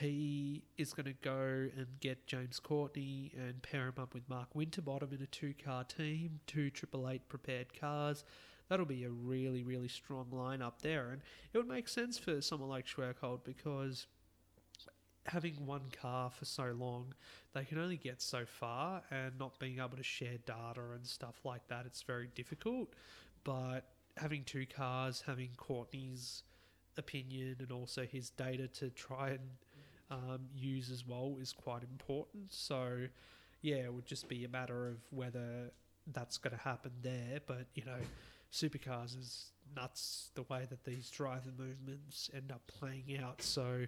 he 0.00 0.64
is 0.78 0.92
going 0.92 1.06
to 1.06 1.14
go 1.22 1.68
and 1.76 1.86
get 2.00 2.26
James 2.26 2.58
Courtney 2.58 3.32
and 3.36 3.62
pair 3.62 3.88
him 3.88 3.94
up 3.98 4.14
with 4.14 4.28
Mark 4.28 4.54
Winterbottom 4.54 5.12
in 5.12 5.22
a 5.22 5.26
two 5.26 5.54
car 5.64 5.84
team, 5.84 6.40
two 6.46 6.70
Triple 6.70 7.08
Eight 7.08 7.28
prepared 7.28 7.78
cars. 7.78 8.24
That'll 8.68 8.86
be 8.86 9.04
a 9.04 9.10
really, 9.10 9.62
really 9.62 9.88
strong 9.88 10.26
lineup 10.32 10.80
there. 10.80 11.10
And 11.10 11.20
it 11.52 11.58
would 11.58 11.68
make 11.68 11.88
sense 11.88 12.16
for 12.18 12.40
someone 12.40 12.70
like 12.70 12.86
Schwerkolt 12.86 13.44
because 13.44 14.06
having 15.26 15.66
one 15.66 15.90
car 16.00 16.30
for 16.30 16.44
so 16.44 16.74
long, 16.76 17.14
they 17.52 17.64
can 17.64 17.78
only 17.78 17.96
get 17.96 18.22
so 18.22 18.44
far, 18.46 19.02
and 19.10 19.38
not 19.38 19.58
being 19.58 19.78
able 19.78 19.96
to 19.96 20.02
share 20.02 20.38
data 20.46 20.80
and 20.94 21.06
stuff 21.06 21.40
like 21.44 21.66
that, 21.68 21.86
it's 21.86 22.02
very 22.02 22.28
difficult. 22.34 22.94
But 23.44 23.82
having 24.16 24.44
two 24.44 24.66
cars, 24.66 25.22
having 25.26 25.50
Courtney's 25.56 26.42
opinion 26.96 27.56
and 27.60 27.72
also 27.72 28.04
his 28.04 28.30
data 28.30 28.68
to 28.68 28.90
try 28.90 29.30
and 29.30 29.40
um, 30.12 30.40
use 30.54 30.90
as 30.90 31.06
well 31.06 31.36
is 31.40 31.52
quite 31.52 31.82
important. 31.82 32.52
So, 32.52 33.06
yeah, 33.62 33.76
it 33.76 33.94
would 33.94 34.06
just 34.06 34.28
be 34.28 34.44
a 34.44 34.48
matter 34.48 34.88
of 34.88 34.98
whether 35.10 35.72
that's 36.12 36.38
going 36.38 36.56
to 36.56 36.62
happen 36.62 36.92
there. 37.02 37.40
But, 37.46 37.66
you 37.74 37.84
know, 37.84 37.98
supercars 38.52 39.18
is 39.18 39.52
nuts 39.74 40.30
the 40.34 40.42
way 40.42 40.66
that 40.68 40.84
these 40.84 41.08
driver 41.10 41.50
movements 41.56 42.30
end 42.34 42.52
up 42.52 42.60
playing 42.66 43.18
out. 43.22 43.42
So, 43.42 43.86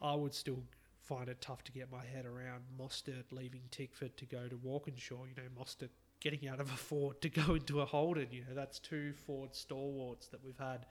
I 0.00 0.14
would 0.14 0.34
still 0.34 0.58
find 1.00 1.28
it 1.28 1.40
tough 1.40 1.62
to 1.64 1.72
get 1.72 1.90
my 1.90 2.04
head 2.04 2.26
around 2.26 2.62
Mostert 2.78 3.24
leaving 3.30 3.62
Tickford 3.70 4.16
to 4.16 4.26
go 4.26 4.48
to 4.48 4.56
Walkinshaw. 4.56 5.24
You 5.24 5.34
know, 5.36 5.62
Mostert 5.62 5.90
getting 6.20 6.48
out 6.48 6.60
of 6.60 6.72
a 6.72 6.76
Ford 6.76 7.20
to 7.20 7.28
go 7.28 7.54
into 7.54 7.80
a 7.80 7.84
Holden. 7.84 8.28
You 8.30 8.40
know, 8.40 8.54
that's 8.54 8.78
two 8.78 9.12
Ford 9.12 9.54
stalwarts 9.54 10.28
that 10.28 10.44
we've 10.44 10.58
had 10.58 10.86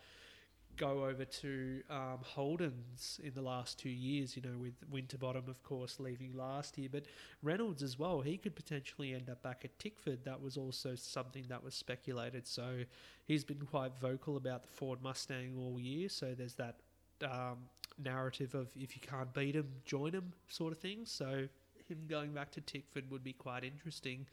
go 0.78 1.06
over 1.06 1.26
to 1.26 1.82
um, 1.90 2.20
Holdens 2.36 3.20
in 3.20 3.34
the 3.34 3.42
last 3.42 3.78
two 3.78 3.90
years, 3.90 4.36
you 4.36 4.42
know, 4.42 4.58
with 4.58 4.74
Winterbottom, 4.90 5.44
of 5.48 5.62
course, 5.64 6.00
leaving 6.00 6.36
last 6.36 6.78
year. 6.78 6.90
But 6.92 7.06
Reynolds 7.44 7.84
as 7.84 8.00
well, 8.00 8.22
he 8.22 8.38
could 8.38 8.56
potentially 8.56 9.14
end 9.14 9.30
up 9.30 9.44
back 9.44 9.62
at 9.64 9.78
Tickford. 9.80 10.26
That 10.26 10.42
was 10.42 10.58
also 10.58 10.96
something 10.96 11.46
that 11.50 11.64
was 11.64 11.76
speculated. 11.76 12.48
So 12.48 12.84
he's 13.26 13.44
been 13.44 13.62
quite 13.70 13.98
vocal 14.00 14.38
about 14.38 14.64
the 14.64 14.70
Ford 14.70 15.00
Mustang 15.02 15.56
all 15.60 15.80
year. 15.80 16.10
So 16.10 16.34
there's 16.38 16.56
that 16.56 16.78
um, 17.24 17.58
narrative 18.04 18.56
of 18.56 18.70
if 18.76 18.96
you 18.96 19.02
can't 19.02 19.34
beat 19.34 19.56
him, 19.56 19.68
join 19.86 20.14
him 20.14 20.34
sort 20.48 20.74
of 20.74 20.80
thing. 20.80 21.02
So 21.06 21.48
him 21.88 21.98
going 22.08 22.32
back 22.32 22.52
to 22.52 22.62
Tickford 22.62 23.10
would 23.12 23.24
be 23.24 23.34
quite 23.34 23.64
interesting 23.64 24.26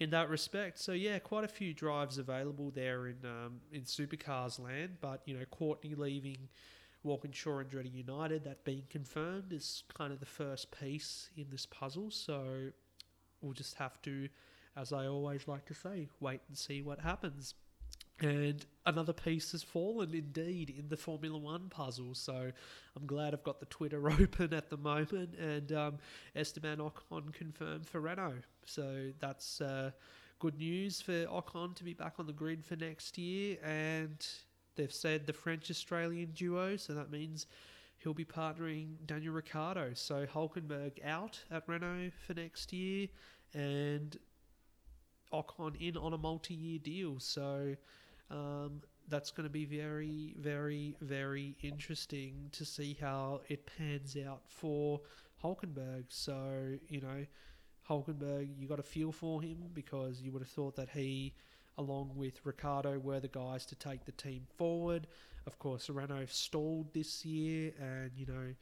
in 0.00 0.10
that 0.10 0.30
respect. 0.30 0.78
So 0.78 0.92
yeah, 0.92 1.18
quite 1.18 1.44
a 1.44 1.48
few 1.48 1.72
drives 1.74 2.18
available 2.18 2.72
there 2.74 3.06
in 3.06 3.18
um, 3.24 3.60
in 3.70 3.82
supercars 3.82 4.58
land. 4.58 4.96
But 5.00 5.20
you 5.26 5.34
know, 5.38 5.44
Courtney 5.44 5.94
leaving 5.94 6.48
Walkinshaw 7.04 7.62
Andretti 7.62 7.92
United, 7.92 8.44
that 8.44 8.64
being 8.64 8.84
confirmed, 8.88 9.52
is 9.52 9.84
kind 9.94 10.12
of 10.12 10.18
the 10.18 10.26
first 10.26 10.76
piece 10.78 11.30
in 11.36 11.46
this 11.50 11.66
puzzle. 11.66 12.10
So 12.10 12.70
we'll 13.40 13.52
just 13.52 13.74
have 13.76 14.00
to, 14.02 14.28
as 14.76 14.92
I 14.92 15.06
always 15.06 15.46
like 15.46 15.66
to 15.66 15.74
say, 15.74 16.08
wait 16.18 16.40
and 16.48 16.56
see 16.56 16.82
what 16.82 17.00
happens. 17.00 17.54
And 18.20 18.64
another 18.84 19.14
piece 19.14 19.52
has 19.52 19.62
fallen 19.62 20.14
indeed 20.14 20.74
in 20.76 20.88
the 20.88 20.96
Formula 20.96 21.38
One 21.38 21.68
puzzle. 21.70 22.14
So 22.14 22.52
I'm 22.96 23.06
glad 23.06 23.32
I've 23.32 23.42
got 23.42 23.60
the 23.60 23.66
Twitter 23.66 24.10
open 24.20 24.52
at 24.52 24.68
the 24.68 24.76
moment. 24.76 25.34
And 25.36 25.72
um, 25.72 25.98
Esteban 26.36 26.78
Ocon 26.78 27.32
confirmed 27.32 27.88
for 27.88 28.00
Renault. 28.00 28.42
So 28.66 29.10
that's 29.20 29.60
uh, 29.60 29.92
good 30.38 30.58
news 30.58 31.00
for 31.00 31.24
Ocon 31.26 31.74
to 31.76 31.84
be 31.84 31.94
back 31.94 32.14
on 32.18 32.26
the 32.26 32.32
grid 32.32 32.64
for 32.64 32.76
next 32.76 33.16
year. 33.16 33.56
And 33.64 34.26
they've 34.76 34.92
said 34.92 35.26
the 35.26 35.32
French 35.32 35.70
Australian 35.70 36.32
duo. 36.32 36.76
So 36.76 36.92
that 36.92 37.10
means 37.10 37.46
he'll 37.98 38.12
be 38.12 38.26
partnering 38.26 38.96
Daniel 39.06 39.32
Ricciardo. 39.32 39.92
So 39.94 40.26
Hulkenberg 40.26 41.02
out 41.04 41.40
at 41.50 41.62
Renault 41.66 42.10
for 42.26 42.34
next 42.34 42.70
year. 42.74 43.08
And 43.54 44.14
Ocon 45.32 45.76
in 45.80 45.96
on 45.96 46.12
a 46.12 46.18
multi 46.18 46.54
year 46.54 46.78
deal. 46.78 47.18
So 47.18 47.76
um, 48.30 48.80
that's 49.08 49.30
going 49.30 49.44
to 49.44 49.50
be 49.50 49.64
very, 49.64 50.34
very, 50.38 50.94
very 51.00 51.56
interesting 51.62 52.48
to 52.52 52.64
see 52.64 52.96
how 53.00 53.40
it 53.48 53.68
pans 53.76 54.16
out 54.26 54.42
for 54.46 55.00
Hulkenberg. 55.42 56.04
So, 56.08 56.78
you 56.88 57.00
know, 57.00 57.26
Hulkenberg, 57.88 58.48
you 58.56 58.68
got 58.68 58.78
a 58.78 58.84
feel 58.84 59.12
for 59.12 59.42
him 59.42 59.64
because 59.74 60.20
you 60.20 60.30
would 60.32 60.42
have 60.42 60.48
thought 60.50 60.76
that 60.76 60.90
he, 60.90 61.34
along 61.76 62.12
with 62.14 62.40
Ricciardo, 62.44 62.98
were 62.98 63.20
the 63.20 63.28
guys 63.28 63.66
to 63.66 63.74
take 63.74 64.04
the 64.04 64.12
team 64.12 64.46
forward. 64.56 65.08
Of 65.46 65.58
course, 65.58 65.90
Renault 65.90 66.26
stalled 66.28 66.94
this 66.94 67.24
year, 67.24 67.72
and 67.80 68.12
you 68.14 68.26
know 68.26 68.54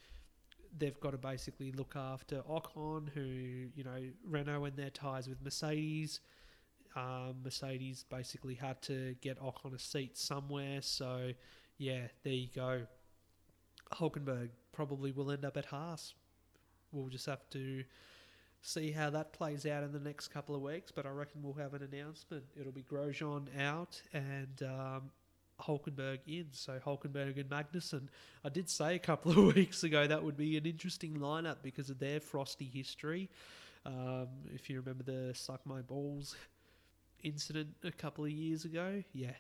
they've 0.79 0.99
got 1.01 1.11
to 1.11 1.19
basically 1.19 1.73
look 1.73 1.95
after 1.97 2.43
Ocon, 2.49 3.09
who 3.11 3.69
you 3.75 3.85
know 3.85 4.01
Renault 4.25 4.65
and 4.65 4.77
their 4.77 4.91
ties 4.91 5.29
with 5.29 5.43
Mercedes 5.43 6.21
um, 6.97 7.37
Mercedes 7.45 8.05
basically 8.09 8.55
had 8.55 8.81
to 8.83 9.15
get 9.21 9.41
Ocon 9.41 9.75
a 9.75 9.79
seat 9.79 10.17
somewhere. 10.17 10.81
So, 10.83 11.33
yeah, 11.79 12.03
there 12.25 12.33
you 12.33 12.49
go. 12.55 12.83
Hulkenberg 13.93 14.51
probably 14.73 15.13
will 15.13 15.31
end 15.31 15.45
up 15.45 15.57
at 15.57 15.67
Haas. 15.67 16.15
We'll 16.93 17.09
just 17.09 17.27
have 17.27 17.49
to 17.51 17.85
see 18.61 18.91
how 18.91 19.11
that 19.11 19.33
plays 19.33 19.67
out 19.67 19.83
in 19.85 19.93
the 19.93 20.01
next 20.01 20.29
couple 20.29 20.55
of 20.55 20.63
weeks. 20.63 20.91
But 20.91 21.07
I 21.07 21.11
reckon 21.11 21.43
we'll 21.43 21.55
have 21.55 21.75
an 21.75 21.83
announcement. 21.83 22.45
It'll 22.59 22.73
be 22.73 22.83
Grosjean 22.83 23.47
out 23.61 24.01
and 24.13 24.63
um, 24.63 25.11
Hulkenberg 25.61 26.19
in. 26.27 26.47
So 26.53 26.79
Hulkenberg 26.85 27.39
and 27.39 27.49
Magnussen. 27.49 28.09
I 28.45 28.49
did 28.49 28.69
say 28.69 28.95
a 28.95 28.99
couple 28.99 29.33
of 29.33 29.39
weeks 29.57 29.85
ago 29.85 30.07
that 30.07 30.23
would 30.23 30.37
be 30.37 30.57
an 30.57 30.67
interesting 30.67 31.15
lineup 31.19 31.57
because 31.63 31.91
of 31.91 31.99
their 31.99 32.21
frosty 32.21 32.71
history. 32.73 33.29
Um, 33.87 34.29
if 34.55 34.69
you 34.69 34.81
remember 34.81 35.05
the 35.05 35.35
suck 35.35 35.61
my 35.65 35.81
balls 35.81 36.37
incident 37.23 37.75
a 37.85 37.93
couple 37.93 38.25
of 38.25 38.31
years 38.31 38.65
ago. 38.65 39.03
Yeah, 39.13 39.33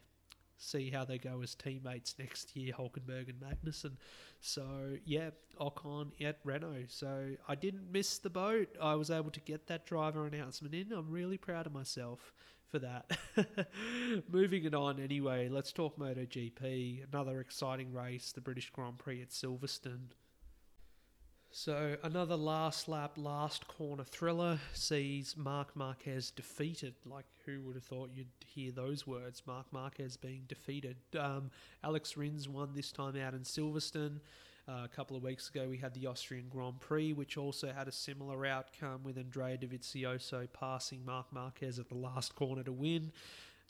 see 0.57 0.91
how 0.91 1.05
they 1.05 1.18
go 1.18 1.41
as 1.43 1.55
teammates 1.55 2.14
next 2.18 2.55
year, 2.57 2.72
Hulkenberg 2.72 3.29
and 3.29 3.41
Magnussen. 3.41 3.93
So 4.41 4.97
yeah, 5.05 5.31
Ocon 5.61 6.11
at 6.20 6.39
Renault. 6.45 6.87
So 6.89 7.31
I 7.49 7.55
didn't 7.55 7.91
miss 7.91 8.18
the 8.18 8.31
boat. 8.31 8.68
I 8.81 8.95
was 8.95 9.11
able 9.11 9.31
to 9.31 9.41
get 9.41 9.66
that 9.68 9.87
driver 9.87 10.26
announcement 10.26 10.74
in. 10.74 10.93
I'm 10.93 11.11
really 11.11 11.39
proud 11.39 11.66
of 11.66 11.72
myself 11.72 12.33
for 12.68 12.79
that. 12.81 13.16
Moving 14.31 14.64
it 14.64 14.74
on 14.74 15.01
anyway, 15.01 15.49
let's 15.49 15.72
talk 15.72 15.99
MotoGP. 15.99 17.05
Another 17.12 17.41
exciting 17.41 17.93
race, 17.93 18.33
the 18.33 18.41
British 18.41 18.70
Grand 18.70 18.99
Prix 18.99 19.22
at 19.22 19.31
Silverstone. 19.31 20.09
So 21.51 21.96
another 22.03 22.36
last 22.36 22.88
lap, 22.88 23.12
last 23.16 23.66
corner 23.68 24.05
thriller 24.05 24.61
sees 24.74 25.34
Marc 25.36 25.74
Marquez 25.74 26.30
defeated. 26.30 26.94
Like 27.07 27.24
who 27.46 27.62
would 27.62 27.74
have 27.74 27.84
thought 27.84 28.11
you'd 28.14 28.26
hear 28.44 28.70
those 28.70 29.07
words? 29.07 29.42
Marc 29.46 29.66
Marquez 29.72 30.16
being 30.16 30.42
defeated. 30.46 30.96
Um, 31.18 31.51
Alex 31.82 32.16
Rins 32.16 32.49
won 32.49 32.70
this 32.74 32.92
time 32.92 33.16
out 33.16 33.34
in 33.34 33.40
Silverstone. 33.40 34.20
Uh, 34.68 34.84
a 34.84 34.88
couple 34.88 35.16
of 35.16 35.22
weeks 35.22 35.49
ago, 35.49 35.66
we 35.66 35.78
had 35.78 35.94
the 35.94 36.07
Austrian 36.07 36.44
Grand 36.51 36.78
Prix, 36.80 37.14
which 37.14 37.38
also 37.38 37.72
had 37.72 37.88
a 37.88 37.92
similar 37.92 38.44
outcome 38.44 39.01
with 39.03 39.16
Andrea 39.16 39.57
Dovizioso 39.57 40.46
passing 40.53 41.03
Marc 41.07 41.32
Marquez 41.32 41.78
at 41.78 41.88
the 41.88 41.94
last 41.94 42.34
corner 42.34 42.62
to 42.62 42.72
win 42.72 43.11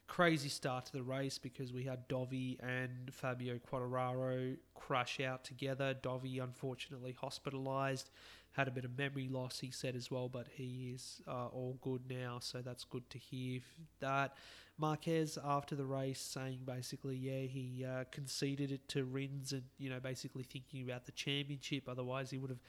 crazy 0.09 0.49
start 0.49 0.87
to 0.87 0.93
the 0.93 1.03
race 1.03 1.39
because 1.39 1.73
we 1.73 1.85
had 1.85 2.09
Dovi 2.09 2.59
and 2.61 3.13
Fabio 3.13 3.59
Quartararo 3.59 4.57
crash 4.75 5.21
out 5.21 5.45
together. 5.45 5.95
Dovi, 6.03 6.43
unfortunately, 6.43 7.15
hospitalised, 7.23 8.07
had 8.53 8.67
a 8.67 8.71
bit 8.71 8.85
of 8.85 8.99
memory 8.99 9.29
loss, 9.29 9.61
he 9.61 9.71
said 9.71 9.95
as 9.95 10.11
well, 10.11 10.29
but 10.29 10.49
he 10.53 10.93
is 10.95 11.21
uh, 11.29 11.47
all 11.47 11.79
good 11.83 12.01
now, 12.11 12.39
so 12.41 12.61
that's 12.61 12.85
good 12.85 13.09
to 13.11 13.19
hear 13.19 13.61
that. 14.01 14.37
Marquez, 14.79 15.39
after 15.45 15.77
the 15.77 15.85
race, 15.85 16.21
saying 16.21 16.61
basically, 16.65 17.17
yeah, 17.17 17.47
he 17.47 17.85
uh, 17.85 18.05
conceded 18.11 18.73
it 18.73 18.89
to 18.89 19.05
Rins 19.05 19.53
and, 19.53 19.63
you 19.77 19.91
know, 19.91 20.01
basically 20.01 20.45
thinking 20.45 20.83
about 20.83 21.05
the 21.05 21.13
championship. 21.13 21.89
Otherwise, 21.89 22.31
he 22.31 22.39
would 22.39 22.51
have 22.51 22.63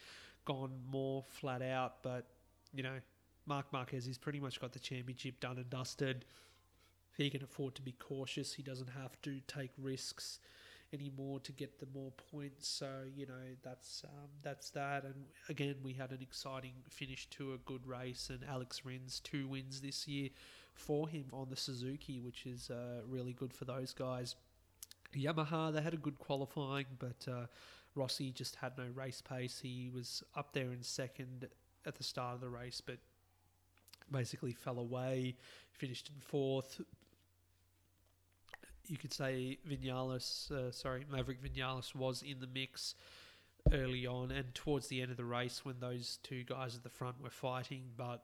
gone 0.46 0.72
more 0.92 1.24
flat 1.28 1.62
out, 1.62 2.04
but, 2.04 2.26
you 2.74 2.84
know, 2.84 3.00
Marc 3.46 3.72
Marquez, 3.72 4.06
he's 4.06 4.18
pretty 4.18 4.40
much 4.40 4.60
got 4.60 4.74
the 4.74 4.80
championship 4.80 5.40
done 5.40 5.58
and 5.58 5.70
dusted 5.70 6.26
he 7.24 7.30
can 7.30 7.44
afford 7.44 7.76
to 7.76 7.82
be 7.82 7.94
cautious. 7.94 8.54
He 8.54 8.64
doesn't 8.64 8.90
have 8.90 9.22
to 9.24 9.40
take 9.48 9.72
risks 9.78 10.40
anymore 10.92 11.40
to 11.42 11.52
get 11.52 11.80
the 11.80 11.88
more 11.94 12.12
points. 12.32 12.68
So 12.68 12.88
you 13.16 13.26
know 13.26 13.56
that's 13.64 14.04
um, 14.06 14.30
that's 14.42 14.70
that. 14.72 15.04
And 15.04 15.26
again, 15.48 15.76
we 15.84 15.94
had 15.94 16.12
an 16.12 16.20
exciting 16.22 16.74
finish 16.90 17.28
to 17.32 17.54
a 17.54 17.58
good 17.58 17.86
race, 17.86 18.30
and 18.30 18.44
Alex 18.50 18.86
Rins 18.86 19.20
two 19.20 19.48
wins 19.48 19.82
this 19.82 20.08
year 20.08 20.30
for 20.74 21.08
him 21.08 21.26
on 21.34 21.48
the 21.50 21.56
Suzuki, 21.56 22.20
which 22.20 22.46
is 22.46 22.70
uh, 22.70 23.02
really 23.08 23.34
good 23.34 23.54
for 23.54 23.66
those 23.66 23.94
guys. 23.94 24.36
Yamaha 25.16 25.74
they 25.74 25.82
had 25.82 25.94
a 25.94 25.98
good 25.98 26.20
qualifying, 26.20 26.86
but 27.00 27.28
uh, 27.30 27.48
Rossi 27.96 28.32
just 28.32 28.56
had 28.56 28.78
no 28.78 28.86
race 28.94 29.22
pace. 29.22 29.60
He 29.62 29.90
was 29.94 30.24
up 30.36 30.54
there 30.54 30.72
in 30.72 30.84
second 30.84 31.48
at 31.86 31.96
the 31.96 32.04
start 32.04 32.36
of 32.36 32.42
the 32.42 32.50
race, 32.50 32.82
but 32.82 32.98
basically 34.12 34.54
fell 34.54 34.80
away, 34.80 35.36
finished 35.72 36.10
in 36.10 36.22
fourth, 36.22 36.82
you 38.90 38.98
could 38.98 39.14
say 39.14 39.58
Vinales, 39.70 40.52
uh, 40.52 40.72
sorry, 40.72 41.06
Maverick 41.12 41.42
Vinales 41.42 41.96
was 41.96 42.24
in 42.24 42.40
the 42.40 42.48
mix 42.48 42.96
early 43.74 44.08
on 44.08 44.32
and 44.32 44.54
towards 44.56 44.88
the 44.88 45.02
end 45.02 45.12
of 45.12 45.18
the 45.18 45.26
race 45.26 45.64
when 45.64 45.80
those 45.80 46.18
two 46.24 46.44
guys 46.44 46.76
at 46.76 46.84
the 46.84 46.90
front 46.90 47.22
were 47.22 47.30
fighting, 47.30 47.84
but 47.96 48.24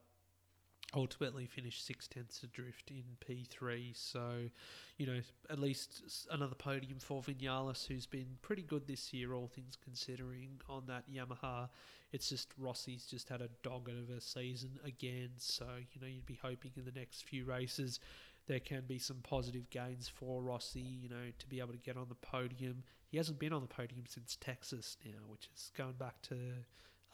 ultimately 0.95 1.45
finished 1.45 1.85
six 1.85 2.07
tenths 2.07 2.43
adrift 2.43 2.89
in 2.91 3.03
P3. 3.25 3.95
So, 3.95 4.49
you 4.97 5.05
know, 5.05 5.19
at 5.49 5.59
least 5.59 6.27
another 6.31 6.55
podium 6.55 6.99
for 6.99 7.21
Vinales, 7.21 7.85
who's 7.85 8.05
been 8.05 8.37
pretty 8.41 8.61
good 8.61 8.87
this 8.87 9.13
year, 9.13 9.33
all 9.33 9.47
things 9.47 9.77
considering, 9.83 10.61
on 10.69 10.83
that 10.87 11.03
Yamaha. 11.11 11.69
It's 12.11 12.29
just 12.29 12.57
Rossi's 12.57 13.05
just 13.05 13.27
had 13.29 13.41
a 13.41 13.49
dog 13.61 13.89
of 13.89 14.15
a 14.15 14.21
season 14.21 14.79
again. 14.85 15.31
So, 15.37 15.65
you 15.91 16.01
know, 16.01 16.07
you'd 16.07 16.25
be 16.25 16.39
hoping 16.41 16.71
in 16.77 16.85
the 16.85 16.97
next 16.97 17.23
few 17.23 17.45
races 17.45 17.99
there 18.47 18.59
can 18.59 18.83
be 18.87 18.99
some 18.99 19.17
positive 19.23 19.69
gains 19.69 20.07
for 20.07 20.41
Rossi, 20.41 20.79
you 20.79 21.09
know, 21.09 21.31
to 21.39 21.47
be 21.47 21.59
able 21.59 21.73
to 21.73 21.79
get 21.79 21.97
on 21.97 22.07
the 22.09 22.15
podium. 22.15 22.83
He 23.09 23.17
hasn't 23.17 23.39
been 23.39 23.53
on 23.53 23.61
the 23.61 23.67
podium 23.67 24.03
since 24.07 24.37
Texas 24.39 24.97
now, 25.05 25.19
which 25.27 25.49
is 25.55 25.71
going 25.75 25.93
back 25.93 26.21
to 26.23 26.35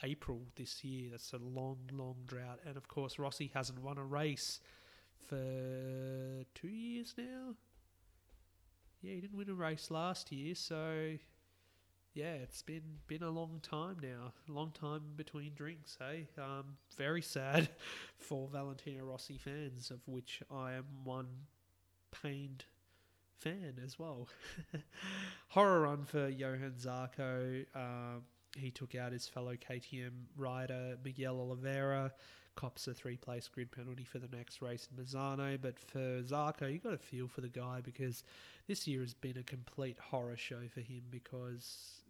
April 0.04 0.42
this 0.56 0.84
year. 0.84 1.10
That's 1.12 1.34
a 1.34 1.38
long, 1.38 1.78
long 1.92 2.16
drought. 2.28 2.60
And 2.66 2.76
of 2.76 2.88
course, 2.88 3.18
Rossi 3.20 3.52
hasn't 3.54 3.80
won 3.82 3.98
a 3.98 4.04
race 4.04 4.60
for 5.28 6.44
two 6.54 6.68
years 6.68 7.14
now. 7.18 7.56
Yeah, 9.02 9.16
he 9.16 9.22
didn't 9.22 9.38
win 9.38 9.50
a 9.50 9.54
race 9.54 9.90
last 9.90 10.32
year, 10.32 10.54
so 10.54 11.18
yeah, 12.14 12.34
it's 12.34 12.62
been 12.62 13.00
been 13.08 13.24
a 13.24 13.30
long 13.30 13.60
time 13.62 13.98
now, 14.02 14.34
long 14.48 14.72
time 14.72 15.02
between 15.16 15.54
drinks. 15.56 15.98
Hey, 16.00 16.28
um, 16.38 16.78
very 16.98 17.22
sad 17.22 17.70
for 18.18 18.50
Valentino 18.52 19.06
Rossi 19.06 19.38
fans, 19.38 19.92
of 19.92 20.00
which 20.08 20.42
I 20.52 20.74
am 20.74 20.86
one 21.04 21.28
pained 22.12 22.66
fan 23.40 23.80
as 23.84 23.98
well. 23.98 24.28
Horror 25.50 25.82
run 25.82 26.04
for 26.04 26.28
Johan 26.28 26.74
Zarco. 26.78 27.66
Uh, 27.74 28.20
he 28.58 28.72
took 28.72 28.96
out 28.96 29.12
his 29.12 29.28
fellow 29.28 29.56
KTM 29.56 30.12
rider 30.38 30.98
Miguel 31.04 31.40
Oliveira. 31.40 32.12
Cops 32.56 32.88
a 32.88 32.94
three 32.94 33.16
place 33.16 33.48
grid 33.48 33.72
penalty 33.72 34.04
for 34.04 34.20
the 34.20 34.28
next 34.36 34.62
race 34.62 34.88
in 34.92 35.02
Misano. 35.02 35.58
But 35.62 35.80
for 35.80 36.22
Zarco, 36.22 36.72
you 36.72 36.80
got 36.80 36.92
to 36.92 36.98
feel 36.98 37.28
for 37.28 37.40
the 37.40 37.48
guy 37.48 37.80
because 37.82 38.24
this 38.68 38.86
year 38.88 39.00
has 39.02 39.14
been 39.14 39.38
a 39.38 39.44
complete 39.44 39.98
horror 39.98 40.36
show 40.36 40.60
for 40.74 40.82
him 40.82 41.04
because 41.10 42.02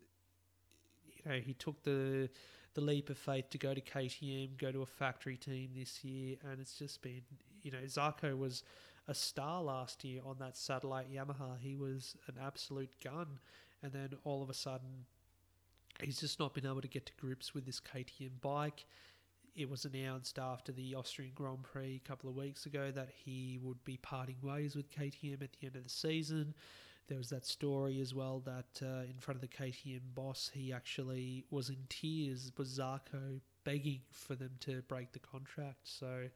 you 1.05 1.31
know, 1.31 1.37
he 1.37 1.53
took 1.53 1.83
the 1.83 2.29
the 2.73 2.81
leap 2.81 3.09
of 3.09 3.17
faith 3.17 3.49
to 3.49 3.57
go 3.57 3.73
to 3.73 3.81
KTM, 3.81 4.57
go 4.57 4.71
to 4.71 4.81
a 4.81 4.85
factory 4.85 5.35
team 5.35 5.71
this 5.75 6.03
year, 6.03 6.37
and 6.49 6.59
it's 6.59 6.77
just 6.77 7.01
been, 7.01 7.21
you 7.63 7.71
know, 7.71 7.79
Zarco 7.85 8.37
was 8.37 8.63
a 9.07 9.13
star 9.13 9.61
last 9.61 10.03
year 10.05 10.21
on 10.25 10.37
that 10.39 10.55
satellite 10.55 11.11
Yamaha. 11.11 11.59
He 11.59 11.75
was 11.75 12.15
an 12.27 12.35
absolute 12.41 12.91
gun, 13.03 13.39
and 13.83 13.91
then 13.91 14.11
all 14.23 14.41
of 14.41 14.49
a 14.49 14.53
sudden, 14.53 15.05
he's 16.01 16.19
just 16.19 16.39
not 16.39 16.53
been 16.53 16.65
able 16.65 16.81
to 16.81 16.87
get 16.87 17.05
to 17.07 17.13
grips 17.19 17.53
with 17.53 17.65
this 17.65 17.79
KTM 17.79 18.41
bike. 18.41 18.85
it 19.55 19.69
was 19.69 19.85
announced 19.85 20.39
after 20.39 20.71
the 20.71 20.95
Austrian 20.95 21.33
Grand 21.35 21.63
Prix 21.63 22.01
a 22.03 22.07
couple 22.07 22.29
of 22.29 22.35
weeks 22.35 22.65
ago 22.65 22.91
that 22.91 23.09
he 23.13 23.59
would 23.61 23.83
be 23.83 23.97
parting 23.97 24.37
ways 24.41 24.75
with 24.75 24.89
KTM 24.89 25.41
at 25.43 25.51
the 25.53 25.67
end 25.67 25.75
of 25.75 25.83
the 25.83 25.89
season. 25.89 26.53
There 27.07 27.17
was 27.17 27.29
that 27.29 27.45
story 27.45 27.99
as 27.99 28.13
well 28.15 28.41
that 28.45 28.81
uh, 28.81 29.03
in 29.03 29.19
front 29.19 29.35
of 29.35 29.41
the 29.41 29.55
KTM 29.55 30.15
boss, 30.15 30.49
he 30.53 30.71
actually 30.71 31.43
was 31.49 31.69
in 31.69 31.79
tears, 31.89 32.51
was 32.57 32.79
Zarco 32.79 33.41
begging 33.65 34.01
for 34.11 34.35
them 34.35 34.51
to 34.61 34.81
break 34.87 35.11
the 35.11 35.19
contract. 35.19 35.79
So 35.83 36.27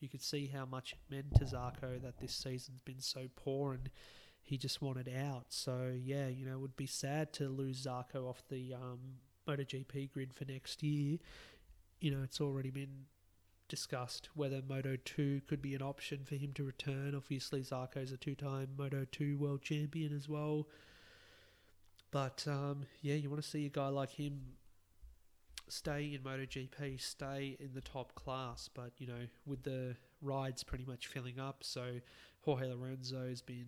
you 0.00 0.08
could 0.08 0.22
see 0.22 0.46
how 0.46 0.64
much 0.64 0.94
it 0.94 1.14
meant 1.14 1.34
to 1.36 1.44
Zarco 1.44 2.00
that 2.02 2.18
this 2.18 2.34
season's 2.34 2.80
been 2.80 3.00
so 3.00 3.26
poor 3.36 3.74
and 3.74 3.90
he 4.42 4.58
just 4.58 4.82
wanted 4.82 5.08
out. 5.08 5.46
So 5.48 5.94
yeah, 6.02 6.28
you 6.28 6.44
know, 6.44 6.54
it 6.54 6.60
would 6.60 6.76
be 6.76 6.86
sad 6.86 7.32
to 7.34 7.48
lose 7.48 7.86
Zarco 7.86 8.28
off 8.28 8.42
the 8.48 8.74
um, 8.74 8.98
MotoGP 9.48 10.12
grid 10.12 10.34
for 10.34 10.44
next 10.44 10.82
year. 10.82 11.18
You 12.00 12.10
know, 12.10 12.22
it's 12.22 12.40
already 12.40 12.70
been 12.70 13.06
discussed 13.68 14.28
whether 14.34 14.60
Moto 14.68 14.96
2 15.02 15.42
could 15.46 15.62
be 15.62 15.74
an 15.74 15.82
option 15.82 16.20
for 16.24 16.34
him 16.34 16.52
to 16.54 16.64
return. 16.64 17.14
Obviously, 17.14 17.62
Zarco's 17.62 18.12
a 18.12 18.16
two 18.16 18.34
time 18.34 18.68
Moto 18.76 19.06
2 19.10 19.38
world 19.38 19.62
champion 19.62 20.14
as 20.14 20.28
well. 20.28 20.68
But 22.10 22.44
um, 22.46 22.84
yeah, 23.00 23.14
you 23.14 23.30
want 23.30 23.42
to 23.42 23.48
see 23.48 23.64
a 23.64 23.70
guy 23.70 23.88
like 23.88 24.10
him 24.10 24.40
stay 25.68 26.12
in 26.14 26.20
MotoGP, 26.20 27.00
stay 27.00 27.56
in 27.58 27.70
the 27.74 27.80
top 27.80 28.14
class. 28.14 28.68
But, 28.72 28.92
you 28.98 29.06
know, 29.06 29.26
with 29.46 29.62
the 29.62 29.96
rides 30.20 30.62
pretty 30.62 30.84
much 30.84 31.06
filling 31.06 31.40
up, 31.40 31.64
so 31.64 32.00
Jorge 32.42 32.72
Lorenzo 32.72 33.28
has 33.28 33.40
been 33.40 33.66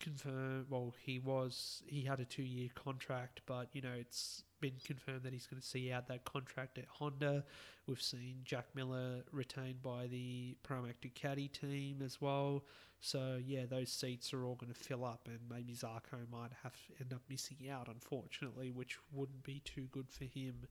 confirmed. 0.00 0.66
Well, 0.68 0.94
he 1.04 1.18
was 1.18 1.82
he 1.86 2.02
had 2.02 2.20
a 2.20 2.24
two 2.24 2.42
year 2.42 2.68
contract, 2.74 3.42
but 3.46 3.68
you 3.72 3.82
know 3.82 3.92
it's 3.98 4.42
been 4.60 4.74
confirmed 4.84 5.22
that 5.22 5.32
he's 5.32 5.46
going 5.46 5.60
to 5.60 5.66
see 5.66 5.92
out 5.92 6.08
that 6.08 6.24
contract 6.24 6.78
at 6.78 6.86
Honda. 6.86 7.44
We've 7.86 8.00
seen 8.00 8.40
Jack 8.44 8.66
Miller 8.74 9.22
retained 9.32 9.82
by 9.82 10.06
the 10.06 10.56
Pramac 10.66 10.94
Ducati 11.02 11.50
team 11.50 12.02
as 12.04 12.20
well. 12.20 12.64
So 13.00 13.38
yeah, 13.44 13.64
those 13.66 13.90
seats 13.90 14.34
are 14.34 14.44
all 14.44 14.56
going 14.56 14.72
to 14.72 14.78
fill 14.78 15.04
up, 15.04 15.26
and 15.26 15.38
maybe 15.48 15.74
Zarco 15.74 16.30
might 16.30 16.52
have 16.62 16.74
end 17.00 17.12
up 17.12 17.22
missing 17.28 17.70
out, 17.70 17.88
unfortunately, 17.88 18.70
which 18.70 18.98
wouldn't 19.12 19.42
be 19.42 19.60
too 19.64 19.88
good 19.90 20.10
for 20.10 20.24
him. 20.24 20.66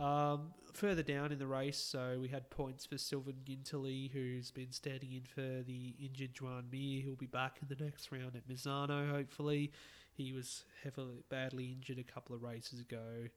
Um, 0.00 0.54
further 0.72 1.02
down 1.02 1.30
in 1.30 1.38
the 1.38 1.46
race, 1.46 1.78
so 1.78 2.18
we 2.20 2.28
had 2.28 2.48
points 2.48 2.86
for 2.86 2.96
Sylvain 2.96 3.42
Guintoli, 3.44 4.10
who's 4.10 4.50
been 4.50 4.72
standing 4.72 5.12
in 5.12 5.24
for 5.24 5.62
the 5.62 5.94
injured 6.02 6.32
Joan 6.32 6.64
Mir. 6.72 7.02
He'll 7.02 7.16
be 7.16 7.26
back 7.26 7.58
in 7.60 7.68
the 7.68 7.84
next 7.84 8.10
round 8.10 8.34
at 8.34 8.48
Misano, 8.48 9.10
hopefully. 9.10 9.72
He 10.14 10.32
was 10.32 10.64
heavily, 10.82 11.22
badly 11.28 11.66
injured 11.66 11.98
a 11.98 12.02
couple 12.02 12.34
of 12.34 12.42
races 12.42 12.80
ago 12.80 13.28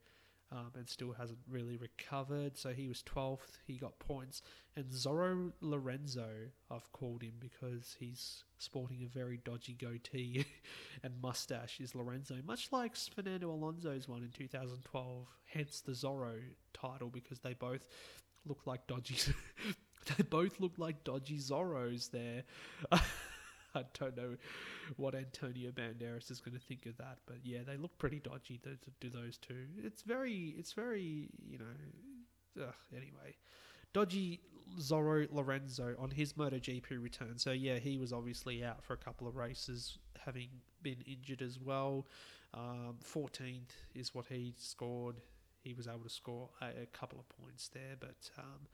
um, 0.54 0.72
and 0.76 0.88
still 0.88 1.12
hasn't 1.14 1.40
really 1.50 1.78
recovered. 1.78 2.58
So 2.58 2.70
he 2.70 2.88
was 2.88 3.02
12th. 3.04 3.58
He 3.66 3.78
got 3.78 3.98
points. 4.00 4.42
And 4.76 4.86
Zorro 4.86 5.52
Lorenzo, 5.62 6.30
I've 6.70 6.92
called 6.92 7.24
him 7.24 7.34
because 7.40 7.96
he's 8.00 8.44
sporting 8.60 9.04
a 9.04 9.08
very 9.08 9.40
dodgy 9.44 9.74
goatee 9.74 10.46
and 11.04 11.14
mustache, 11.22 11.80
is 11.80 11.96
Lorenzo, 11.96 12.36
much 12.46 12.70
like 12.72 12.96
Fernando 12.96 13.52
Alonso's 13.52 14.08
one 14.08 14.22
in 14.22 14.30
2012. 14.30 15.28
Hence 15.46 15.82
the 15.82 15.94
Zorro 15.94 16.40
title 16.74 17.10
because 17.10 17.40
they 17.40 17.54
both 17.54 17.88
look 18.46 18.62
like 18.66 18.86
dodgy. 18.86 19.18
they 20.18 20.24
both 20.24 20.60
look 20.60 20.78
like 20.78 21.04
dodgy 21.04 21.40
Zorros 21.40 22.12
there. 22.12 22.44
I 23.76 23.84
don't 23.98 24.16
know 24.16 24.36
what 24.98 25.16
Antonio 25.16 25.72
Banderas 25.72 26.30
is 26.32 26.40
going 26.40 26.58
to 26.58 26.64
think 26.64 26.86
of 26.86 26.98
that, 26.98 27.18
but 27.26 27.38
yeah, 27.44 27.60
they 27.66 27.78
look 27.78 27.98
pretty 27.98 28.20
dodgy. 28.20 28.60
To, 28.64 28.78
do 29.00 29.10
those 29.10 29.38
two. 29.38 29.66
It's 29.84 30.02
very, 30.04 30.56
it's 30.58 30.74
very, 30.74 31.30
you 31.48 31.58
know. 31.58 32.66
Ugh, 32.66 32.74
anyway, 32.92 33.36
dodgy 33.94 34.42
Zorro 34.80 35.28
Lorenzo 35.32 35.96
on 36.00 36.12
his 36.12 36.34
MotoGP 36.34 37.02
return. 37.02 37.38
So 37.38 37.52
yeah, 37.52 37.80
he 37.80 37.98
was 37.98 38.14
obviously 38.14 38.64
out 38.64 38.84
for 38.84 38.94
a 38.94 38.98
couple 38.98 39.28
of 39.28 39.36
races, 39.36 39.98
having 40.24 40.50
been 40.82 41.04
injured 41.08 41.42
as 41.42 41.60
well. 41.60 42.08
Um, 42.54 42.98
14th 43.04 43.72
is 43.96 44.14
what 44.14 44.26
he 44.28 44.54
scored. 44.58 45.16
He 45.62 45.74
was 45.74 45.88
able 45.88 46.04
to 46.04 46.10
score 46.10 46.50
a, 46.62 46.84
a 46.84 46.86
couple 46.92 47.20
of 47.20 47.28
points 47.30 47.70
there, 47.70 47.96
but 48.00 48.30
um, 48.38 48.68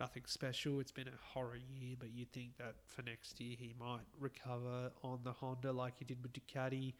nothing 0.00 0.22
special. 0.26 0.80
It's 0.80 0.92
been 0.92 1.08
a 1.08 1.32
horror 1.32 1.56
year, 1.56 1.96
but 1.98 2.12
you'd 2.12 2.32
think 2.32 2.56
that 2.58 2.76
for 2.86 3.02
next 3.02 3.40
year 3.40 3.56
he 3.58 3.74
might 3.78 4.06
recover 4.18 4.90
on 5.02 5.20
the 5.24 5.32
Honda 5.32 5.72
like 5.72 5.94
he 5.98 6.04
did 6.04 6.22
with 6.22 6.32
Ducati 6.32 6.94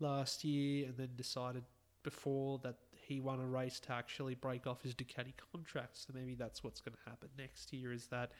last 0.00 0.44
year, 0.44 0.86
and 0.86 0.96
then 0.96 1.10
decided 1.16 1.64
before 2.02 2.60
that 2.62 2.76
he 2.92 3.20
won 3.20 3.40
a 3.40 3.46
race 3.46 3.80
to 3.80 3.92
actually 3.92 4.34
break 4.34 4.66
off 4.66 4.82
his 4.82 4.94
Ducati 4.94 5.32
contract. 5.52 5.96
So 5.96 6.12
maybe 6.14 6.34
that's 6.34 6.62
what's 6.62 6.80
going 6.80 6.94
to 6.94 7.10
happen 7.10 7.28
next 7.38 7.72
year 7.72 7.92
is 7.92 8.06
that 8.08 8.32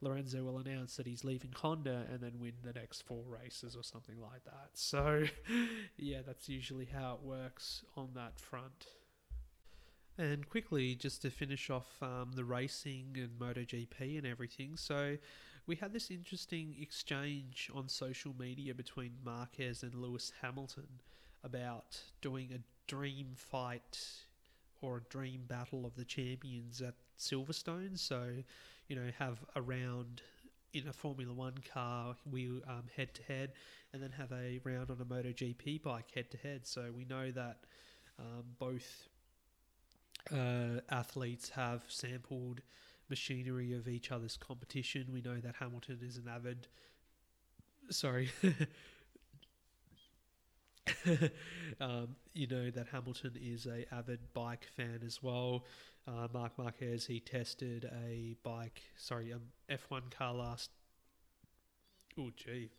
Lorenzo 0.00 0.44
will 0.44 0.58
announce 0.58 0.96
that 0.96 1.06
he's 1.06 1.24
leaving 1.24 1.50
Honda 1.54 2.06
and 2.12 2.20
then 2.20 2.32
win 2.38 2.52
the 2.62 2.72
next 2.72 3.02
four 3.02 3.24
races 3.26 3.74
or 3.76 3.82
something 3.82 4.20
like 4.20 4.44
that. 4.44 4.70
So 4.74 5.24
yeah, 5.96 6.18
that's 6.24 6.48
usually 6.48 6.86
how 6.86 7.14
it 7.14 7.26
works 7.26 7.82
on 7.96 8.10
that 8.14 8.38
front. 8.38 8.86
And 10.18 10.48
quickly, 10.48 10.96
just 10.96 11.22
to 11.22 11.30
finish 11.30 11.70
off 11.70 11.86
um, 12.02 12.32
the 12.34 12.44
racing 12.44 13.16
and 13.16 13.38
MotoGP 13.38 14.18
and 14.18 14.26
everything. 14.26 14.76
So, 14.76 15.16
we 15.68 15.76
had 15.76 15.92
this 15.92 16.10
interesting 16.10 16.74
exchange 16.80 17.70
on 17.74 17.88
social 17.88 18.34
media 18.38 18.74
between 18.74 19.12
Marquez 19.22 19.82
and 19.82 19.94
Lewis 19.94 20.32
Hamilton 20.40 20.88
about 21.44 22.00
doing 22.22 22.48
a 22.54 22.58
dream 22.88 23.28
fight 23.36 23.98
or 24.80 24.96
a 24.96 25.00
dream 25.10 25.42
battle 25.46 25.84
of 25.84 25.94
the 25.94 26.04
champions 26.04 26.80
at 26.80 26.94
Silverstone. 27.18 27.98
So, 27.98 28.32
you 28.88 28.96
know, 28.96 29.10
have 29.18 29.44
a 29.54 29.62
round 29.62 30.22
in 30.72 30.88
a 30.88 30.92
Formula 30.92 31.32
One 31.32 31.58
car, 31.72 32.16
we 32.30 32.50
head 32.96 33.12
to 33.14 33.22
head, 33.24 33.52
and 33.92 34.02
then 34.02 34.12
have 34.12 34.32
a 34.32 34.60
round 34.64 34.90
on 34.90 35.00
a 35.00 35.04
MotoGP 35.04 35.82
bike 35.82 36.10
head 36.14 36.30
to 36.30 36.38
head. 36.38 36.66
So 36.66 36.90
we 36.96 37.04
know 37.04 37.30
that 37.30 37.58
um, 38.18 38.44
both 38.58 39.08
uh, 40.32 40.80
athletes 40.90 41.50
have 41.50 41.84
sampled 41.88 42.60
machinery 43.08 43.72
of 43.72 43.88
each 43.88 44.10
other's 44.12 44.36
competition. 44.36 45.06
We 45.12 45.22
know 45.22 45.38
that 45.40 45.56
Hamilton 45.60 46.00
is 46.02 46.16
an 46.16 46.28
avid, 46.28 46.68
sorry, 47.90 48.30
um, 51.80 52.16
you 52.32 52.46
know 52.46 52.70
that 52.70 52.88
Hamilton 52.88 53.32
is 53.40 53.66
a 53.66 53.84
avid 53.94 54.20
bike 54.34 54.66
fan 54.76 55.00
as 55.04 55.22
well. 55.22 55.64
Uh, 56.06 56.28
Marc 56.32 56.56
Marquez 56.58 57.06
he 57.06 57.20
tested 57.20 57.90
a 58.06 58.36
bike, 58.42 58.82
sorry, 58.96 59.32
um 59.32 59.42
F1 59.70 60.10
car 60.10 60.34
last. 60.34 60.70
Oh 62.18 62.30
gee, 62.36 62.70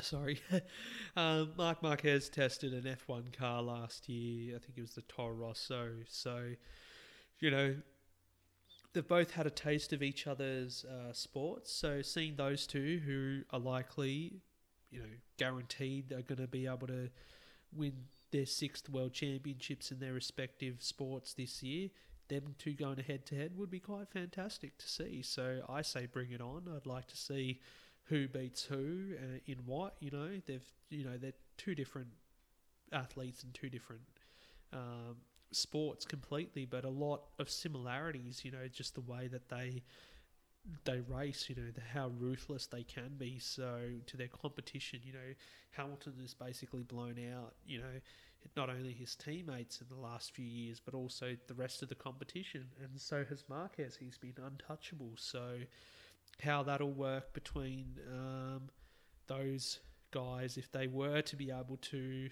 sorry. 0.00 0.40
um, 1.16 1.52
Marc 1.56 1.82
Marquez 1.82 2.28
tested 2.28 2.72
an 2.72 2.82
F1 2.82 3.36
car 3.36 3.62
last 3.62 4.08
year. 4.08 4.56
I 4.56 4.58
think 4.58 4.78
it 4.78 4.80
was 4.80 4.94
the 4.94 5.02
Toro 5.02 5.34
Rosso. 5.34 5.90
So, 6.08 6.50
you 7.38 7.50
know, 7.50 7.76
they've 8.92 9.06
both 9.06 9.32
had 9.32 9.46
a 9.46 9.50
taste 9.50 9.92
of 9.92 10.02
each 10.02 10.26
other's 10.26 10.84
uh, 10.84 11.12
sports. 11.12 11.72
So, 11.72 12.02
seeing 12.02 12.36
those 12.36 12.66
two 12.66 13.00
who 13.04 13.42
are 13.50 13.60
likely, 13.60 14.40
you 14.90 15.00
know, 15.00 15.06
guaranteed 15.36 16.12
are 16.12 16.22
going 16.22 16.40
to 16.40 16.48
be 16.48 16.66
able 16.66 16.86
to 16.88 17.10
win 17.72 17.94
their 18.30 18.46
sixth 18.46 18.88
world 18.88 19.12
championships 19.12 19.90
in 19.90 20.00
their 20.00 20.12
respective 20.12 20.82
sports 20.82 21.34
this 21.34 21.62
year. 21.62 21.88
Them 22.28 22.54
two 22.58 22.72
going 22.72 22.98
head 22.98 23.26
to 23.26 23.36
head 23.36 23.52
would 23.56 23.70
be 23.70 23.80
quite 23.80 24.08
fantastic 24.08 24.78
to 24.78 24.88
see. 24.88 25.22
So 25.22 25.60
I 25.68 25.82
say 25.82 26.06
bring 26.06 26.30
it 26.32 26.40
on. 26.40 26.64
I'd 26.74 26.86
like 26.86 27.06
to 27.08 27.16
see 27.16 27.60
who 28.04 28.28
beats 28.28 28.64
who 28.64 29.14
uh, 29.16 29.38
in 29.46 29.58
what. 29.66 29.94
You 30.00 30.10
know, 30.10 30.30
they've 30.46 30.64
you 30.90 31.04
know 31.04 31.16
they're 31.16 31.32
two 31.56 31.74
different 31.74 32.08
athletes 32.92 33.42
and 33.42 33.54
two 33.54 33.70
different 33.70 34.02
um, 34.72 35.16
sports 35.52 36.04
completely, 36.04 36.64
but 36.64 36.84
a 36.84 36.90
lot 36.90 37.22
of 37.38 37.48
similarities. 37.50 38.44
You 38.44 38.52
know, 38.52 38.68
just 38.72 38.94
the 38.94 39.00
way 39.00 39.28
that 39.28 39.48
they 39.48 39.82
they 40.84 41.00
race. 41.08 41.48
You 41.48 41.56
know, 41.56 41.70
the, 41.74 41.80
how 41.80 42.08
ruthless 42.18 42.66
they 42.66 42.82
can 42.82 43.12
be. 43.16 43.38
So 43.38 43.80
to 44.06 44.16
their 44.16 44.28
competition, 44.28 45.00
you 45.02 45.12
know, 45.12 45.34
Hamilton 45.70 46.14
is 46.22 46.34
basically 46.34 46.82
blown 46.82 47.16
out. 47.34 47.54
You 47.66 47.78
know. 47.78 48.00
Not 48.58 48.68
only 48.68 48.92
his 48.92 49.16
teammates 49.16 49.80
in 49.80 49.86
the 49.88 49.98
last 49.98 50.34
few 50.34 50.44
years, 50.44 50.78
but 50.78 50.92
also 50.92 51.34
the 51.46 51.54
rest 51.54 51.82
of 51.82 51.88
the 51.88 51.94
competition, 51.94 52.66
and 52.78 53.00
so 53.00 53.24
has 53.30 53.42
Marquez. 53.48 53.96
He's 53.96 54.18
been 54.18 54.34
untouchable. 54.36 55.12
So, 55.16 55.60
how 56.42 56.62
that'll 56.62 56.92
work 56.92 57.32
between 57.32 57.98
um, 58.12 58.62
those 59.26 59.80
guys 60.10 60.56
if 60.56 60.70
they 60.70 60.86
were 60.86 61.20
to 61.22 61.36
be 61.36 61.50
able 61.50 61.76
to 61.78 62.28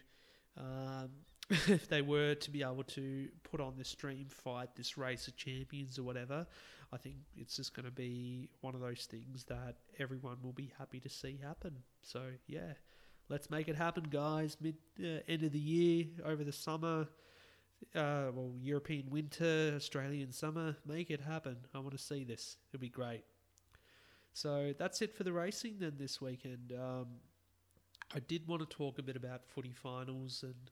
um, 0.57 1.11
if 1.51 1.89
they 1.89 2.03
were 2.03 2.35
to 2.35 2.51
be 2.51 2.63
able 2.63 2.85
to 2.85 3.29
put 3.43 3.61
on 3.61 3.75
this 3.77 3.93
dream 3.95 4.27
fight, 4.29 4.71
this 4.77 4.97
race 4.97 5.27
of 5.29 5.37
champions 5.37 5.99
or 5.99 6.03
whatever, 6.03 6.47
I 6.93 6.97
think 6.97 7.17
it's 7.37 7.57
just 7.57 7.75
going 7.75 7.85
to 7.85 7.93
be 7.93 8.49
one 8.61 8.75
of 8.75 8.81
those 8.81 9.07
things 9.11 9.45
that 9.45 9.77
everyone 9.99 10.37
will 10.43 10.53
be 10.53 10.73
happy 10.79 11.01
to 11.01 11.09
see 11.09 11.41
happen. 11.43 11.75
So 12.03 12.23
yeah, 12.47 12.75
let's 13.29 13.51
make 13.51 13.69
it 13.69 13.77
happen, 13.77 14.05
guys. 14.11 14.57
Mid 14.61 14.77
uh, 15.03 15.21
end 15.29 15.43
of 15.43 15.53
the 15.53 15.59
year, 15.59 16.07
over 16.25 16.45
the 16.45 16.53
summer, 16.53 17.09
uh, 17.95 18.31
well, 18.33 18.53
European 18.61 19.11
winter, 19.11 19.73
Australian 19.75 20.33
summer. 20.33 20.77
Make 20.87 21.11
it 21.11 21.21
happen. 21.21 21.57
I 21.75 21.79
want 21.81 21.93
to 21.93 21.99
see 21.99 22.25
this. 22.25 22.57
It'll 22.73 22.81
be 22.81 22.89
great. 22.89 23.25
So 24.33 24.73
that's 24.79 25.03
it 25.03 25.15
for 25.15 25.25
the 25.25 25.33
racing 25.33 25.77
then 25.79 25.95
this 25.99 26.21
weekend. 26.21 26.73
Um, 26.73 27.07
I 28.15 28.21
did 28.21 28.47
want 28.47 28.69
to 28.69 28.77
talk 28.77 28.99
a 28.99 29.03
bit 29.03 29.17
about 29.17 29.45
footy 29.47 29.73
finals 29.73 30.43
and 30.43 30.71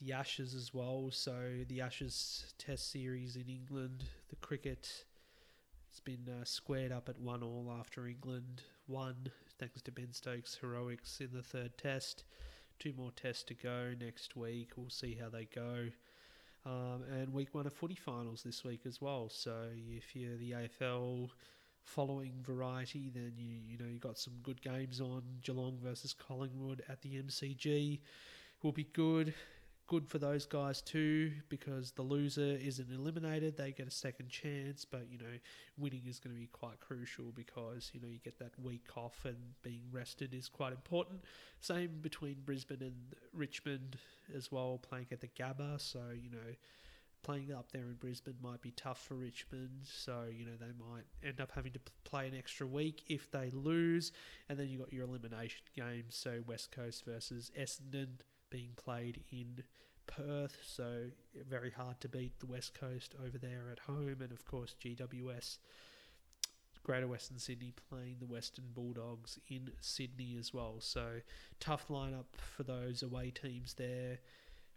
the 0.00 0.12
Ashes 0.12 0.54
as 0.54 0.72
well. 0.72 1.08
So 1.12 1.34
the 1.68 1.80
Ashes 1.80 2.54
Test 2.58 2.90
series 2.90 3.36
in 3.36 3.48
England, 3.48 4.04
the 4.28 4.36
cricket. 4.36 5.04
It's 5.90 6.00
been 6.00 6.28
uh, 6.28 6.44
squared 6.44 6.92
up 6.92 7.08
at 7.08 7.18
one 7.18 7.42
all 7.42 7.74
after 7.78 8.06
England 8.06 8.62
won, 8.86 9.16
thanks 9.58 9.82
to 9.82 9.92
Ben 9.92 10.12
Stokes' 10.12 10.56
heroics 10.60 11.20
in 11.20 11.30
the 11.32 11.42
third 11.42 11.76
test. 11.76 12.24
Two 12.78 12.92
more 12.96 13.10
tests 13.10 13.42
to 13.44 13.54
go 13.54 13.92
next 14.00 14.36
week. 14.36 14.70
We'll 14.76 14.88
see 14.88 15.18
how 15.20 15.28
they 15.28 15.46
go. 15.46 15.88
Um, 16.64 17.02
and 17.10 17.32
week 17.32 17.54
one 17.54 17.66
of 17.66 17.72
footy 17.72 17.94
finals 17.96 18.42
this 18.42 18.64
week 18.64 18.82
as 18.86 19.00
well. 19.00 19.28
So 19.28 19.68
if 19.74 20.14
you're 20.14 20.36
the 20.36 20.52
AFL 20.52 21.30
following 21.84 22.32
variety, 22.42 23.10
then 23.14 23.32
you 23.36 23.56
you 23.66 23.78
know 23.78 23.90
you 23.90 23.98
got 23.98 24.18
some 24.18 24.34
good 24.42 24.60
games 24.62 25.00
on. 25.00 25.22
Geelong 25.42 25.78
versus 25.82 26.14
Collingwood 26.14 26.82
at 26.88 27.02
the 27.02 27.22
MCG 27.22 28.00
will 28.62 28.72
be 28.72 28.84
good. 28.84 29.34
Good 29.86 30.06
for 30.06 30.18
those 30.18 30.46
guys 30.46 30.80
too, 30.82 31.32
because 31.48 31.90
the 31.90 32.02
loser 32.02 32.56
isn't 32.62 32.92
eliminated; 32.92 33.56
they 33.56 33.72
get 33.72 33.88
a 33.88 33.90
second 33.90 34.28
chance. 34.28 34.84
But 34.84 35.06
you 35.10 35.18
know, 35.18 35.38
winning 35.76 36.02
is 36.06 36.20
going 36.20 36.34
to 36.34 36.40
be 36.40 36.46
quite 36.46 36.78
crucial 36.78 37.32
because 37.34 37.90
you 37.92 38.00
know 38.00 38.06
you 38.06 38.20
get 38.24 38.38
that 38.38 38.52
week 38.62 38.86
off, 38.96 39.24
and 39.24 39.36
being 39.62 39.82
rested 39.90 40.32
is 40.32 40.48
quite 40.48 40.72
important. 40.72 41.24
Same 41.60 41.98
between 42.00 42.36
Brisbane 42.44 42.82
and 42.82 42.94
Richmond 43.34 43.96
as 44.36 44.52
well, 44.52 44.78
playing 44.78 45.06
at 45.10 45.20
the 45.20 45.28
Gabba. 45.28 45.80
So 45.80 46.00
you 46.14 46.30
know, 46.30 46.54
playing 47.22 47.52
up 47.52 47.72
there 47.72 47.82
in 47.82 47.94
Brisbane 47.94 48.36
might 48.42 48.62
be 48.62 48.70
tough 48.72 49.02
for 49.04 49.14
Richmond. 49.14 49.80
So, 49.84 50.24
you 50.30 50.44
know, 50.44 50.56
they 50.58 50.72
might 50.78 51.04
end 51.22 51.40
up 51.40 51.52
having 51.54 51.72
to 51.72 51.80
play 52.04 52.26
an 52.28 52.34
extra 52.34 52.66
week 52.66 53.02
if 53.08 53.30
they 53.30 53.50
lose. 53.52 54.12
And 54.48 54.58
then 54.58 54.68
you've 54.68 54.80
got 54.80 54.92
your 54.92 55.04
elimination 55.04 55.62
games. 55.74 56.16
So, 56.16 56.42
West 56.46 56.70
Coast 56.72 57.04
versus 57.04 57.50
Essendon 57.58 58.20
being 58.50 58.70
played 58.76 59.22
in 59.30 59.62
Perth. 60.06 60.58
So, 60.64 61.04
very 61.48 61.70
hard 61.70 62.00
to 62.00 62.08
beat 62.08 62.38
the 62.40 62.46
West 62.46 62.74
Coast 62.78 63.14
over 63.24 63.38
there 63.38 63.68
at 63.70 63.80
home. 63.80 64.16
And, 64.20 64.32
of 64.32 64.44
course, 64.44 64.74
GWS. 64.82 65.58
Greater 66.82 67.06
Western 67.06 67.38
Sydney 67.38 67.74
playing 67.90 68.16
the 68.20 68.26
Western 68.26 68.64
Bulldogs 68.74 69.38
in 69.48 69.70
Sydney 69.82 70.36
as 70.38 70.54
well. 70.54 70.76
So, 70.80 71.20
tough 71.60 71.88
lineup 71.88 72.24
for 72.56 72.62
those 72.62 73.02
away 73.02 73.30
teams 73.30 73.74
there 73.74 74.18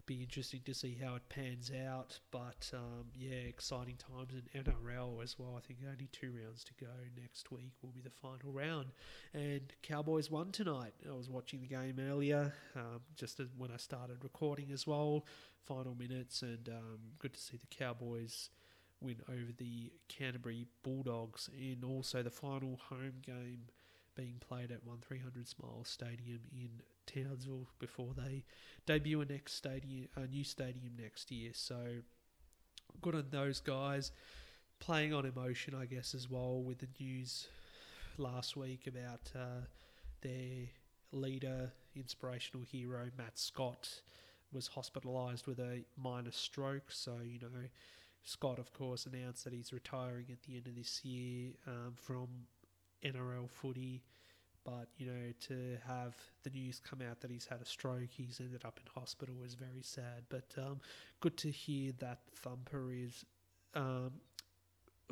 be 0.06 0.22
interesting 0.22 0.60
to 0.64 0.74
see 0.74 0.98
how 1.02 1.14
it 1.14 1.28
pans 1.28 1.70
out. 1.88 2.18
But 2.30 2.70
um, 2.72 3.06
yeah, 3.14 3.36
exciting 3.36 3.96
times 3.96 4.34
in 4.34 4.62
NRL 4.62 5.22
as 5.22 5.38
well. 5.38 5.54
I 5.56 5.60
think 5.60 5.80
only 5.86 6.08
two 6.12 6.32
rounds 6.32 6.64
to 6.64 6.74
go. 6.74 6.92
Next 7.20 7.50
week 7.50 7.72
will 7.82 7.90
be 7.90 8.00
the 8.00 8.10
final 8.10 8.52
round. 8.52 8.92
And 9.32 9.72
Cowboys 9.82 10.30
won 10.30 10.52
tonight. 10.52 10.94
I 11.08 11.14
was 11.14 11.28
watching 11.28 11.60
the 11.60 11.68
game 11.68 11.96
earlier, 12.00 12.52
um, 12.76 13.00
just 13.16 13.40
when 13.56 13.70
I 13.70 13.76
started 13.76 14.22
recording 14.22 14.70
as 14.72 14.86
well. 14.86 15.26
Final 15.64 15.94
minutes, 15.94 16.42
and 16.42 16.68
um, 16.68 16.98
good 17.18 17.32
to 17.32 17.40
see 17.40 17.56
the 17.56 17.74
Cowboys 17.74 18.50
win 19.00 19.16
over 19.28 19.52
the 19.56 19.92
Canterbury 20.08 20.66
Bulldogs 20.82 21.48
in 21.58 21.84
also 21.84 22.22
the 22.22 22.30
final 22.30 22.78
home 22.88 23.14
game 23.22 23.64
being 24.14 24.36
played 24.40 24.70
at 24.70 24.84
1300 24.86 25.46
Smile 25.48 25.82
Stadium 25.84 26.40
in 26.52 26.70
Townsville 27.06 27.68
before 27.78 28.12
they 28.16 28.44
debut 28.86 29.20
a 29.20 29.24
next 29.24 29.54
stadium, 29.54 30.08
a 30.16 30.26
new 30.26 30.44
stadium 30.44 30.92
next 30.98 31.30
year. 31.30 31.50
So 31.54 31.76
good 33.00 33.14
on 33.14 33.26
those 33.30 33.60
guys. 33.60 34.12
Playing 34.80 35.14
on 35.14 35.24
emotion, 35.24 35.74
I 35.74 35.86
guess, 35.86 36.14
as 36.14 36.28
well 36.28 36.62
with 36.62 36.78
the 36.78 36.88
news 37.00 37.48
last 38.18 38.56
week 38.56 38.86
about 38.86 39.30
uh, 39.34 39.62
their 40.20 40.66
leader, 41.12 41.72
inspirational 41.94 42.64
hero 42.64 43.08
Matt 43.16 43.38
Scott, 43.38 43.88
was 44.52 44.68
hospitalised 44.68 45.46
with 45.46 45.58
a 45.58 45.84
minor 45.96 46.32
stroke. 46.32 46.90
So 46.90 47.18
you 47.24 47.38
know, 47.40 47.68
Scott, 48.24 48.58
of 48.58 48.72
course, 48.72 49.06
announced 49.06 49.44
that 49.44 49.52
he's 49.52 49.72
retiring 49.72 50.26
at 50.30 50.42
the 50.42 50.56
end 50.56 50.66
of 50.66 50.74
this 50.74 51.04
year 51.04 51.52
um, 51.66 51.94
from 51.96 52.28
NRL 53.04 53.50
footy. 53.50 54.02
But 54.64 54.88
you 54.96 55.06
know, 55.06 55.32
to 55.48 55.76
have 55.86 56.14
the 56.42 56.50
news 56.50 56.80
come 56.80 57.00
out 57.02 57.20
that 57.20 57.30
he's 57.30 57.46
had 57.46 57.60
a 57.60 57.66
stroke, 57.66 58.10
he's 58.10 58.40
ended 58.40 58.64
up 58.64 58.80
in 58.82 59.00
hospital 59.00 59.34
is 59.44 59.54
very 59.54 59.82
sad. 59.82 60.24
But 60.28 60.54
um, 60.58 60.80
good 61.20 61.36
to 61.38 61.50
hear 61.50 61.92
that 61.98 62.20
Thumper 62.34 62.92
is 62.92 63.24
um, 63.74 64.12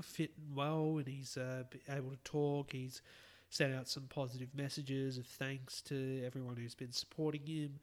fit 0.01 0.31
and 0.39 0.57
well, 0.57 0.97
and 0.99 1.07
he's 1.07 1.37
uh, 1.37 1.65
able 1.89 2.11
to 2.11 2.19
talk. 2.25 2.73
He's 2.73 3.03
sent 3.51 3.75
out 3.75 3.89
some 3.89 4.05
positive 4.05 4.49
messages 4.55 5.19
of 5.19 5.27
thanks 5.27 5.83
to 5.83 6.23
everyone 6.25 6.57
who's 6.57 6.75
been 6.75 6.93
supporting 6.93 7.47
him. 7.47 7.79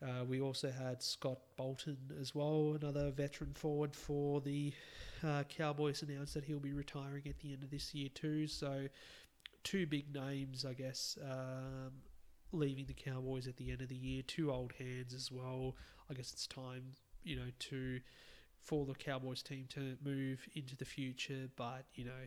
Uh, 0.00 0.24
we 0.24 0.40
also 0.40 0.70
had 0.70 1.02
Scott 1.02 1.38
Bolton 1.56 1.96
as 2.20 2.32
well, 2.32 2.78
another 2.80 3.10
veteran 3.10 3.52
forward 3.54 3.96
for 3.96 4.40
the 4.40 4.72
uh, 5.26 5.42
Cowboys, 5.48 6.02
announced 6.02 6.34
that 6.34 6.44
he'll 6.44 6.60
be 6.60 6.72
retiring 6.72 7.24
at 7.26 7.40
the 7.40 7.52
end 7.52 7.64
of 7.64 7.70
this 7.70 7.92
year 7.92 8.08
too. 8.14 8.46
So 8.46 8.86
two 9.64 9.86
big 9.86 10.14
names, 10.14 10.64
I 10.64 10.74
guess, 10.74 11.18
um, 11.22 11.92
leaving 12.52 12.86
the 12.86 12.94
Cowboys 12.94 13.46
at 13.46 13.56
the 13.56 13.70
end 13.70 13.82
of 13.82 13.88
the 13.88 13.96
year. 13.96 14.22
Two 14.26 14.52
old 14.52 14.72
hands 14.78 15.14
as 15.14 15.30
well. 15.30 15.76
I 16.10 16.14
guess 16.14 16.32
it's 16.32 16.46
time, 16.46 16.94
you 17.24 17.36
know, 17.36 17.50
to 17.58 18.00
for 18.62 18.84
the 18.84 18.94
Cowboys 18.94 19.42
team 19.42 19.66
to 19.70 19.96
move 20.04 20.46
into 20.54 20.76
the 20.76 20.84
future. 20.84 21.48
But 21.56 21.84
you 21.94 22.04
know, 22.04 22.26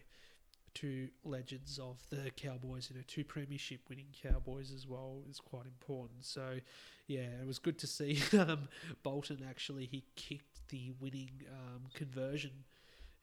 two 0.73 1.09
legends 1.23 1.79
of 1.79 1.97
the 2.09 2.31
Cowboys, 2.31 2.89
you 2.89 2.97
know, 2.97 3.03
two 3.07 3.23
premiership 3.23 3.81
winning 3.89 4.07
Cowboys 4.21 4.71
as 4.71 4.87
well 4.87 5.23
is 5.29 5.39
quite 5.39 5.65
important. 5.65 6.25
So, 6.25 6.59
yeah, 7.07 7.27
it 7.41 7.47
was 7.47 7.59
good 7.59 7.77
to 7.79 7.87
see 7.87 8.21
um, 8.37 8.67
Bolton 9.03 9.45
actually 9.47 9.85
he 9.85 10.05
kicked 10.15 10.67
the 10.69 10.93
winning 10.99 11.31
um, 11.51 11.83
conversion 11.93 12.51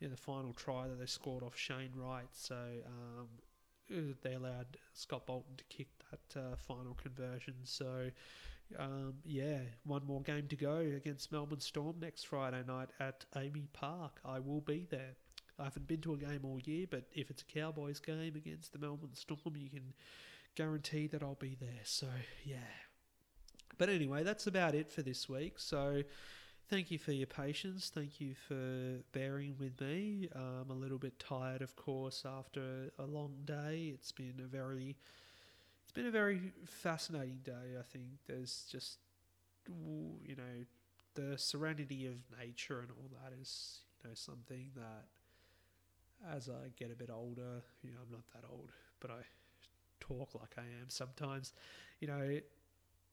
in 0.00 0.10
the 0.10 0.16
final 0.16 0.52
try 0.52 0.86
that 0.86 0.98
they 0.98 1.06
scored 1.06 1.42
off 1.42 1.56
Shane 1.56 1.92
Wright. 1.94 2.28
So 2.32 2.56
um, 2.86 3.28
they 3.88 4.34
allowed 4.34 4.76
Scott 4.92 5.26
Bolton 5.26 5.56
to 5.56 5.64
kick 5.64 5.88
that 6.10 6.40
uh, 6.40 6.56
final 6.56 6.94
conversion. 6.94 7.54
So, 7.64 8.10
um, 8.78 9.14
yeah, 9.24 9.58
one 9.84 10.04
more 10.06 10.22
game 10.22 10.46
to 10.48 10.56
go 10.56 10.76
against 10.76 11.32
Melbourne 11.32 11.60
Storm 11.60 11.96
next 12.00 12.26
Friday 12.26 12.62
night 12.66 12.88
at 13.00 13.24
AAMI 13.34 13.68
Park. 13.72 14.20
I 14.24 14.40
will 14.40 14.60
be 14.60 14.86
there. 14.90 15.14
I 15.58 15.64
haven't 15.64 15.88
been 15.88 16.00
to 16.02 16.14
a 16.14 16.16
game 16.16 16.40
all 16.44 16.60
year, 16.60 16.86
but 16.88 17.04
if 17.12 17.30
it's 17.30 17.42
a 17.42 17.46
Cowboys 17.46 17.98
game 17.98 18.36
against 18.36 18.72
the 18.72 18.78
Melbourne 18.78 19.14
Storm, 19.14 19.56
you 19.56 19.70
can 19.70 19.92
guarantee 20.54 21.06
that 21.08 21.22
I'll 21.22 21.34
be 21.34 21.56
there. 21.60 21.80
So, 21.84 22.06
yeah. 22.44 22.56
But 23.76 23.88
anyway, 23.88 24.22
that's 24.22 24.46
about 24.46 24.74
it 24.74 24.90
for 24.90 25.02
this 25.02 25.28
week. 25.28 25.54
So, 25.58 26.02
thank 26.68 26.90
you 26.90 26.98
for 26.98 27.12
your 27.12 27.26
patience. 27.26 27.90
Thank 27.94 28.20
you 28.20 28.34
for 28.34 29.02
bearing 29.12 29.56
with 29.58 29.80
me. 29.80 30.28
I'm 30.34 30.70
a 30.70 30.74
little 30.74 30.98
bit 30.98 31.18
tired, 31.18 31.62
of 31.62 31.76
course, 31.76 32.24
after 32.26 32.90
a 32.98 33.04
long 33.04 33.34
day. 33.44 33.92
It's 33.94 34.12
been 34.12 34.34
a 34.44 34.46
very, 34.46 34.96
it's 35.82 35.92
been 35.92 36.06
a 36.06 36.10
very 36.10 36.52
fascinating 36.66 37.40
day. 37.44 37.76
I 37.78 37.82
think 37.82 38.04
there's 38.26 38.66
just, 38.70 38.98
you 39.66 40.36
know, 40.36 40.64
the 41.14 41.38
serenity 41.38 42.06
of 42.06 42.16
nature 42.38 42.80
and 42.80 42.90
all 42.90 43.10
that 43.22 43.32
is, 43.40 43.80
you 44.02 44.08
know, 44.08 44.14
something 44.14 44.70
that, 44.76 45.06
as 46.34 46.48
I 46.48 46.68
get 46.76 46.90
a 46.90 46.96
bit 46.96 47.10
older, 47.12 47.62
you 47.82 47.90
know, 47.90 47.98
I'm 48.04 48.12
not 48.12 48.24
that 48.34 48.48
old, 48.50 48.70
but 49.00 49.10
I 49.10 49.22
talk 50.00 50.34
like 50.34 50.54
I 50.58 50.62
am 50.80 50.88
sometimes. 50.88 51.52
You 52.00 52.08
know, 52.08 52.40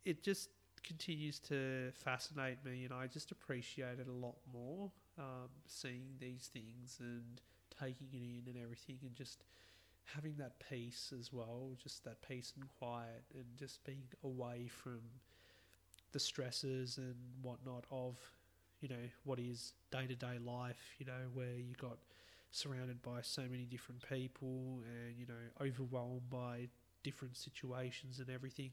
it 0.06 0.24
just 0.24 0.50
continues 0.86 1.40
to 1.42 1.92
fascinate 1.94 2.64
me, 2.66 2.86
and 2.86 2.94
I 2.94 3.08
just 3.08 3.32
appreciate 3.32 4.00
it 4.00 4.08
a 4.08 4.12
lot 4.14 4.36
more. 4.54 4.92
Um, 5.18 5.50
seeing 5.68 6.16
these 6.20 6.50
things 6.54 6.98
and 7.00 7.42
taking 7.80 8.08
it 8.14 8.18
in 8.18 8.44
and 8.54 8.62
everything, 8.64 9.00
and 9.04 9.16
just 9.16 9.44
having 10.06 10.36
that 10.38 10.54
peace 10.70 11.14
as 11.20 11.34
well, 11.34 11.72
just 11.82 12.04
that 12.06 12.22
peace 12.28 12.54
and 12.58 12.68
quiet, 12.80 13.24
and 13.34 13.46
just 13.58 13.84
being 13.86 14.04
away 14.24 14.68
from 14.68 15.02
the 16.12 16.20
stresses 16.20 16.98
and 16.98 17.16
whatnot 17.42 17.86
of 17.92 18.18
you 18.82 18.88
know 18.90 19.10
what 19.24 19.40
is 19.40 19.74
day 19.92 20.06
to 20.08 20.16
day 20.16 20.38
life. 20.44 20.96
You 21.00 21.06
know 21.06 21.30
where 21.34 21.56
you 21.58 21.76
got 21.80 21.98
surrounded 22.52 23.02
by 23.02 23.22
so 23.22 23.42
many 23.50 23.66
different 23.66 24.02
people 24.08 24.82
and 24.86 25.16
you 25.18 25.26
know 25.26 25.66
overwhelmed 25.66 26.30
by 26.30 26.68
different 27.06 27.38
situations 27.38 28.20
and 28.20 28.32
everything. 28.32 28.72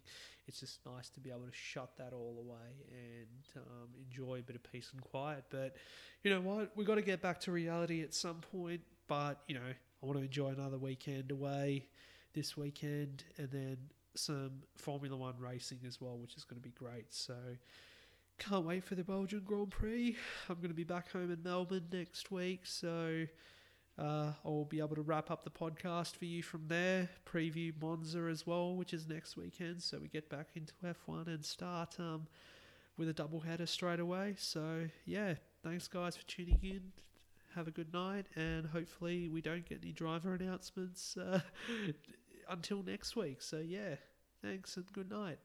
It's 0.49 0.59
just 0.59 0.81
nice 0.87 1.11
to 1.11 1.21
be 1.21 1.29
able 1.29 1.43
to 1.43 1.53
shut 1.53 1.91
that 1.99 2.15
all 2.15 2.37
away 2.41 2.87
and 2.91 3.63
um, 3.63 3.89
enjoy 4.09 4.39
a 4.39 4.43
bit 4.43 4.57
of 4.57 4.63
peace 4.73 4.89
and 4.95 5.03
quiet. 5.03 5.45
But 5.51 5.77
you 6.25 6.31
know 6.31 6.41
what? 6.41 6.73
We've 6.75 6.87
got 6.87 6.95
to 6.95 7.03
get 7.03 7.21
back 7.21 7.41
to 7.41 7.53
reality 7.53 8.03
at 8.03 8.15
some 8.15 8.41
point. 8.41 8.81
But 9.07 9.43
you 9.47 9.55
know, 9.55 9.61
I 10.03 10.07
want 10.07 10.19
to 10.19 10.25
enjoy 10.25 10.49
another 10.49 10.79
weekend 10.79 11.31
away 11.31 11.89
this 12.33 12.57
weekend 12.57 13.25
and 13.37 13.51
then 13.51 13.77
some 14.15 14.63
Formula 14.77 15.15
One 15.15 15.35
racing 15.39 15.81
as 15.87 16.01
well, 16.01 16.17
which 16.17 16.35
is 16.35 16.45
going 16.45 16.61
to 16.61 16.67
be 16.67 16.75
great. 16.75 17.13
So 17.13 17.35
can't 18.39 18.65
wait 18.65 18.83
for 18.83 18.95
the 18.95 19.05
Belgian 19.05 19.43
Grand 19.45 19.71
Prix. 19.71 20.17
I'm 20.49 20.57
going 20.57 20.69
to 20.69 20.75
be 20.75 20.85
back 20.85 21.13
home 21.13 21.31
in 21.31 21.43
Melbourne 21.45 21.89
next 21.93 22.31
week, 22.31 22.63
so 22.65 23.27
uh, 23.99 24.33
I'll 24.45 24.65
be 24.65 24.79
able 24.79 24.97
to 24.97 25.03
wrap 25.03 25.31
up 25.31 25.45
the 25.45 25.51
podcast 25.51 26.17
for 26.17 26.25
you 26.25 26.43
from 26.43 26.67
there. 26.69 27.11
Preview 27.27 27.73
Monza 27.81 28.21
as 28.31 28.47
well, 28.47 28.75
which 28.75 28.95
is 28.95 29.07
next 29.07 29.37
weekend, 29.37 29.83
so 29.83 29.99
we 30.01 30.09
get 30.09 30.29
back 30.31 30.49
into 30.55 30.73
F1 30.85 31.27
and 31.27 31.45
start 31.45 31.97
um, 31.99 32.27
with 32.97 33.09
a 33.09 33.13
double 33.13 33.41
header 33.41 33.67
straight 33.67 34.01
away. 34.01 34.35
So 34.39 34.87
yeah, 35.05 35.35
thanks 35.63 35.89
guys 35.89 36.17
for 36.17 36.27
tuning 36.27 36.59
in. 36.63 36.93
Have 37.55 37.69
a 37.69 37.71
good 37.71 37.93
night, 37.93 38.27
and 38.35 38.67
hopefully 38.67 39.29
we 39.29 39.43
don't 39.43 39.69
get 39.69 39.81
any 39.83 39.93
driver 39.93 40.35
announcements 40.35 41.17
uh, 41.19 41.41
until 42.49 42.83
next 42.83 43.15
week. 43.15 43.43
So 43.43 43.59
yeah, 43.59 43.97
thanks 44.43 44.77
and 44.77 44.91
good 44.93 45.11
night. 45.11 45.39